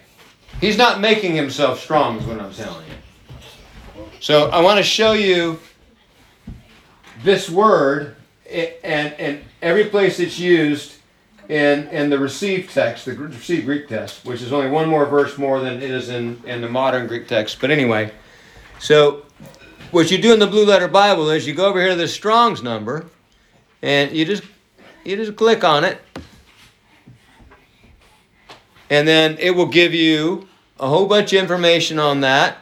He's 0.61 0.77
not 0.77 1.01
making 1.01 1.35
himself 1.35 1.79
strong, 1.81 2.17
is 2.17 2.25
what 2.25 2.39
I'm 2.39 2.53
telling 2.53 2.87
you. 2.87 4.03
So 4.19 4.49
I 4.49 4.61
want 4.61 4.77
to 4.77 4.83
show 4.83 5.13
you 5.13 5.59
this 7.23 7.49
word 7.49 8.15
and, 8.49 9.13
and 9.13 9.41
every 9.61 9.85
place 9.85 10.19
it's 10.19 10.39
used 10.39 10.95
in, 11.47 11.87
in 11.87 12.09
the 12.09 12.19
received 12.19 12.71
text, 12.73 13.05
the 13.05 13.13
received 13.13 13.65
Greek 13.65 13.87
text, 13.87 14.25
which 14.25 14.41
is 14.41 14.53
only 14.53 14.69
one 14.69 14.87
more 14.87 15.05
verse 15.05 15.37
more 15.37 15.59
than 15.59 15.77
it 15.77 15.83
is 15.83 16.09
in, 16.09 16.41
in 16.45 16.61
the 16.61 16.69
modern 16.69 17.07
Greek 17.07 17.27
text. 17.27 17.59
But 17.59 17.71
anyway, 17.71 18.11
so 18.79 19.25
what 19.91 20.11
you 20.11 20.19
do 20.19 20.31
in 20.31 20.39
the 20.39 20.47
blue 20.47 20.65
letter 20.65 20.87
Bible 20.87 21.29
is 21.29 21.47
you 21.47 21.53
go 21.53 21.67
over 21.67 21.79
here 21.79 21.89
to 21.89 21.95
the 21.95 22.07
Strong's 22.07 22.61
number 22.61 23.07
and 23.81 24.11
you 24.11 24.25
just 24.25 24.43
you 25.03 25.15
just 25.15 25.35
click 25.35 25.63
on 25.63 25.83
it 25.83 25.99
and 28.89 29.07
then 29.07 29.37
it 29.39 29.51
will 29.51 29.65
give 29.65 29.93
you 29.93 30.47
a 30.79 30.87
whole 30.87 31.07
bunch 31.07 31.33
of 31.33 31.39
information 31.39 31.97
on 31.97 32.21
that 32.21 32.57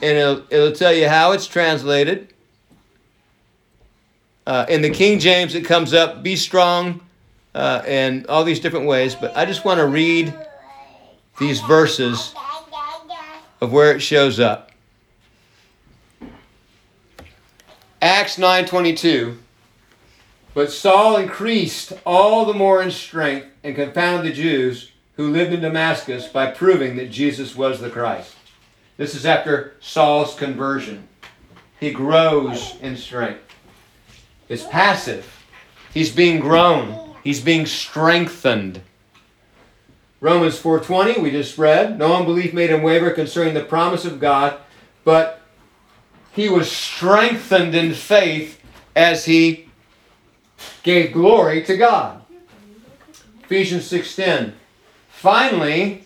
and 0.00 0.16
it'll, 0.16 0.42
it'll 0.50 0.72
tell 0.72 0.92
you 0.92 1.08
how 1.08 1.32
it's 1.32 1.46
translated 1.46 2.32
uh, 4.48 4.64
in 4.68 4.80
the 4.80 4.88
king 4.90 5.18
james 5.18 5.54
it 5.54 5.64
comes 5.64 5.92
up 5.92 6.22
be 6.22 6.34
strong 6.34 7.00
uh, 7.54 7.82
and 7.86 8.26
all 8.26 8.42
these 8.42 8.58
different 8.58 8.86
ways 8.86 9.14
but 9.14 9.36
i 9.36 9.44
just 9.44 9.64
want 9.64 9.78
to 9.78 9.86
read 9.86 10.34
these 11.38 11.60
verses 11.60 12.34
of 13.60 13.70
where 13.72 13.92
it 13.92 14.00
shows 14.00 14.40
up 14.40 14.72
acts 18.00 18.36
9.22 18.36 19.36
but 20.54 20.72
saul 20.72 21.16
increased 21.16 21.92
all 22.06 22.46
the 22.46 22.54
more 22.54 22.82
in 22.82 22.90
strength 22.90 23.46
and 23.62 23.74
confounded 23.76 24.32
the 24.32 24.34
jews 24.34 24.92
who 25.18 25.32
lived 25.32 25.52
in 25.52 25.60
Damascus 25.60 26.28
by 26.28 26.48
proving 26.48 26.94
that 26.96 27.10
Jesus 27.10 27.56
was 27.56 27.80
the 27.80 27.90
Christ. 27.90 28.36
This 28.96 29.16
is 29.16 29.26
after 29.26 29.74
Saul's 29.80 30.36
conversion. 30.36 31.08
He 31.80 31.90
grows 31.90 32.76
in 32.80 32.96
strength. 32.96 33.40
It's 34.48 34.64
passive. 34.64 35.46
He's 35.92 36.10
being 36.10 36.40
grown. 36.40 37.16
He's 37.22 37.40
being 37.40 37.66
strengthened. 37.66 38.80
Romans 40.20 40.58
4:20 40.58 41.18
we 41.22 41.30
just 41.30 41.58
read, 41.58 41.98
no 41.98 42.16
unbelief 42.16 42.52
made 42.52 42.70
him 42.70 42.82
waver 42.82 43.10
concerning 43.10 43.54
the 43.54 43.62
promise 43.62 44.04
of 44.04 44.18
God, 44.18 44.58
but 45.04 45.40
he 46.32 46.48
was 46.48 46.70
strengthened 46.70 47.74
in 47.74 47.94
faith 47.94 48.60
as 48.96 49.26
he 49.26 49.68
gave 50.82 51.12
glory 51.12 51.62
to 51.64 51.76
God. 51.76 52.22
Ephesians 53.44 53.84
6:10 53.90 54.54
Finally, 55.08 56.04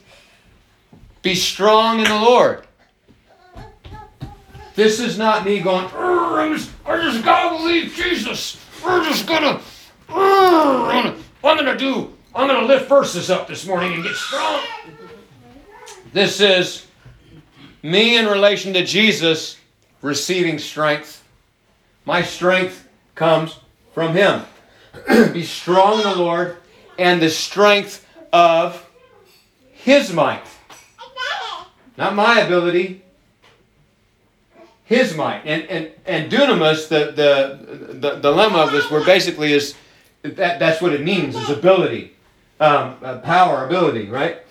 be 1.23 1.35
strong 1.35 1.99
in 1.99 2.05
the 2.05 2.21
Lord. 2.21 2.67
This 4.75 5.01
is 5.01 5.19
not 5.19 5.45
me 5.45 5.61
going, 5.61 5.87
I'm 5.95 6.57
just, 6.57 6.71
I 6.87 6.97
just 7.03 7.25
gotta 7.25 7.57
believe 7.57 7.95
Jesus. 7.95 8.59
We're 8.85 9.05
just 9.05 9.27
gonna, 9.27 9.61
I'm 10.09 11.17
gonna 11.43 11.77
do, 11.77 12.13
I'm 12.35 12.49
gonna 12.49 12.67
lift 12.67 12.89
verses 12.89 13.31
up 13.31 13.47
this 13.47 13.67
morning 13.67 13.95
and 13.95 14.03
get 14.03 14.15
strong. 14.15 14.63
This 16.13 16.41
is 16.41 16.87
me 17.83 18.17
in 18.17 18.27
relation 18.27 18.73
to 18.75 18.85
Jesus 18.85 19.59
receiving 20.01 20.59
strength. 20.59 21.23
My 22.05 22.23
strength 22.23 22.89
comes 23.15 23.59
from 23.95 24.15
Him. 24.15 24.43
be 25.33 25.45
strong 25.45 25.99
in 25.99 26.05
the 26.05 26.17
Lord 26.17 26.57
and 26.99 27.21
the 27.21 27.31
strength 27.31 28.07
of 28.33 28.89
his 29.73 30.13
might. 30.13 30.45
Not 31.97 32.15
my 32.15 32.41
ability. 32.41 33.03
His 34.93 35.17
might. 35.17 35.43
And 35.45 35.63
and, 35.65 35.91
and 36.05 36.31
dunamis, 36.31 36.89
the, 36.89 37.13
the 37.13 37.95
the 37.95 38.17
dilemma 38.17 38.59
of 38.59 38.73
this 38.73 38.91
word 38.91 39.07
basically 39.07 39.53
is 39.53 39.75
that 40.23 40.59
that's 40.59 40.81
what 40.83 40.93
it 40.93 41.03
means, 41.03 41.35
is 41.35 41.49
ability. 41.49 42.15
Um, 42.61 42.97
uh, 43.03 43.19
power, 43.19 43.67
ability, 43.67 44.09
right? 44.09 44.47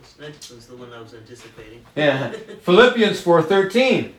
This 0.00 0.16
next 0.18 0.50
one's 0.50 0.66
the 0.66 0.76
one 0.76 0.92
I 0.92 1.00
was 1.00 1.12
anticipating. 1.12 1.84
Yeah. 1.96 2.30
Philippians 2.62 3.20
4:13. 3.22 4.12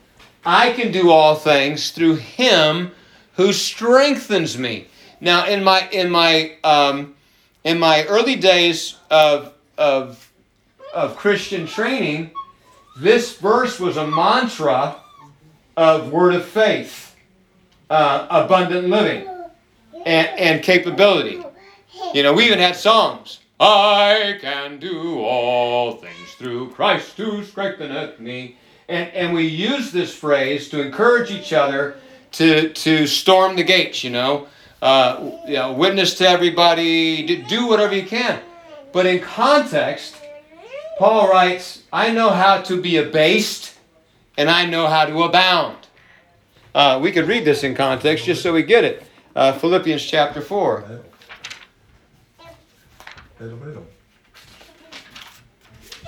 I 0.46 0.74
can 0.74 0.92
do 0.92 1.10
all 1.10 1.36
things 1.36 1.92
through 1.92 2.18
him 2.18 2.92
who 3.36 3.52
strengthens 3.52 4.58
me. 4.58 4.88
Now 5.22 5.48
in 5.48 5.64
my 5.64 5.88
in 5.92 6.12
my 6.12 6.58
um, 6.64 7.16
in 7.64 7.80
my 7.80 8.04
early 8.06 8.36
days 8.36 8.98
of 9.10 9.54
of 9.78 10.30
of 10.94 11.16
Christian 11.16 11.66
training, 11.66 12.32
this 13.00 13.38
verse 13.38 13.80
was 13.80 13.98
a 13.98 14.06
mantra 14.06 14.98
of 15.78 16.12
word 16.12 16.36
of 16.36 16.46
faith, 16.46 17.16
uh, 17.90 18.28
abundant 18.30 18.90
living, 18.90 19.28
and, 20.06 20.28
and 20.28 20.64
capability. 20.64 21.44
You 22.14 22.24
know, 22.24 22.34
we 22.34 22.46
even 22.46 22.60
had 22.60 22.76
songs. 22.76 23.40
I 23.60 24.38
can 24.42 24.80
do 24.80 25.20
all 25.20 25.94
things 25.94 26.34
through 26.38 26.72
Christ 26.72 27.18
who 27.18 27.44
strengtheneth 27.44 28.20
me. 28.20 28.58
And, 28.88 29.10
and 29.12 29.34
we 29.34 29.48
use 29.48 29.92
this 29.92 30.14
phrase 30.14 30.70
to 30.70 30.82
encourage 30.82 31.32
each 31.32 31.54
other 31.54 31.96
to, 32.34 32.72
to 32.74 33.08
storm 33.08 33.56
the 33.56 33.64
gates, 33.64 34.04
you 34.04 34.12
know. 34.12 34.48
Uh, 34.82 35.32
you 35.48 35.54
know, 35.54 35.74
witness 35.74 36.16
to 36.16 36.28
everybody, 36.28 37.44
do 37.48 37.68
whatever 37.68 37.96
you 37.96 38.06
can. 38.06 38.40
But 38.92 39.06
in 39.06 39.20
context, 39.20 40.16
Paul 41.00 41.30
writes, 41.30 41.84
I 41.92 42.12
know 42.12 42.30
how 42.30 42.62
to 42.62 42.80
be 42.80 42.98
abased 42.98 43.75
and 44.38 44.50
I 44.50 44.66
know 44.66 44.88
how 44.88 45.06
to 45.06 45.24
abound. 45.24 45.78
Uh, 46.74 47.00
we 47.02 47.12
could 47.12 47.28
read 47.28 47.46
this 47.46 47.64
in 47.64 47.76
context 47.76 48.26
just 48.26 48.42
so 48.44 48.54
we 48.54 48.64
get 48.64 48.84
it. 48.84 49.04
Uh, 49.36 49.54
Philippians 49.54 50.04
chapter 50.06 50.42
4. 50.42 51.02
Little, 53.40 53.58
little. 53.60 53.86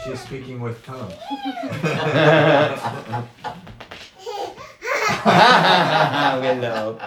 She's 0.03 0.19
speaking 0.21 0.61
with 0.61 0.83
tongue. 0.85 1.11
Willow. 6.41 6.99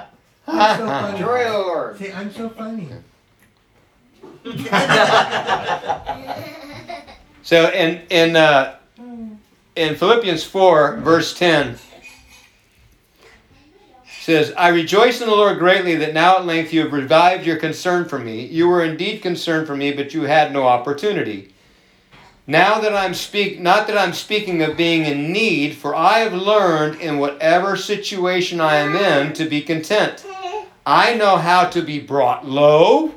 I'm 0.47 0.79
so 0.79 0.87
funny. 0.87 1.19
Joy 1.19 1.51
Lord. 1.51 1.99
See, 1.99 2.13
I'm 2.13 2.33
so 2.33 2.49
funny. 2.51 2.89
So 7.43 7.71
in 7.71 8.03
in 8.11 8.37
uh, 8.37 8.77
in 9.81 9.97
Philippians 9.97 10.45
four 10.45 10.97
verse 10.97 11.33
ten 11.33 11.79
says, 14.21 14.53
"I 14.57 14.69
rejoice 14.69 15.23
in 15.23 15.29
the 15.29 15.35
Lord 15.35 15.59
greatly 15.59 15.97
that 15.97 16.13
now 16.13 16.37
at 16.37 16.45
length 16.45 16.73
you 16.73 16.83
have 16.83 16.93
revived 16.93 17.47
your 17.47 17.57
concern 17.57 18.05
for 18.05 18.19
me. 18.19 18.45
You 18.45 18.69
were 18.69 18.85
indeed 18.85 19.23
concerned 19.23 19.67
for 19.67 19.75
me, 19.75 19.93
but 19.93 20.13
you 20.13 20.23
had 20.25 20.53
no 20.53 20.67
opportunity. 20.67 21.55
Now 22.47 22.79
that 22.81 22.95
I'm 22.95 23.15
speak, 23.15 23.61
not 23.61 23.87
that 23.87 23.97
I'm 23.97 24.13
speaking 24.13 24.63
of 24.63 24.77
being 24.77 25.07
in 25.07 25.33
need, 25.33 25.77
for 25.77 25.95
I 25.95 26.19
have 26.19 26.35
learned 26.35 27.01
in 27.01 27.19
whatever 27.19 27.77
situation 27.77 28.61
I 28.61 28.77
am 28.77 28.95
in 28.95 29.33
to 29.35 29.47
be 29.47 29.63
content. 29.63 30.25
I 30.85 31.15
know 31.15 31.37
how 31.37 31.65
to 31.67 31.81
be 31.81 32.01
brought 32.01 32.47
low, 32.47 33.15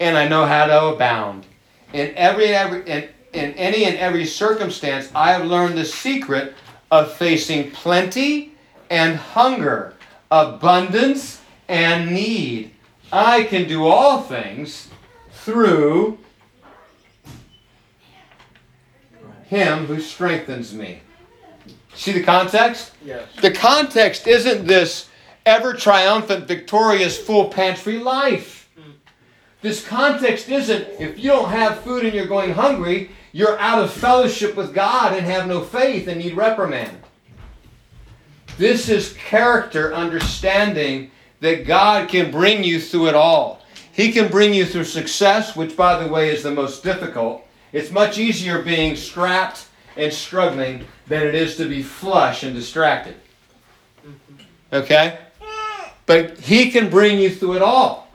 and 0.00 0.16
I 0.16 0.28
know 0.28 0.46
how 0.46 0.66
to 0.66 0.86
abound. 0.86 1.44
In 1.92 2.14
every 2.16 2.48
every 2.48 2.88
in, 2.88 3.08
in 3.32 3.52
any 3.54 3.84
and 3.84 3.96
every 3.96 4.26
circumstance, 4.26 5.10
I 5.14 5.32
have 5.32 5.46
learned 5.46 5.76
the 5.76 5.84
secret 5.84 6.54
of 6.90 7.12
facing 7.12 7.70
plenty 7.70 8.52
and 8.90 9.16
hunger, 9.16 9.94
abundance 10.30 11.40
and 11.68 12.12
need. 12.12 12.72
I 13.12 13.44
can 13.44 13.68
do 13.68 13.86
all 13.86 14.22
things 14.22 14.88
through 15.32 16.18
him 19.44 19.86
who 19.86 20.00
strengthens 20.00 20.74
me. 20.74 21.00
See 21.94 22.12
the 22.12 22.22
context? 22.22 22.92
Yes. 23.04 23.28
The 23.40 23.52
context 23.52 24.26
isn't 24.26 24.66
this 24.66 25.08
ever 25.46 25.72
triumphant, 25.72 26.46
victorious, 26.46 27.16
full 27.16 27.48
pantry 27.48 27.98
life. 27.98 28.65
This 29.66 29.84
context 29.84 30.48
isn't 30.48 31.00
if 31.00 31.18
you 31.18 31.30
don't 31.30 31.50
have 31.50 31.80
food 31.80 32.04
and 32.04 32.14
you're 32.14 32.28
going 32.28 32.52
hungry, 32.52 33.10
you're 33.32 33.58
out 33.58 33.82
of 33.82 33.92
fellowship 33.92 34.54
with 34.54 34.72
God 34.72 35.12
and 35.12 35.26
have 35.26 35.48
no 35.48 35.60
faith 35.60 36.06
and 36.06 36.20
need 36.20 36.36
reprimand. 36.36 36.96
This 38.58 38.88
is 38.88 39.14
character 39.14 39.92
understanding 39.92 41.10
that 41.40 41.66
God 41.66 42.08
can 42.08 42.30
bring 42.30 42.62
you 42.62 42.80
through 42.80 43.08
it 43.08 43.16
all. 43.16 43.60
He 43.90 44.12
can 44.12 44.30
bring 44.30 44.54
you 44.54 44.64
through 44.64 44.84
success, 44.84 45.56
which, 45.56 45.76
by 45.76 46.00
the 46.00 46.12
way, 46.12 46.30
is 46.30 46.44
the 46.44 46.52
most 46.52 46.84
difficult. 46.84 47.44
It's 47.72 47.90
much 47.90 48.18
easier 48.18 48.62
being 48.62 48.94
strapped 48.94 49.66
and 49.96 50.12
struggling 50.12 50.84
than 51.08 51.26
it 51.26 51.34
is 51.34 51.56
to 51.56 51.68
be 51.68 51.82
flush 51.82 52.44
and 52.44 52.54
distracted. 52.54 53.16
Mm-hmm. 54.06 54.74
Okay? 54.74 55.18
But 56.06 56.38
He 56.38 56.70
can 56.70 56.88
bring 56.88 57.18
you 57.18 57.30
through 57.30 57.56
it 57.56 57.62
all. 57.62 58.05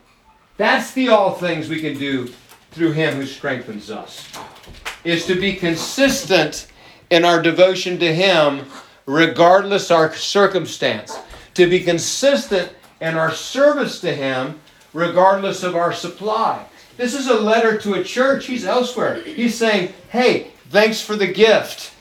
That's 0.62 0.92
the 0.92 1.10
all 1.10 1.34
things 1.34 1.70
we 1.70 1.82
can 1.82 1.98
do 1.98 2.28
through 2.70 2.92
Him 2.92 3.16
who 3.16 3.26
strengthens 3.26 3.90
us. 3.90 4.32
Is 5.04 5.26
to 5.26 5.34
be 5.34 5.56
consistent 5.56 6.68
in 7.10 7.26
our 7.26 7.42
devotion 7.42 7.98
to 7.98 8.14
Him 8.14 8.68
regardless 9.08 9.90
our 9.90 10.14
circumstance. 10.14 11.18
To 11.56 11.68
be 11.68 11.80
consistent 11.80 12.72
in 13.02 13.18
our 13.18 13.32
service 13.32 14.02
to 14.02 14.14
Him 14.14 14.60
regardless 14.94 15.64
of 15.64 15.76
our 15.76 15.92
supply. 15.94 16.64
This 16.96 17.16
is 17.16 17.26
a 17.26 17.42
letter 17.42 17.80
to 17.80 17.96
a 17.96 18.04
church. 18.04 18.46
He's 18.46 18.64
elsewhere. 18.64 19.20
He's 19.24 19.58
saying, 19.58 19.92
hey, 20.12 20.52
thanks 20.70 21.02
for 21.02 21.16
the 21.16 21.26
gift. 21.26 21.92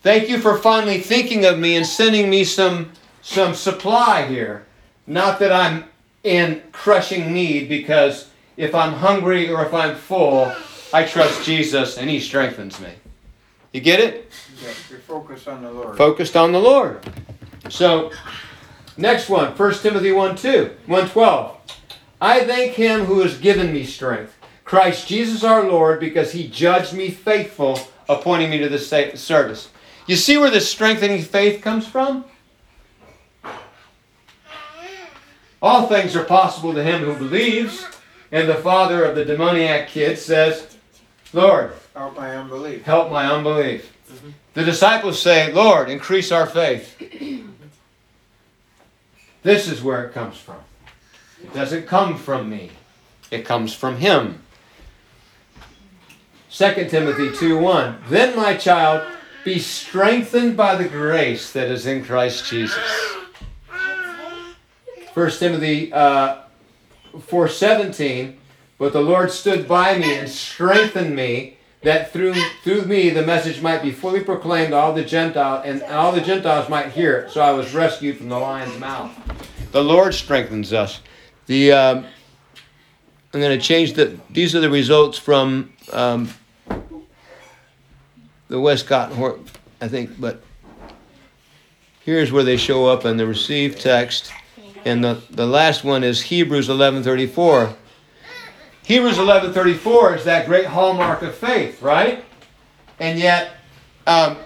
Thank 0.00 0.30
you 0.30 0.38
for 0.38 0.56
finally 0.56 1.00
thinking 1.00 1.44
of 1.44 1.58
me 1.58 1.76
and 1.76 1.86
sending 1.86 2.30
me 2.30 2.44
some, 2.44 2.92
some 3.20 3.52
supply 3.52 4.26
here. 4.26 4.64
Not 5.06 5.38
that 5.40 5.52
I'm 5.52 5.84
in 6.24 6.62
crushing 6.72 7.32
need, 7.32 7.68
because 7.68 8.30
if 8.56 8.74
I'm 8.74 8.92
hungry 8.92 9.50
or 9.50 9.64
if 9.64 9.72
I'm 9.72 9.94
full, 9.94 10.52
I 10.92 11.04
trust 11.04 11.44
Jesus 11.44 11.98
and 11.98 12.08
He 12.10 12.20
strengthens 12.20 12.80
me. 12.80 12.90
You 13.72 13.80
get 13.80 14.00
it? 14.00 14.30
Yes, 14.62 14.90
we 14.90 14.96
focus 14.96 15.46
on 15.46 15.62
the 15.62 15.70
Lord. 15.70 15.96
Focused 15.96 16.36
on 16.36 16.52
the 16.52 16.60
Lord. 16.60 17.00
So, 17.68 18.12
next 18.96 19.28
one, 19.28 19.52
1 19.52 19.74
Timothy 19.74 20.12
1 20.12 20.36
2, 20.36 20.64
112. 20.86 21.58
I 22.20 22.44
thank 22.44 22.72
him 22.72 23.04
who 23.04 23.20
has 23.20 23.38
given 23.38 23.72
me 23.72 23.84
strength, 23.84 24.36
Christ 24.64 25.06
Jesus 25.06 25.44
our 25.44 25.62
Lord, 25.62 26.00
because 26.00 26.32
he 26.32 26.48
judged 26.48 26.92
me 26.92 27.10
faithful, 27.10 27.78
appointing 28.08 28.50
me 28.50 28.58
to 28.58 28.68
the 28.68 28.78
service. 28.78 29.68
You 30.06 30.16
see 30.16 30.36
where 30.36 30.50
this 30.50 30.68
strengthening 30.68 31.22
faith 31.22 31.62
comes 31.62 31.86
from? 31.86 32.24
All 35.60 35.86
things 35.86 36.14
are 36.14 36.24
possible 36.24 36.72
to 36.74 36.82
him 36.82 37.02
who 37.02 37.14
believes. 37.14 37.86
And 38.30 38.48
the 38.48 38.54
father 38.56 39.04
of 39.04 39.16
the 39.16 39.24
demoniac 39.24 39.88
kid 39.88 40.18
says, 40.18 40.76
Lord, 41.32 41.72
help 41.94 42.16
my 42.16 42.36
unbelief. 42.36 42.82
Help 42.84 43.10
my 43.10 43.30
unbelief. 43.30 43.94
Mm-hmm. 44.10 44.30
The 44.54 44.64
disciples 44.64 45.20
say, 45.20 45.52
Lord, 45.52 45.88
increase 45.88 46.32
our 46.32 46.46
faith. 46.46 46.96
this 49.42 49.68
is 49.68 49.82
where 49.82 50.04
it 50.04 50.12
comes 50.12 50.36
from. 50.36 50.58
It 51.42 51.54
doesn't 51.54 51.86
come 51.86 52.16
from 52.16 52.50
me, 52.50 52.70
it 53.30 53.44
comes 53.44 53.72
from 53.72 53.96
Him. 53.96 54.42
2 56.50 56.88
Timothy 56.88 57.30
2 57.36 57.58
1. 57.58 58.02
Then, 58.08 58.34
my 58.34 58.56
child, 58.56 59.06
be 59.44 59.58
strengthened 59.58 60.56
by 60.56 60.74
the 60.74 60.88
grace 60.88 61.52
that 61.52 61.68
is 61.68 61.86
in 61.86 62.04
Christ 62.04 62.50
Jesus. 62.50 62.76
1 65.18 65.30
Timothy 65.32 65.92
uh, 65.92 66.42
4 67.20 67.48
17. 67.48 68.38
But 68.78 68.92
the 68.92 69.00
Lord 69.00 69.32
stood 69.32 69.66
by 69.66 69.98
me 69.98 70.14
and 70.14 70.28
strengthened 70.28 71.16
me, 71.16 71.56
that 71.82 72.12
through 72.12 72.34
through 72.62 72.84
me 72.84 73.10
the 73.10 73.22
message 73.22 73.60
might 73.60 73.82
be 73.82 73.90
fully 73.90 74.22
proclaimed 74.22 74.70
to 74.70 74.76
all 74.76 74.92
the 74.92 75.04
Gentiles, 75.04 75.64
and 75.66 75.82
all 75.82 76.12
the 76.12 76.20
Gentiles 76.20 76.68
might 76.68 76.90
hear 76.90 77.16
it. 77.18 77.32
So 77.32 77.40
I 77.40 77.50
was 77.50 77.74
rescued 77.74 78.18
from 78.18 78.28
the 78.28 78.38
lion's 78.38 78.78
mouth. 78.78 79.10
The 79.72 79.82
Lord 79.82 80.14
strengthens 80.14 80.72
us. 80.72 81.00
The 81.46 81.72
um, 81.72 82.06
I'm 83.34 83.40
going 83.40 83.58
to 83.58 83.64
change 83.64 83.94
the. 83.94 84.16
These 84.30 84.54
are 84.54 84.60
the 84.60 84.70
results 84.70 85.18
from 85.18 85.72
um, 85.92 86.32
the 88.46 88.60
Westcott, 88.60 89.12
I 89.80 89.88
think, 89.88 90.20
but 90.20 90.42
here's 92.04 92.30
where 92.30 92.44
they 92.44 92.56
show 92.56 92.86
up 92.86 93.04
in 93.04 93.16
the 93.16 93.26
received 93.26 93.80
text, 93.80 94.32
and 94.88 95.04
the 95.04 95.20
the 95.30 95.46
last 95.46 95.84
one 95.84 96.02
is 96.02 96.22
Hebrews 96.22 96.68
11:34. 96.68 97.74
Hebrews 98.82 99.18
11:34 99.18 100.16
is 100.16 100.24
that 100.24 100.46
great 100.46 100.66
hallmark 100.66 101.22
of 101.22 101.34
faith, 101.34 101.82
right? 101.82 102.24
And 102.98 103.18
yet, 103.18 103.50
um, 104.06 104.38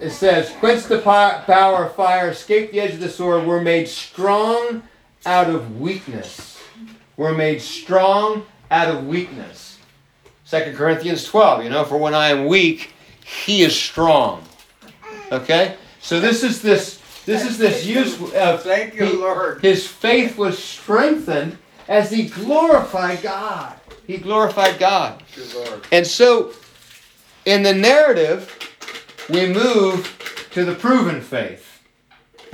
it 0.00 0.10
says, 0.10 0.50
"Quench 0.58 0.84
the 0.84 0.98
power 0.98 1.84
of 1.84 1.94
fire, 1.94 2.30
escape 2.30 2.72
the 2.72 2.80
edge 2.80 2.94
of 2.94 3.00
the 3.00 3.10
sword. 3.10 3.46
We're 3.46 3.60
made 3.60 3.86
strong 3.86 4.82
out 5.26 5.50
of 5.50 5.78
weakness. 5.78 6.58
We're 7.16 7.34
made 7.34 7.60
strong 7.60 8.46
out 8.70 8.88
of 8.88 9.06
weakness." 9.06 9.76
Second 10.44 10.76
Corinthians 10.76 11.24
12. 11.24 11.64
You 11.64 11.70
know, 11.70 11.84
for 11.84 11.98
when 11.98 12.14
I 12.14 12.30
am 12.30 12.46
weak, 12.46 12.94
He 13.22 13.62
is 13.62 13.76
strong. 13.76 14.42
Okay, 15.30 15.74
so 16.00 16.20
this 16.20 16.42
is 16.42 16.62
this 16.62 16.97
this 17.28 17.44
is 17.44 17.58
this 17.58 17.84
use 17.84 18.18
of 18.32 18.62
thank 18.62 18.94
you, 18.94 19.04
he, 19.04 19.12
Lord. 19.12 19.60
His 19.60 19.86
faith 19.86 20.38
was 20.38 20.58
strengthened 20.58 21.58
as 21.86 22.10
he 22.10 22.26
glorified 22.26 23.20
God. 23.20 23.78
He 24.06 24.16
glorified 24.16 24.78
God. 24.78 25.22
And 25.92 26.06
so, 26.06 26.52
in 27.44 27.62
the 27.62 27.74
narrative, 27.74 28.56
we 29.28 29.46
move 29.46 30.48
to 30.52 30.64
the 30.64 30.74
proven 30.74 31.20
faith, 31.20 31.82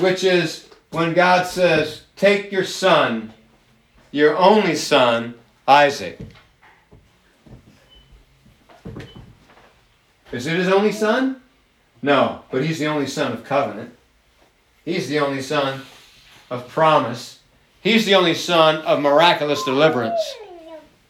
which 0.01 0.25
is 0.25 0.69
when 0.91 1.15
God 1.15 1.47
says, 1.47 2.03
Take 2.17 2.51
your 2.51 2.65
son, 2.65 3.33
your 4.11 4.37
only 4.37 4.75
son, 4.75 5.35
Isaac. 5.69 6.19
Is 10.33 10.49
it 10.49 10.57
his 10.57 10.67
only 10.67 10.91
son? 10.91 11.41
No, 12.03 12.43
but 12.51 12.65
he's 12.65 12.81
the 12.81 12.87
only 12.87 13.07
son 13.07 13.31
of 13.31 13.45
covenant. 13.45 13.95
He's 14.85 15.09
the 15.09 15.19
only 15.21 15.41
son 15.41 15.83
of 16.51 16.69
promise. 16.69 17.41
He's 17.81 18.07
the 18.07 18.15
only 18.15 18.35
son 18.35 18.77
of 18.83 19.01
miraculous 19.01 19.63
deliverance. 19.65 20.21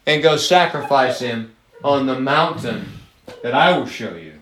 And 0.05 0.21
go 0.21 0.37
sacrifice 0.37 1.19
him 1.19 1.55
on 1.83 2.05
the 2.05 2.19
mountain 2.19 2.87
that 3.43 3.53
I 3.53 3.77
will 3.77 3.87
show 3.87 4.15
you. 4.15 4.33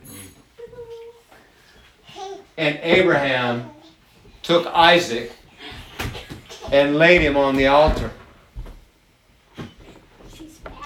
And 2.57 2.79
Abraham 2.83 3.71
took 4.43 4.67
Isaac 4.67 5.31
and 6.71 6.97
laid 6.97 7.21
him 7.21 7.37
on 7.37 7.55
the 7.55 7.67
altar. 7.67 8.11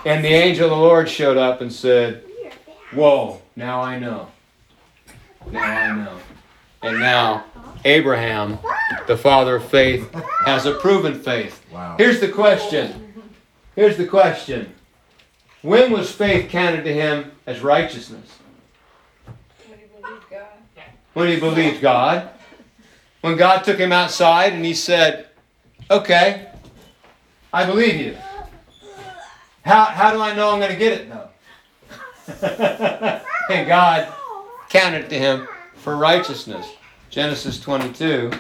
And 0.05 0.23
the 0.23 0.29
angel 0.29 0.65
of 0.65 0.71
the 0.71 0.77
Lord 0.77 1.09
showed 1.09 1.37
up 1.37 1.59
and 1.59 1.73
said, 1.73 2.23
Whoa, 2.93 3.41
now 3.55 3.81
I 3.81 3.99
know. 3.99 4.29
Now 5.51 5.61
I 5.61 5.95
know. 5.95 6.19
And 6.81 6.99
now 6.99 7.45
Abraham, 7.85 8.59
the 9.07 9.17
father 9.17 9.57
of 9.57 9.65
faith, 9.69 10.11
has 10.45 10.65
a 10.65 10.73
proven 10.75 11.19
faith. 11.19 11.63
Wow. 11.71 11.95
Here's 11.97 12.19
the 12.19 12.29
question. 12.29 13.13
Here's 13.75 13.97
the 13.97 14.07
question. 14.07 14.73
When 15.61 15.91
was 15.91 16.11
faith 16.11 16.49
counted 16.49 16.83
to 16.83 16.93
him 16.93 17.31
as 17.45 17.61
righteousness? 17.61 18.37
When 19.67 19.79
he 19.79 19.85
believed 19.85 20.29
God. 20.29 20.47
When 21.13 21.27
he 21.27 21.39
believed 21.39 21.81
God. 21.81 22.29
When 23.21 23.35
God 23.35 23.63
took 23.63 23.77
him 23.77 23.91
outside 23.91 24.53
and 24.53 24.63
he 24.63 24.73
said, 24.73 25.27
Okay, 25.89 26.47
I 27.51 27.65
believe 27.65 27.95
you. 27.95 28.17
How, 29.63 29.85
how 29.85 30.11
do 30.11 30.21
I 30.21 30.33
know 30.33 30.51
I'm 30.51 30.59
going 30.59 30.71
to 30.71 30.77
get 30.77 30.93
it 30.93 31.09
though? 31.09 31.29
and 33.49 33.67
God 33.67 34.13
counted 34.69 35.09
to 35.09 35.17
him 35.17 35.47
for 35.75 35.95
righteousness. 35.97 36.67
Genesis 37.09 37.59
22, 37.59 38.31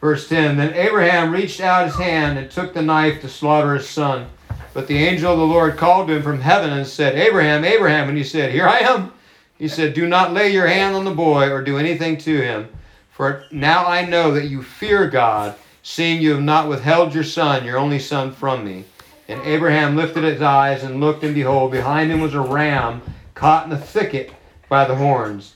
verse 0.00 0.28
10. 0.28 0.56
Then 0.56 0.74
Abraham 0.74 1.32
reached 1.32 1.60
out 1.60 1.86
his 1.86 1.96
hand 1.96 2.38
and 2.38 2.50
took 2.50 2.74
the 2.74 2.82
knife 2.82 3.20
to 3.20 3.28
slaughter 3.28 3.74
his 3.74 3.88
son. 3.88 4.26
But 4.74 4.86
the 4.86 4.98
angel 4.98 5.32
of 5.32 5.38
the 5.38 5.44
Lord 5.44 5.76
called 5.76 6.08
to 6.08 6.16
him 6.16 6.22
from 6.22 6.40
heaven 6.40 6.70
and 6.70 6.86
said, 6.86 7.16
Abraham, 7.16 7.64
Abraham. 7.64 8.08
And 8.08 8.18
he 8.18 8.24
said, 8.24 8.52
Here 8.52 8.66
I 8.66 8.78
am. 8.78 9.12
He 9.58 9.68
said, 9.68 9.94
Do 9.94 10.08
not 10.08 10.32
lay 10.32 10.52
your 10.52 10.66
hand 10.66 10.96
on 10.96 11.04
the 11.04 11.10
boy 11.10 11.50
or 11.50 11.62
do 11.62 11.78
anything 11.78 12.16
to 12.18 12.40
him. 12.40 12.68
For 13.10 13.44
now 13.52 13.86
I 13.86 14.04
know 14.04 14.32
that 14.32 14.46
you 14.48 14.62
fear 14.62 15.06
God, 15.06 15.54
seeing 15.82 16.20
you 16.20 16.32
have 16.32 16.42
not 16.42 16.68
withheld 16.68 17.14
your 17.14 17.24
son, 17.24 17.64
your 17.64 17.78
only 17.78 17.98
son, 17.98 18.32
from 18.32 18.64
me. 18.64 18.84
And 19.28 19.40
Abraham 19.42 19.94
lifted 19.94 20.24
his 20.24 20.42
eyes 20.42 20.82
and 20.82 21.00
looked, 21.00 21.22
and 21.22 21.34
behold, 21.34 21.70
behind 21.70 22.10
him 22.10 22.20
was 22.20 22.34
a 22.34 22.40
ram 22.40 23.02
caught 23.34 23.64
in 23.64 23.70
the 23.70 23.78
thicket 23.78 24.32
by 24.68 24.84
the 24.84 24.96
horns. 24.96 25.54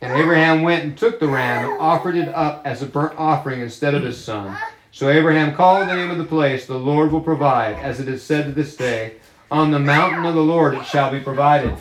And 0.00 0.12
Abraham 0.12 0.62
went 0.62 0.84
and 0.84 0.96
took 0.96 1.20
the 1.20 1.28
ram 1.28 1.70
and 1.70 1.80
offered 1.80 2.16
it 2.16 2.28
up 2.28 2.62
as 2.66 2.82
a 2.82 2.86
burnt 2.86 3.18
offering 3.18 3.60
instead 3.60 3.94
of 3.94 4.02
his 4.02 4.22
son. 4.22 4.56
So 4.92 5.08
Abraham 5.08 5.54
called 5.54 5.88
the 5.88 5.94
name 5.94 6.10
of 6.10 6.18
the 6.18 6.24
place, 6.24 6.66
The 6.66 6.78
Lord 6.78 7.12
will 7.12 7.20
provide, 7.20 7.76
as 7.76 8.00
it 8.00 8.08
is 8.08 8.22
said 8.22 8.46
to 8.46 8.52
this 8.52 8.76
day, 8.76 9.16
On 9.50 9.70
the 9.70 9.78
mountain 9.78 10.26
of 10.26 10.34
the 10.34 10.42
Lord 10.42 10.74
it 10.74 10.84
shall 10.86 11.10
be 11.10 11.20
provided. 11.20 11.76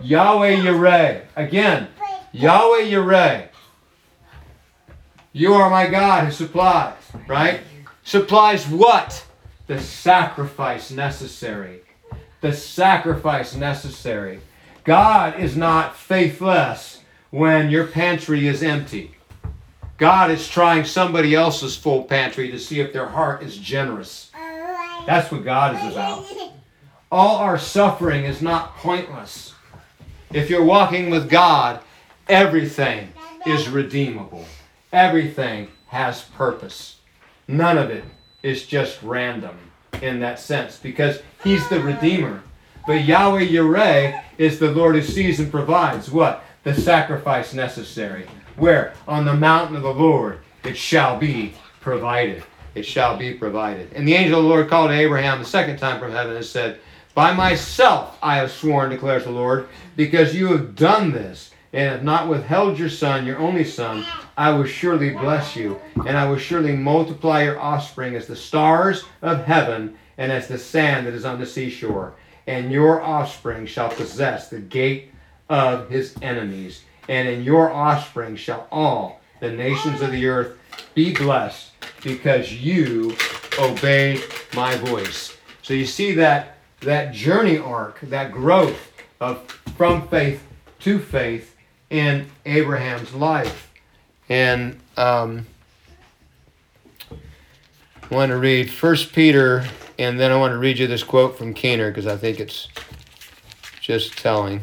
Yahweh 0.00 0.56
Yireh. 0.56 1.22
Again, 1.36 1.88
Yahweh 2.32 2.82
Yireh. 2.82 3.48
You 5.32 5.54
are 5.54 5.70
my 5.70 5.86
God 5.86 6.24
who 6.24 6.30
supplies, 6.30 6.96
right? 7.26 7.60
Supplies 8.04 8.68
what? 8.68 9.24
The 9.66 9.80
sacrifice 9.80 10.90
necessary. 10.90 11.80
The 12.40 12.52
sacrifice 12.52 13.54
necessary. 13.54 14.40
God 14.84 15.38
is 15.38 15.56
not 15.56 15.96
faithless 15.96 16.91
when 17.32 17.70
your 17.70 17.86
pantry 17.86 18.46
is 18.46 18.62
empty. 18.62 19.10
God 19.96 20.30
is 20.30 20.46
trying 20.46 20.84
somebody 20.84 21.34
else's 21.34 21.74
full 21.74 22.04
pantry 22.04 22.50
to 22.50 22.58
see 22.58 22.78
if 22.80 22.92
their 22.92 23.06
heart 23.06 23.42
is 23.42 23.56
generous. 23.56 24.30
That's 25.06 25.32
what 25.32 25.42
God 25.42 25.74
is 25.74 25.92
about. 25.92 26.26
All 27.10 27.36
our 27.38 27.58
suffering 27.58 28.24
is 28.24 28.42
not 28.42 28.76
pointless. 28.76 29.54
If 30.30 30.50
you're 30.50 30.64
walking 30.64 31.08
with 31.08 31.30
God, 31.30 31.80
everything 32.28 33.12
is 33.46 33.68
redeemable. 33.68 34.44
Everything 34.92 35.68
has 35.86 36.22
purpose. 36.22 36.96
None 37.48 37.78
of 37.78 37.90
it 37.90 38.04
is 38.42 38.66
just 38.66 39.02
random 39.02 39.56
in 40.02 40.20
that 40.20 40.38
sense 40.38 40.78
because 40.78 41.22
He's 41.42 41.66
the 41.68 41.80
Redeemer. 41.80 42.42
But 42.86 43.04
Yahweh 43.04 43.46
Yireh 43.46 44.22
is 44.36 44.58
the 44.58 44.70
Lord 44.70 44.96
who 44.96 45.02
sees 45.02 45.40
and 45.40 45.50
provides 45.50 46.10
what? 46.10 46.44
The 46.64 46.74
sacrifice 46.74 47.54
necessary. 47.54 48.26
Where? 48.56 48.94
On 49.08 49.24
the 49.24 49.34
mountain 49.34 49.76
of 49.76 49.82
the 49.82 49.92
Lord 49.92 50.38
it 50.64 50.76
shall 50.76 51.18
be 51.18 51.54
provided. 51.80 52.44
It 52.74 52.84
shall 52.84 53.16
be 53.16 53.34
provided. 53.34 53.92
And 53.94 54.06
the 54.06 54.14
angel 54.14 54.38
of 54.38 54.44
the 54.44 54.48
Lord 54.48 54.68
called 54.68 54.90
to 54.90 54.96
Abraham 54.96 55.40
the 55.40 55.44
second 55.44 55.78
time 55.78 55.98
from 55.98 56.12
heaven 56.12 56.36
and 56.36 56.44
said, 56.44 56.78
By 57.14 57.34
myself 57.34 58.16
I 58.22 58.36
have 58.36 58.50
sworn, 58.50 58.90
declares 58.90 59.24
the 59.24 59.30
Lord, 59.30 59.68
because 59.96 60.34
you 60.34 60.46
have 60.48 60.76
done 60.76 61.10
this 61.10 61.50
and 61.72 61.90
have 61.90 62.04
not 62.04 62.28
withheld 62.28 62.78
your 62.78 62.88
son, 62.88 63.26
your 63.26 63.38
only 63.38 63.64
son, 63.64 64.06
I 64.36 64.50
will 64.50 64.64
surely 64.64 65.10
bless 65.10 65.56
you, 65.56 65.80
and 66.06 66.16
I 66.16 66.28
will 66.28 66.38
surely 66.38 66.76
multiply 66.76 67.42
your 67.42 67.58
offspring 67.58 68.14
as 68.14 68.26
the 68.26 68.36
stars 68.36 69.04
of 69.20 69.44
heaven 69.44 69.96
and 70.16 70.30
as 70.30 70.48
the 70.48 70.58
sand 70.58 71.06
that 71.06 71.14
is 71.14 71.24
on 71.24 71.40
the 71.40 71.46
seashore. 71.46 72.14
And 72.46 72.72
your 72.72 73.02
offspring 73.02 73.66
shall 73.66 73.88
possess 73.88 74.48
the 74.48 74.58
gate 74.58 75.11
of 75.52 75.90
his 75.90 76.14
enemies, 76.22 76.82
and 77.08 77.28
in 77.28 77.44
your 77.44 77.70
offspring 77.70 78.34
shall 78.36 78.66
all 78.72 79.20
the 79.40 79.50
nations 79.50 80.00
of 80.00 80.10
the 80.10 80.26
earth 80.26 80.58
be 80.94 81.14
blessed, 81.14 81.70
because 82.02 82.52
you 82.54 83.14
obeyed 83.58 84.24
my 84.54 84.74
voice. 84.76 85.36
So 85.60 85.74
you 85.74 85.84
see 85.84 86.12
that 86.14 86.56
that 86.80 87.12
journey 87.12 87.58
arc, 87.58 88.00
that 88.00 88.32
growth 88.32 88.92
of 89.20 89.42
from 89.76 90.08
faith 90.08 90.42
to 90.80 90.98
faith 90.98 91.54
in 91.90 92.26
Abraham's 92.46 93.12
life. 93.12 93.70
And 94.28 94.80
um, 94.96 95.46
I 97.10 98.14
want 98.14 98.30
to 98.30 98.38
read 98.38 98.70
First 98.70 99.12
Peter, 99.12 99.66
and 99.98 100.18
then 100.18 100.32
I 100.32 100.36
want 100.38 100.52
to 100.52 100.58
read 100.58 100.78
you 100.78 100.86
this 100.86 101.04
quote 101.04 101.36
from 101.36 101.52
Keener 101.52 101.90
because 101.90 102.06
I 102.06 102.16
think 102.16 102.40
it's 102.40 102.68
just 103.80 104.16
telling. 104.16 104.62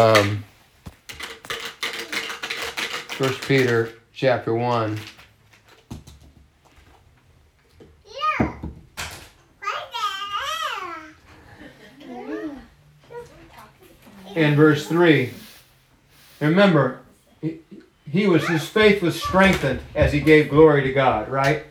Um, 0.00 0.42
First 3.18 3.42
Peter 3.42 3.90
chapter 4.14 4.54
one. 4.54 4.98
In 14.34 14.56
verse 14.56 14.86
3. 14.86 15.34
Remember, 16.40 17.00
he 18.10 18.26
was 18.26 18.48
his 18.48 18.66
faith 18.66 19.02
was 19.02 19.22
strengthened 19.22 19.82
as 19.94 20.14
he 20.14 20.20
gave 20.20 20.48
glory 20.48 20.82
to 20.84 20.94
God, 20.94 21.28
right? 21.28 21.64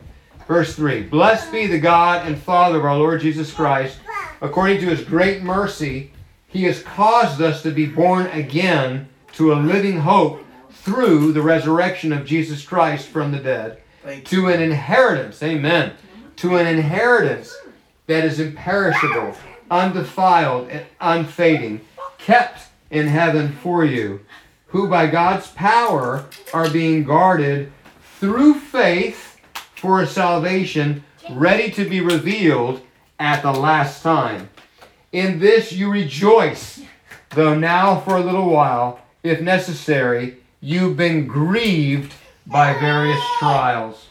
Verse 0.47 0.75
3. 0.75 1.01
Blessed 1.01 1.51
be 1.51 1.65
the 1.65 1.79
God 1.79 2.27
and 2.27 2.37
Father 2.37 2.77
of 2.77 2.85
our 2.85 2.95
Lord 2.95 3.21
Jesus 3.21 3.51
Christ. 3.51 3.97
According 4.39 4.81
to 4.81 4.85
his 4.85 5.03
great 5.03 5.41
mercy, 5.41 6.11
he 6.49 6.63
has 6.63 6.83
caused 6.83 7.41
us 7.41 7.63
to 7.63 7.71
be 7.71 7.85
born 7.85 8.25
again 8.27 9.07
to 9.33 9.53
a 9.53 9.55
living 9.55 9.99
hope 9.99 10.45
through 10.71 11.31
the 11.31 11.41
resurrection 11.41 12.11
of 12.11 12.25
Jesus 12.25 12.65
Christ 12.65 13.07
from 13.07 13.31
the 13.31 13.39
dead, 13.39 13.81
to 14.25 14.47
an 14.47 14.61
inheritance, 14.61 15.41
amen, 15.41 15.93
to 16.37 16.57
an 16.57 16.67
inheritance 16.67 17.55
that 18.07 18.25
is 18.25 18.39
imperishable, 18.39 19.35
undefiled, 19.69 20.69
and 20.69 20.85
unfading, 20.99 21.81
kept 22.17 22.63
in 22.89 23.07
heaven 23.07 23.53
for 23.53 23.85
you 23.85 24.19
who 24.69 24.87
by 24.87 25.07
God's 25.07 25.47
power 25.49 26.25
are 26.53 26.69
being 26.69 27.03
guarded 27.03 27.71
through 28.19 28.55
faith 28.55 29.39
for 29.75 30.01
a 30.01 30.07
salvation 30.07 31.03
ready 31.31 31.71
to 31.71 31.87
be 31.87 32.01
revealed 32.01 32.81
at 33.19 33.41
the 33.41 33.51
last 33.51 34.03
time. 34.03 34.49
In 35.11 35.39
this 35.39 35.71
you 35.71 35.91
rejoice, 35.91 36.81
though 37.31 37.57
now 37.57 37.99
for 38.01 38.17
a 38.17 38.23
little 38.23 38.47
while, 38.47 38.99
if 39.23 39.41
necessary, 39.41 40.37
you've 40.61 40.97
been 40.97 41.25
grieved 41.25 42.13
by 42.45 42.73
various 42.79 43.19
trials. 43.39 44.07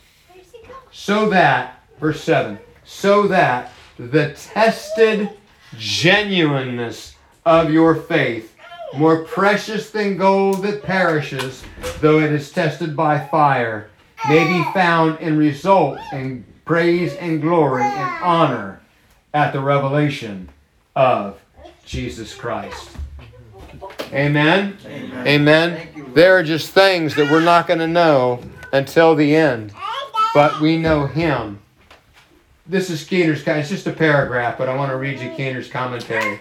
So 0.90 1.28
that, 1.28 1.80
verse 2.00 2.20
7, 2.24 2.58
so 2.84 3.28
that 3.28 3.70
the 3.96 4.32
tested 4.32 5.30
genuineness 5.76 7.14
of 7.46 7.70
your 7.72 7.94
faith 7.94 8.56
more 8.96 9.24
precious 9.24 9.90
than 9.90 10.16
gold 10.16 10.62
that 10.62 10.82
perishes, 10.82 11.62
though 12.00 12.18
it 12.18 12.32
is 12.32 12.50
tested 12.50 12.96
by 12.96 13.24
fire, 13.28 13.88
may 14.28 14.44
be 14.48 14.64
found 14.72 15.20
in 15.20 15.38
result 15.38 16.00
in 16.12 16.44
praise 16.64 17.14
and 17.14 17.40
glory 17.40 17.84
and 17.84 18.24
honor 18.24 18.80
at 19.32 19.52
the 19.52 19.60
revelation 19.60 20.48
of 20.98 21.40
Jesus 21.86 22.34
Christ. 22.34 22.90
Amen. 24.12 24.76
Amen. 24.84 25.26
Amen. 25.28 26.12
There 26.12 26.36
are 26.36 26.42
just 26.42 26.72
things 26.72 27.14
that 27.14 27.30
we're 27.30 27.40
not 27.40 27.68
going 27.68 27.78
to 27.78 27.86
know 27.86 28.42
until 28.72 29.14
the 29.14 29.36
end, 29.36 29.72
but 30.34 30.60
we 30.60 30.76
know 30.76 31.06
Him. 31.06 31.60
This 32.66 32.90
is 32.90 33.04
Keener's. 33.04 33.46
It's 33.46 33.68
just 33.68 33.86
a 33.86 33.92
paragraph, 33.92 34.58
but 34.58 34.68
I 34.68 34.74
want 34.74 34.90
to 34.90 34.96
read 34.96 35.20
you 35.20 35.30
Keener's 35.30 35.70
commentary. 35.70 36.40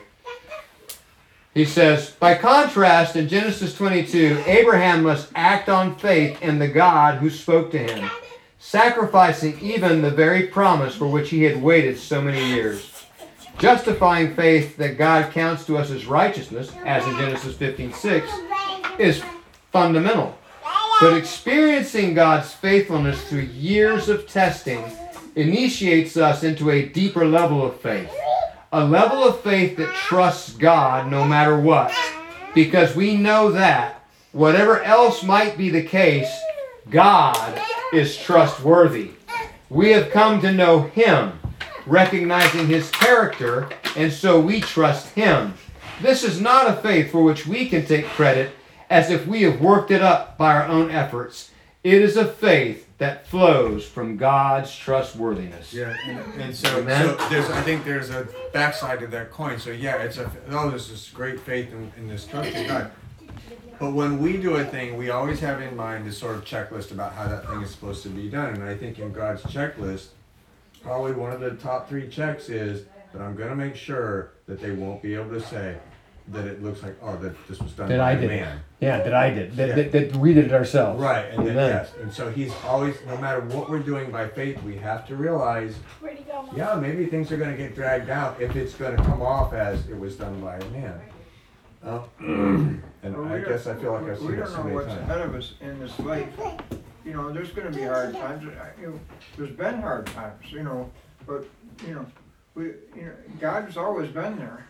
He 1.53 1.63
says, 1.63 2.09
by 2.11 2.33
contrast, 2.33 3.15
in 3.15 3.27
Genesis 3.27 3.75
22, 3.75 4.43
Abraham 4.47 5.03
must 5.03 5.29
act 5.35 5.69
on 5.69 5.95
faith 5.97 6.41
in 6.41 6.57
the 6.57 6.67
God 6.67 7.19
who 7.19 7.29
spoke 7.29 7.71
to 7.71 7.77
him, 7.77 8.09
sacrificing 8.57 9.59
even 9.59 10.01
the 10.01 10.11
very 10.11 10.47
promise 10.47 10.95
for 10.95 11.07
which 11.07 11.29
he 11.29 11.43
had 11.43 11.61
waited 11.61 11.99
so 11.99 12.21
many 12.21 12.43
years. 12.43 12.96
Justifying 13.59 14.35
faith 14.35 14.77
that 14.77 14.97
God 14.97 15.31
counts 15.31 15.65
to 15.65 15.77
us 15.77 15.89
as 15.89 16.05
righteousness, 16.05 16.71
as 16.85 17.05
in 17.07 17.17
Genesis 17.17 17.55
15:6, 17.55 18.29
is 18.99 19.21
fundamental. 19.71 20.37
But 21.01 21.15
experiencing 21.15 22.13
God's 22.13 22.53
faithfulness 22.53 23.21
through 23.23 23.41
years 23.41 24.09
of 24.09 24.27
testing 24.27 24.83
initiates 25.35 26.17
us 26.17 26.43
into 26.43 26.71
a 26.71 26.85
deeper 26.85 27.25
level 27.25 27.63
of 27.65 27.79
faith 27.79 28.09
a 28.71 28.83
level 28.83 29.23
of 29.23 29.39
faith 29.41 29.77
that 29.77 29.93
trusts 29.93 30.53
God 30.53 31.09
no 31.09 31.25
matter 31.25 31.57
what. 31.59 31.93
Because 32.53 32.95
we 32.95 33.15
know 33.15 33.51
that 33.51 34.03
whatever 34.33 34.81
else 34.83 35.23
might 35.23 35.57
be 35.57 35.69
the 35.69 35.83
case, 35.83 36.29
God 36.89 37.61
is 37.93 38.17
trustworthy. 38.17 39.11
We 39.69 39.91
have 39.91 40.11
come 40.11 40.41
to 40.41 40.51
know 40.51 40.81
Him, 40.81 41.36
recognizing 41.87 42.67
His 42.67 42.91
character, 42.91 43.69
and 43.95 44.11
so 44.11 44.39
we 44.39 44.61
trust 44.61 45.13
Him. 45.13 45.53
This 46.01 46.23
is 46.23 46.39
not 46.39 46.67
a 46.67 46.81
faith 46.81 47.11
for 47.11 47.23
which 47.23 47.47
we 47.47 47.67
can 47.67 47.85
take 47.85 48.05
credit 48.05 48.51
as 48.89 49.09
if 49.09 49.25
we 49.27 49.43
have 49.43 49.59
worked 49.59 49.91
it 49.91 50.01
up 50.01 50.37
by 50.37 50.55
our 50.55 50.65
own 50.67 50.91
efforts. 50.91 51.51
It 51.83 52.01
is 52.01 52.17
a 52.17 52.25
faith 52.25 52.87
that 52.97 53.27
flows 53.27 53.87
from 53.87 54.17
God's 54.17 54.75
trustworthiness. 54.75 55.73
Yeah, 55.73 55.95
and, 56.05 56.41
and 56.41 56.55
so, 56.55 56.67
so, 56.69 56.81
there's 57.29 57.49
I 57.49 57.61
think 57.61 57.85
there's 57.85 58.09
a 58.09 58.27
backside 58.53 58.99
to 59.01 59.07
that 59.07 59.31
coin. 59.31 59.59
So 59.59 59.69
yeah, 59.69 59.97
it's 59.97 60.17
a 60.17 60.31
oh 60.49 60.71
this 60.71 60.89
is 60.89 61.09
great 61.13 61.39
faith 61.39 61.71
in, 61.71 61.91
in 61.97 62.07
this 62.07 62.25
trust 62.25 62.49
in 62.55 62.67
God. 62.67 62.91
But 63.79 63.93
when 63.93 64.19
we 64.19 64.37
do 64.37 64.55
a 64.55 64.65
thing, 64.65 64.97
we 64.97 65.11
always 65.11 65.39
have 65.41 65.61
in 65.61 65.75
mind 65.75 66.07
this 66.07 66.17
sort 66.17 66.35
of 66.35 66.43
checklist 66.43 66.91
about 66.91 67.13
how 67.13 67.27
that 67.27 67.47
thing 67.47 67.61
is 67.61 67.69
supposed 67.69 68.01
to 68.03 68.09
be 68.09 68.27
done. 68.27 68.55
And 68.55 68.63
I 68.63 68.75
think 68.75 68.97
in 68.97 69.13
God's 69.13 69.43
checklist, 69.43 70.07
probably 70.77 71.13
one 71.13 71.31
of 71.31 71.39
the 71.39 71.51
top 71.51 71.89
three 71.89 72.07
checks 72.09 72.49
is 72.49 72.85
that 73.13 73.21
I'm 73.21 73.35
going 73.35 73.49
to 73.49 73.55
make 73.55 73.75
sure 73.75 74.31
that 74.47 74.59
they 74.61 74.71
won't 74.71 75.01
be 75.01 75.15
able 75.15 75.29
to 75.31 75.41
say 75.41 75.77
that 76.29 76.45
it 76.45 76.61
looks 76.61 76.83
like, 76.83 76.95
oh, 77.01 77.15
that 77.17 77.33
this 77.47 77.59
was 77.61 77.71
done 77.71 77.87
That 77.87 77.99
by 77.99 78.09
I 78.09 78.11
a 78.13 78.19
did 78.19 78.31
it. 78.31 78.41
man. 78.41 78.59
Yeah, 78.81 79.01
that 79.01 79.13
I 79.13 79.29
did. 79.29 79.55
That, 79.55 79.69
Yeah. 79.69 79.75
that, 79.75 79.91
that 79.93 80.15
we 80.17 80.33
did 80.33 80.45
it 80.45 80.53
ourselves. 80.53 81.01
Right, 81.01 81.25
and 81.31 81.39
then, 81.47 81.53
Amen. 81.53 81.69
yes, 81.69 81.91
and 82.01 82.11
so 82.11 82.29
he's 82.29 82.53
always, 82.65 82.95
no 83.07 83.17
matter 83.17 83.39
what 83.39 83.69
we're 83.69 83.79
doing 83.79 84.11
by 84.11 84.27
faith, 84.27 84.61
we 84.63 84.75
have 84.75 85.07
to 85.07 85.15
realize, 85.15 85.75
Where'd 86.01 86.17
he 86.17 86.23
go, 86.25 86.43
Mom? 86.43 86.57
yeah, 86.57 86.75
maybe 86.75 87.05
things 87.05 87.31
are 87.31 87.37
going 87.37 87.51
to 87.51 87.57
get 87.57 87.75
dragged 87.75 88.09
out 88.09 88.41
if 88.41 88.57
it's 88.57 88.73
going 88.73 88.97
to 88.97 89.03
come 89.03 89.21
off 89.21 89.53
as 89.53 89.87
it 89.87 89.97
was 89.97 90.17
done 90.17 90.41
by 90.41 90.57
a 90.57 90.65
man. 90.71 90.99
Uh, 91.81 92.01
and 93.07 93.15
Well, 93.17 93.25
we 93.25 93.31
I 93.31 93.39
don't- 93.41 93.49
guess 93.49 93.67
I 93.67 93.75
feel 93.75 93.93
like 93.93 94.03
I've 94.03 94.21
We 94.21 94.27
seen 94.27 94.33
it 94.33 94.37
don't 94.43 94.53
know 94.53 94.63
many 94.63 94.75
what's 94.75 94.87
times. 94.87 94.99
ahead 95.01 95.21
of 95.21 95.35
us 95.35 95.53
in 95.61 95.79
this 95.79 95.99
life. 95.99 96.27
You 97.05 97.13
know, 97.13 97.31
there's 97.31 97.51
gonna 97.51 97.71
be 97.71 97.83
hard 97.83 98.13
times, 98.13 98.43
I- 98.45 98.81
you 98.81 98.87
know, 98.87 98.99
there's 99.37 99.55
been 99.55 99.81
hard 99.81 100.07
times, 100.07 100.51
you 100.51 100.63
know, 100.63 100.91
but, 101.25 101.45
you 101.87 101.95
know, 101.95 102.05
we, 102.55 102.65
you 102.95 103.05
know, 103.05 103.11
God's 103.39 103.77
always 103.77 104.09
been 104.11 104.37
there, 104.37 104.65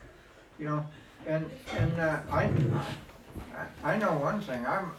you 0.60 0.66
know, 0.68 0.86
and, 1.26 1.50
and, 1.78 2.00
uh, 2.00 2.20
I, 2.32 2.44
I 2.44 3.94
I 3.94 3.98
know 3.98 4.14
one 4.14 4.40
thing, 4.42 4.66
I'm, 4.68 4.92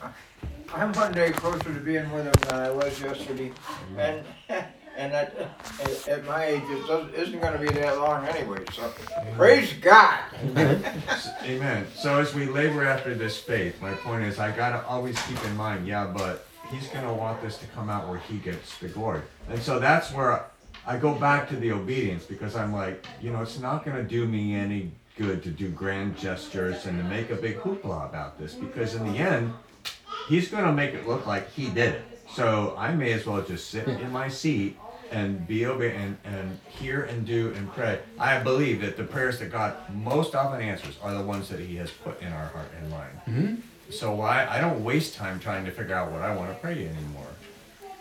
I'm 0.75 0.93
one 0.95 1.13
day 1.13 1.31
closer 1.31 1.73
to 1.73 1.81
being 1.81 2.11
with 2.13 2.27
him 2.27 2.33
than 2.49 2.59
I 2.61 2.71
was 2.71 3.01
yesterday, 3.01 3.53
and, 3.97 4.25
and 4.99 5.13
at, 5.13 5.33
at, 5.81 6.09
at 6.09 6.27
my 6.27 6.45
age, 6.45 6.63
it 6.69 6.87
doesn't, 6.89 7.15
isn't 7.15 7.41
gonna 7.41 7.59
be 7.59 7.69
that 7.69 7.99
long 7.99 8.27
anyway, 8.27 8.65
so, 8.73 8.93
praise 9.37 9.73
God! 9.75 10.19
Amen. 11.45 11.87
So 11.95 12.19
as 12.19 12.35
we 12.35 12.47
labor 12.47 12.85
after 12.85 13.15
this 13.15 13.39
faith, 13.39 13.81
my 13.81 13.95
point 13.95 14.25
is 14.25 14.41
I 14.41 14.51
gotta 14.51 14.85
always 14.87 15.17
keep 15.23 15.43
in 15.45 15.57
mind, 15.57 15.87
yeah, 15.87 16.05
but 16.05 16.49
he's 16.73 16.89
gonna 16.89 17.15
want 17.15 17.41
this 17.41 17.59
to 17.59 17.67
come 17.69 17.89
out 17.89 18.09
where 18.09 18.19
he 18.19 18.39
gets 18.39 18.77
the 18.79 18.89
glory. 18.89 19.23
And 19.49 19.63
so 19.63 19.79
that's 19.79 20.13
where 20.13 20.47
I 20.85 20.99
go 20.99 21.15
back 21.15 21.49
to 21.51 21.57
the 21.57 21.71
obedience 21.71 22.25
because 22.25 22.57
I'm 22.57 22.73
like, 22.73 23.07
you 23.23 23.31
know, 23.31 23.41
it's 23.41 23.61
not 23.61 23.85
gonna 23.85 24.03
do 24.03 24.27
me 24.27 24.57
any 24.57 24.91
good 25.17 25.45
to 25.45 25.51
do 25.51 25.69
grand 25.69 26.19
gestures 26.19 26.87
and 26.87 26.99
to 26.99 27.05
make 27.05 27.31
a 27.31 27.37
big 27.37 27.59
hoopla 27.59 28.09
about 28.09 28.37
this 28.39 28.55
because 28.55 28.97
in 28.97 29.13
the 29.13 29.19
end, 29.19 29.53
he's 30.29 30.49
gonna 30.49 30.73
make 30.73 30.93
it 30.93 31.07
look 31.07 31.25
like 31.25 31.53
he 31.53 31.69
did 31.69 31.95
it. 31.95 32.03
So 32.35 32.75
I 32.77 32.93
may 32.95 33.13
as 33.13 33.27
well 33.27 33.43
just 33.43 33.71
sit 33.71 33.87
in 33.87 34.11
my 34.11 34.29
seat 34.29 34.77
and 35.11 35.47
be 35.47 35.67
obedient 35.67 36.19
and, 36.25 36.35
and 36.35 36.61
hear 36.69 37.03
and 37.03 37.27
do 37.27 37.53
and 37.57 37.73
pray. 37.73 38.01
I 38.19 38.39
believe 38.39 38.81
that 38.83 38.97
the 38.97 39.05
prayers 39.05 39.39
that 39.41 39.51
God 39.51 39.75
most 39.95 40.35
often 40.35 40.61
answers 40.61 40.97
are 41.03 41.15
the 41.15 41.23
ones 41.23 41.49
that 41.49 41.61
He 41.61 41.77
has 41.77 41.91
put 41.91 42.21
in 42.21 42.33
our 42.33 42.47
heart 42.47 42.71
and 42.81 42.91
mind. 42.91 43.63
So 43.91 44.21
I, 44.21 44.59
I 44.59 44.61
don't 44.61 44.85
waste 44.85 45.15
time 45.15 45.41
trying 45.41 45.65
to 45.65 45.71
figure 45.71 45.95
out 45.95 46.13
what 46.13 46.21
I 46.21 46.35
want 46.37 46.51
to 46.51 46.57
pray 46.57 46.73
anymore. 46.73 47.27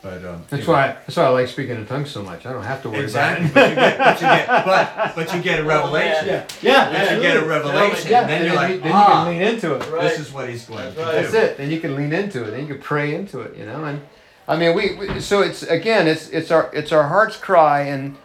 But 0.00 0.24
um, 0.24 0.44
That's 0.48 0.62
you 0.62 0.66
know, 0.68 0.74
why 0.74 0.86
that's 0.92 1.16
why 1.16 1.24
I 1.24 1.28
like 1.30 1.48
speaking 1.48 1.74
in 1.74 1.84
tongues 1.84 2.10
so 2.10 2.22
much. 2.22 2.46
I 2.46 2.52
don't 2.52 2.62
have 2.62 2.82
to 2.82 2.90
worry 2.90 3.02
exactly. 3.02 3.50
about 3.50 3.72
it. 3.72 3.74
But 3.74 3.74
you 3.74 3.74
get, 3.74 3.98
but 3.98 4.20
you 4.20 4.26
get, 4.28 4.64
but 4.64 5.14
but 5.16 5.34
you 5.34 5.42
get 5.42 5.58
a 5.58 5.64
revelation. 5.64 6.26
Yeah, 6.26 6.46
yeah. 6.62 6.92
But 6.92 7.16
you 7.16 7.22
get 7.22 7.36
a 7.36 7.44
revelation, 7.44 8.10
Yeah, 8.10 8.20
and 8.20 8.30
then 8.30 8.42
and 8.42 8.46
you're 8.46 8.54
then, 8.54 8.70
like, 8.70 8.74
you, 8.74 8.80
then 8.80 8.92
ah, 8.94 9.08
you 9.08 9.14
can 9.24 9.40
lean 9.40 9.54
into 9.54 9.74
it. 9.74 10.00
this 10.00 10.20
is 10.20 10.32
what 10.32 10.48
He's 10.48 10.64
going 10.66 10.84
to 10.84 10.90
do. 10.90 11.04
That's 11.04 11.34
it. 11.34 11.56
Then 11.56 11.72
you 11.72 11.80
can 11.80 11.96
lean 11.96 12.12
into 12.12 12.44
it. 12.44 12.52
Then 12.52 12.60
you 12.60 12.74
can 12.74 12.80
pray 12.80 13.12
into 13.14 13.40
it. 13.40 13.56
You 13.56 13.66
know, 13.66 13.84
and 13.86 14.00
I 14.48 14.56
mean, 14.56 14.74
we, 14.74 14.94
we 14.94 15.20
so 15.20 15.42
it's 15.42 15.62
again, 15.62 16.08
it's 16.08 16.30
it's 16.30 16.50
our 16.50 16.70
it's 16.72 16.90
our 16.90 17.06
heart's 17.06 17.36
cry, 17.36 17.82
and 17.82 18.16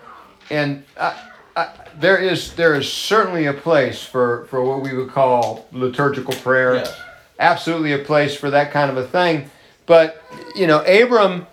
and 0.49 0.85
I, 0.97 1.21
I, 1.57 1.69
there 1.99 2.17
is 2.17 2.53
there 2.53 2.75
is 2.75 2.91
certainly 2.91 3.45
a 3.45 3.53
place 3.53 4.01
for 4.03 4.45
for 4.45 4.63
what 4.63 4.81
we 4.81 4.95
would 4.95 5.09
call 5.09 5.67
liturgical 5.73 6.33
prayer. 6.35 6.75
Yes. 6.75 6.97
Absolutely 7.39 7.91
a 7.91 7.99
place 7.99 8.35
for 8.35 8.49
that 8.51 8.71
kind 8.71 8.89
of 8.89 8.95
a 8.95 9.05
thing. 9.05 9.49
But 9.85 10.23
you 10.55 10.65
know, 10.65 10.79
Abram 10.85 11.45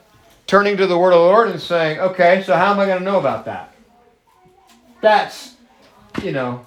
turning 0.46 0.76
to 0.76 0.86
the 0.86 0.96
word 0.96 1.12
of 1.12 1.18
the 1.18 1.26
Lord 1.26 1.48
and 1.48 1.60
saying, 1.60 1.98
"Okay, 1.98 2.44
so 2.46 2.54
how 2.54 2.72
am 2.72 2.78
I 2.78 2.86
going 2.86 2.98
to 2.98 3.04
know 3.04 3.18
about 3.18 3.46
that?" 3.46 3.74
That's 5.00 5.56
you 6.22 6.30
know, 6.30 6.64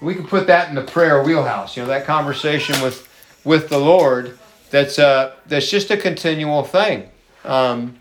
we 0.00 0.14
can 0.14 0.26
put 0.26 0.46
that 0.46 0.68
in 0.68 0.76
the 0.76 0.82
prayer 0.82 1.20
wheelhouse. 1.24 1.76
You 1.76 1.82
know, 1.82 1.88
that 1.88 2.06
conversation 2.06 2.80
with 2.80 3.08
with 3.44 3.68
the 3.68 3.78
Lord. 3.78 4.38
That's 4.70 5.00
uh 5.00 5.34
that's 5.46 5.68
just 5.68 5.90
a 5.90 5.96
continual 5.96 6.62
thing. 6.62 7.09
Um, 7.44 7.96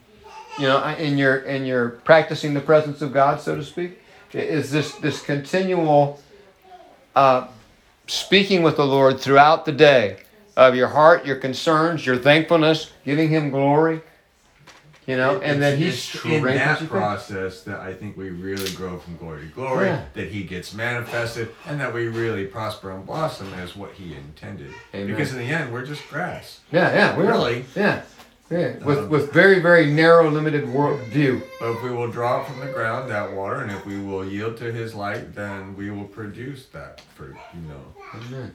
you 0.57 0.65
know, 0.65 0.85
in 0.95 1.17
your 1.17 1.37
in 1.37 1.65
your 1.65 1.89
practicing 1.89 2.53
the 2.53 2.59
presence 2.59 3.01
of 3.01 3.13
God, 3.13 3.39
so 3.39 3.55
to 3.55 3.63
speak, 3.63 4.01
is 4.33 4.71
this 4.71 4.93
this 4.95 5.21
continual 5.21 6.21
uh, 7.15 7.47
speaking 8.07 8.61
with 8.63 8.75
the 8.75 8.85
Lord 8.85 9.19
throughout 9.19 9.65
the 9.65 9.71
day 9.71 10.17
of 10.57 10.75
your 10.75 10.89
heart, 10.89 11.25
your 11.25 11.37
concerns, 11.37 12.05
your 12.05 12.17
thankfulness, 12.17 12.91
giving 13.05 13.29
Him 13.29 13.49
glory. 13.49 14.01
You 15.07 15.17
know, 15.17 15.41
and 15.41 15.59
then 15.59 15.79
He's 15.79 16.23
in 16.23 16.43
that 16.43 16.87
process 16.87 17.61
that 17.63 17.79
I 17.79 17.95
think 17.95 18.15
we 18.15 18.29
really 18.29 18.69
grow 18.73 18.99
from 18.99 19.17
glory 19.17 19.41
to 19.41 19.47
glory, 19.47 19.87
Yeah. 19.87 20.05
that 20.13 20.27
He 20.27 20.43
gets 20.43 20.71
manifested, 20.73 21.49
and 21.65 21.79
that 21.81 21.91
we 21.91 22.09
really 22.09 22.45
prosper 22.45 22.91
and 22.91 23.03
blossom 23.03 23.51
as 23.55 23.75
what 23.75 23.93
He 23.93 24.13
intended. 24.13 24.71
Amen. 24.93 25.07
Because 25.07 25.31
in 25.31 25.39
the 25.39 25.45
end, 25.45 25.73
we're 25.73 25.85
just 25.85 26.07
grass. 26.09 26.59
Yeah, 26.71 26.93
yeah, 26.93 27.17
we're 27.17 27.25
Really? 27.25 27.65
Yeah, 27.75 28.03
yeah. 28.49 28.77
With 28.83 28.97
Um, 28.99 29.09
with 29.09 29.31
very 29.33 29.59
very 29.59 29.85
narrow, 29.91 30.29
limited 30.29 30.67
world 30.69 30.99
view. 31.01 31.41
But 31.59 31.71
if 31.71 31.83
we 31.83 31.91
will 31.91 32.09
draw 32.11 32.43
from 32.43 32.59
the 32.59 32.71
ground 32.71 33.09
that 33.11 33.31
water, 33.33 33.57
and 33.61 33.71
if 33.71 33.85
we 33.85 33.99
will 34.01 34.25
yield 34.25 34.57
to 34.57 34.71
His 34.71 34.93
light, 34.95 35.33
then 35.35 35.75
we 35.75 35.91
will 35.91 36.07
produce 36.07 36.65
that 36.67 37.01
fruit. 37.15 37.35
You 37.53 37.61
know, 37.69 37.83
Amen. 38.15 38.53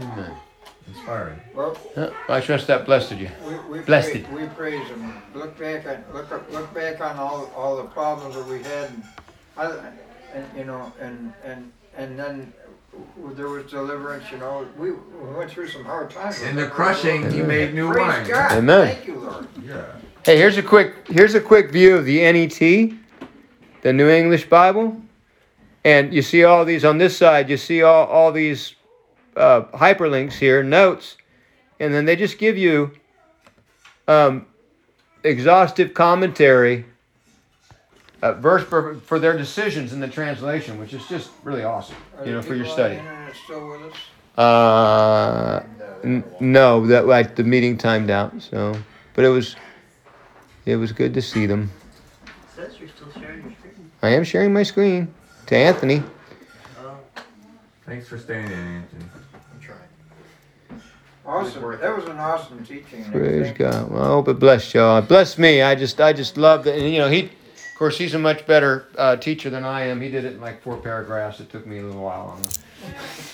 Amen. 0.00 0.34
inspiring. 0.88 1.40
Well, 1.54 1.76
I 2.28 2.40
trust 2.40 2.66
that 2.68 2.84
blessed 2.86 3.12
you. 3.12 3.30
We, 3.46 3.54
we, 3.70 3.78
Blessed. 3.80 4.24
praise, 4.24 4.26
we 4.28 4.46
praise 4.48 4.86
him. 4.88 5.22
Look 5.34 5.58
back 5.58 5.86
on 5.86 6.04
look 6.12 6.30
up, 6.32 6.50
look 6.52 6.72
back 6.74 7.00
on 7.00 7.16
all 7.16 7.50
all 7.56 7.76
the 7.76 7.84
problems 7.84 8.34
that 8.36 8.46
we 8.46 8.62
had, 8.62 8.90
and, 9.58 9.98
and 10.34 10.46
you 10.56 10.64
know, 10.64 10.92
and 11.00 11.32
and 11.44 11.70
and 11.96 12.18
then 12.18 12.52
there 13.34 13.48
was 13.48 13.70
deliverance. 13.70 14.30
You 14.30 14.38
know, 14.38 14.66
we, 14.76 14.92
we 14.92 15.34
went 15.34 15.50
through 15.50 15.68
some 15.68 15.84
hard 15.84 16.10
times. 16.10 16.42
In 16.42 16.56
the 16.56 16.66
crushing, 16.66 17.30
He 17.30 17.42
made 17.42 17.74
new 17.74 17.92
Praise 17.92 18.06
wine. 18.06 18.26
God. 18.28 18.52
Amen. 18.52 18.94
Thank 18.94 19.06
you, 19.06 19.18
Lord. 19.18 19.46
Yeah. 19.64 19.84
Hey, 20.24 20.36
here's 20.36 20.56
a 20.56 20.62
quick 20.62 21.08
here's 21.08 21.34
a 21.34 21.40
quick 21.40 21.72
view 21.72 21.96
of 21.96 22.04
the 22.04 22.20
NET, 22.20 22.58
the 23.82 23.92
New 23.92 24.08
English 24.08 24.48
Bible, 24.48 25.00
and 25.84 26.14
you 26.14 26.22
see 26.22 26.44
all 26.44 26.64
these 26.64 26.84
on 26.84 26.98
this 26.98 27.16
side. 27.16 27.50
You 27.50 27.56
see 27.56 27.82
all 27.82 28.06
all 28.06 28.30
these 28.30 28.74
uh, 29.36 29.62
hyperlinks 29.72 30.34
here, 30.34 30.62
notes, 30.62 31.16
and 31.80 31.92
then 31.92 32.04
they 32.04 32.14
just 32.14 32.38
give 32.38 32.56
you 32.56 32.92
um, 34.06 34.46
exhaustive 35.24 35.94
commentary, 35.94 36.84
uh, 38.22 38.32
verse 38.34 38.64
for, 38.64 38.94
for 38.94 39.18
their 39.18 39.36
decisions 39.36 39.92
in 39.92 40.00
the 40.00 40.08
translation, 40.08 40.78
which 40.78 40.94
is 40.94 41.06
just 41.08 41.30
really 41.42 41.64
awesome. 41.64 41.96
Are 42.18 42.24
You 42.24 42.32
know, 42.34 42.42
for 42.42 42.54
your 42.54 42.66
study. 42.66 42.94
the 42.94 43.00
internet 43.00 43.34
still 43.44 43.68
with 43.68 43.92
us? 43.92 43.98
Uh, 44.38 45.62
n- 46.04 46.24
no, 46.40 46.86
that 46.86 47.06
like 47.06 47.34
the 47.34 47.44
meeting 47.44 47.76
timed 47.76 48.10
out. 48.10 48.40
So, 48.40 48.74
but 49.14 49.24
it 49.24 49.28
was, 49.28 49.56
it 50.64 50.76
was 50.76 50.92
good 50.92 51.12
to 51.14 51.22
see 51.22 51.46
them. 51.46 51.70
says 52.54 52.78
you're 52.78 52.88
still 52.88 53.10
sharing 53.20 53.42
your 53.42 53.52
screen. 53.58 53.90
I 54.02 54.08
am 54.10 54.24
sharing 54.24 54.52
my 54.52 54.62
screen 54.62 55.12
to 55.46 55.56
Anthony. 55.56 56.02
Oh, 56.80 56.96
Thanks 57.84 58.08
for 58.08 58.18
staying 58.18 58.46
in, 58.46 58.52
Anthony. 58.52 59.04
I'm 59.52 59.60
trying. 59.60 60.80
Awesome. 61.26 61.80
That 61.80 61.96
was 61.96 62.06
an 62.06 62.18
awesome 62.18 62.64
teaching. 62.64 63.04
Praise 63.10 63.52
God. 63.56 63.90
Well, 63.90 64.02
I 64.02 64.06
hope 64.06 64.28
it 64.28 64.38
blessed 64.38 64.72
y'all. 64.74 64.98
It 64.98 65.08
blessed 65.08 65.40
me. 65.40 65.60
I 65.60 65.74
just, 65.74 66.00
I 66.00 66.12
just 66.12 66.36
love 66.36 66.64
that. 66.64 66.76
And 66.78 66.90
you 66.92 66.98
know, 66.98 67.10
he, 67.10 67.24
of 67.24 67.30
course, 67.82 67.98
he's 67.98 68.14
a 68.14 68.18
much 68.18 68.46
better 68.46 68.86
uh, 68.96 69.16
teacher 69.16 69.50
than 69.50 69.64
I 69.64 69.86
am. 69.86 70.00
He 70.00 70.08
did 70.08 70.24
it 70.24 70.34
in 70.34 70.40
like 70.40 70.62
four 70.62 70.76
paragraphs. 70.76 71.40
It 71.40 71.50
took 71.50 71.66
me 71.66 71.78
a 71.78 71.82
little 71.82 72.00
while. 72.00 72.38
On 72.38 72.40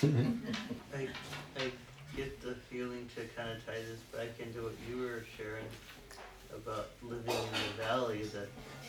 I, 0.95 1.07
I 1.55 1.71
get 2.17 2.41
the 2.41 2.55
feeling 2.55 3.07
to 3.15 3.21
kind 3.39 3.51
of 3.51 3.63
tie 3.63 3.73
this 3.73 3.99
back 4.11 4.29
into 4.43 4.63
what 4.63 4.73
you 4.89 5.03
were 5.03 5.23
sharing 5.37 5.65
about 6.51 6.87
living 7.03 7.27
in 7.27 7.77
the 7.77 7.83
valley, 7.83 8.23
that 8.23 8.47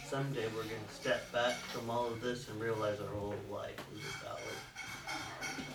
someday 0.08 0.46
we're 0.56 0.62
going 0.62 0.82
to 0.88 0.94
step 0.94 1.30
back 1.30 1.56
from 1.56 1.90
all 1.90 2.06
of 2.06 2.22
this 2.22 2.48
and 2.48 2.58
realize 2.58 2.98
our 2.98 3.14
whole 3.14 3.34
life 3.52 3.76
is 3.94 4.00
a 4.00 4.24
valley. 4.24 5.66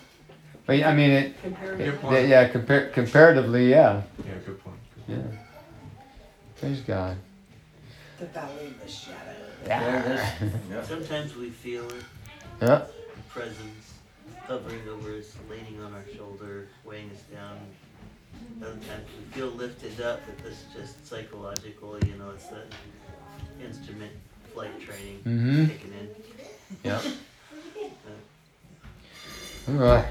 but 0.65 0.83
I 0.83 0.95
mean, 0.95 1.11
it, 1.11 1.41
Compared 1.43 1.77
Good 1.77 2.13
it 2.13 2.29
yeah, 2.29 2.49
compar- 2.49 2.91
comparatively, 2.91 3.69
yeah, 3.69 4.01
Yeah, 4.25 4.33
good 4.47 4.63
point. 4.63 4.77
yeah. 5.07 5.17
Praise 6.59 6.81
God. 6.81 7.17
the 8.17 8.25
valley 8.25 8.65
of 8.65 8.83
the 8.83 8.89
shadow. 8.89 9.34
Yeah. 10.69 10.83
Sometimes 10.83 11.35
we 11.35 11.49
feel 11.49 11.85
it, 11.87 12.03
Yeah. 12.61 12.81
the 13.15 13.21
presence 13.29 13.93
hovering 14.47 14.81
over 14.89 15.15
us, 15.17 15.33
leaning 15.49 15.81
on 15.81 15.93
our 15.93 16.03
shoulder, 16.15 16.67
weighing 16.83 17.09
us 17.11 17.21
down. 17.33 17.57
Other 18.61 18.71
times 18.73 19.07
we 19.17 19.23
feel 19.33 19.47
lifted 19.47 19.99
up, 20.01 20.19
but 20.27 20.37
this 20.43 20.53
is 20.53 20.65
just 20.75 21.07
psychological, 21.07 21.97
you 22.05 22.15
know, 22.15 22.29
it's 22.31 22.47
that 22.47 22.67
instrument 23.63 24.11
flight 24.53 24.79
training 24.81 25.21
Mhm. 25.25 25.69
kicking 25.69 25.93
in. 25.99 26.09
Yeah. 26.83 27.01
All 29.67 29.73
right. 29.75 30.05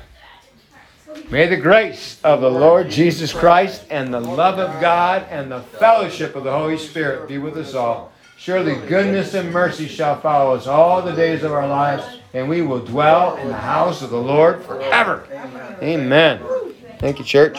May 1.31 1.47
the 1.47 1.57
grace 1.57 2.19
of 2.25 2.41
the 2.41 2.51
Lord 2.51 2.91
Jesus 2.91 3.33
Christ 3.33 3.85
and 3.89 4.13
the 4.13 4.19
love 4.21 4.59
of 4.59 4.81
God 4.81 5.27
and 5.31 5.53
the 5.53 5.61
fellowship 5.61 6.35
of 6.35 6.43
the 6.43 6.51
Holy 6.51 6.77
Spirit 6.77 7.29
be 7.29 7.39
with 7.39 7.57
us 7.57 7.73
all. 7.75 8.11
Surely 8.45 8.75
goodness 8.89 9.33
and 9.33 9.51
mercy 9.51 9.89
shall 9.89 10.21
follow 10.21 10.55
us 10.55 10.67
all 10.67 11.01
the 11.01 11.13
days 11.13 11.43
of 11.43 11.51
our 11.51 11.67
lives, 11.67 12.05
and 12.35 12.47
we 12.47 12.61
will 12.61 12.85
dwell 12.85 13.37
in 13.39 13.49
the 13.49 13.55
house 13.55 14.03
of 14.03 14.11
the 14.11 14.21
Lord 14.21 14.63
forever. 14.67 15.27
Amen. 15.33 15.79
Amen. 15.83 16.41
Thank 16.99 17.19
you, 17.19 17.25
church. 17.25 17.57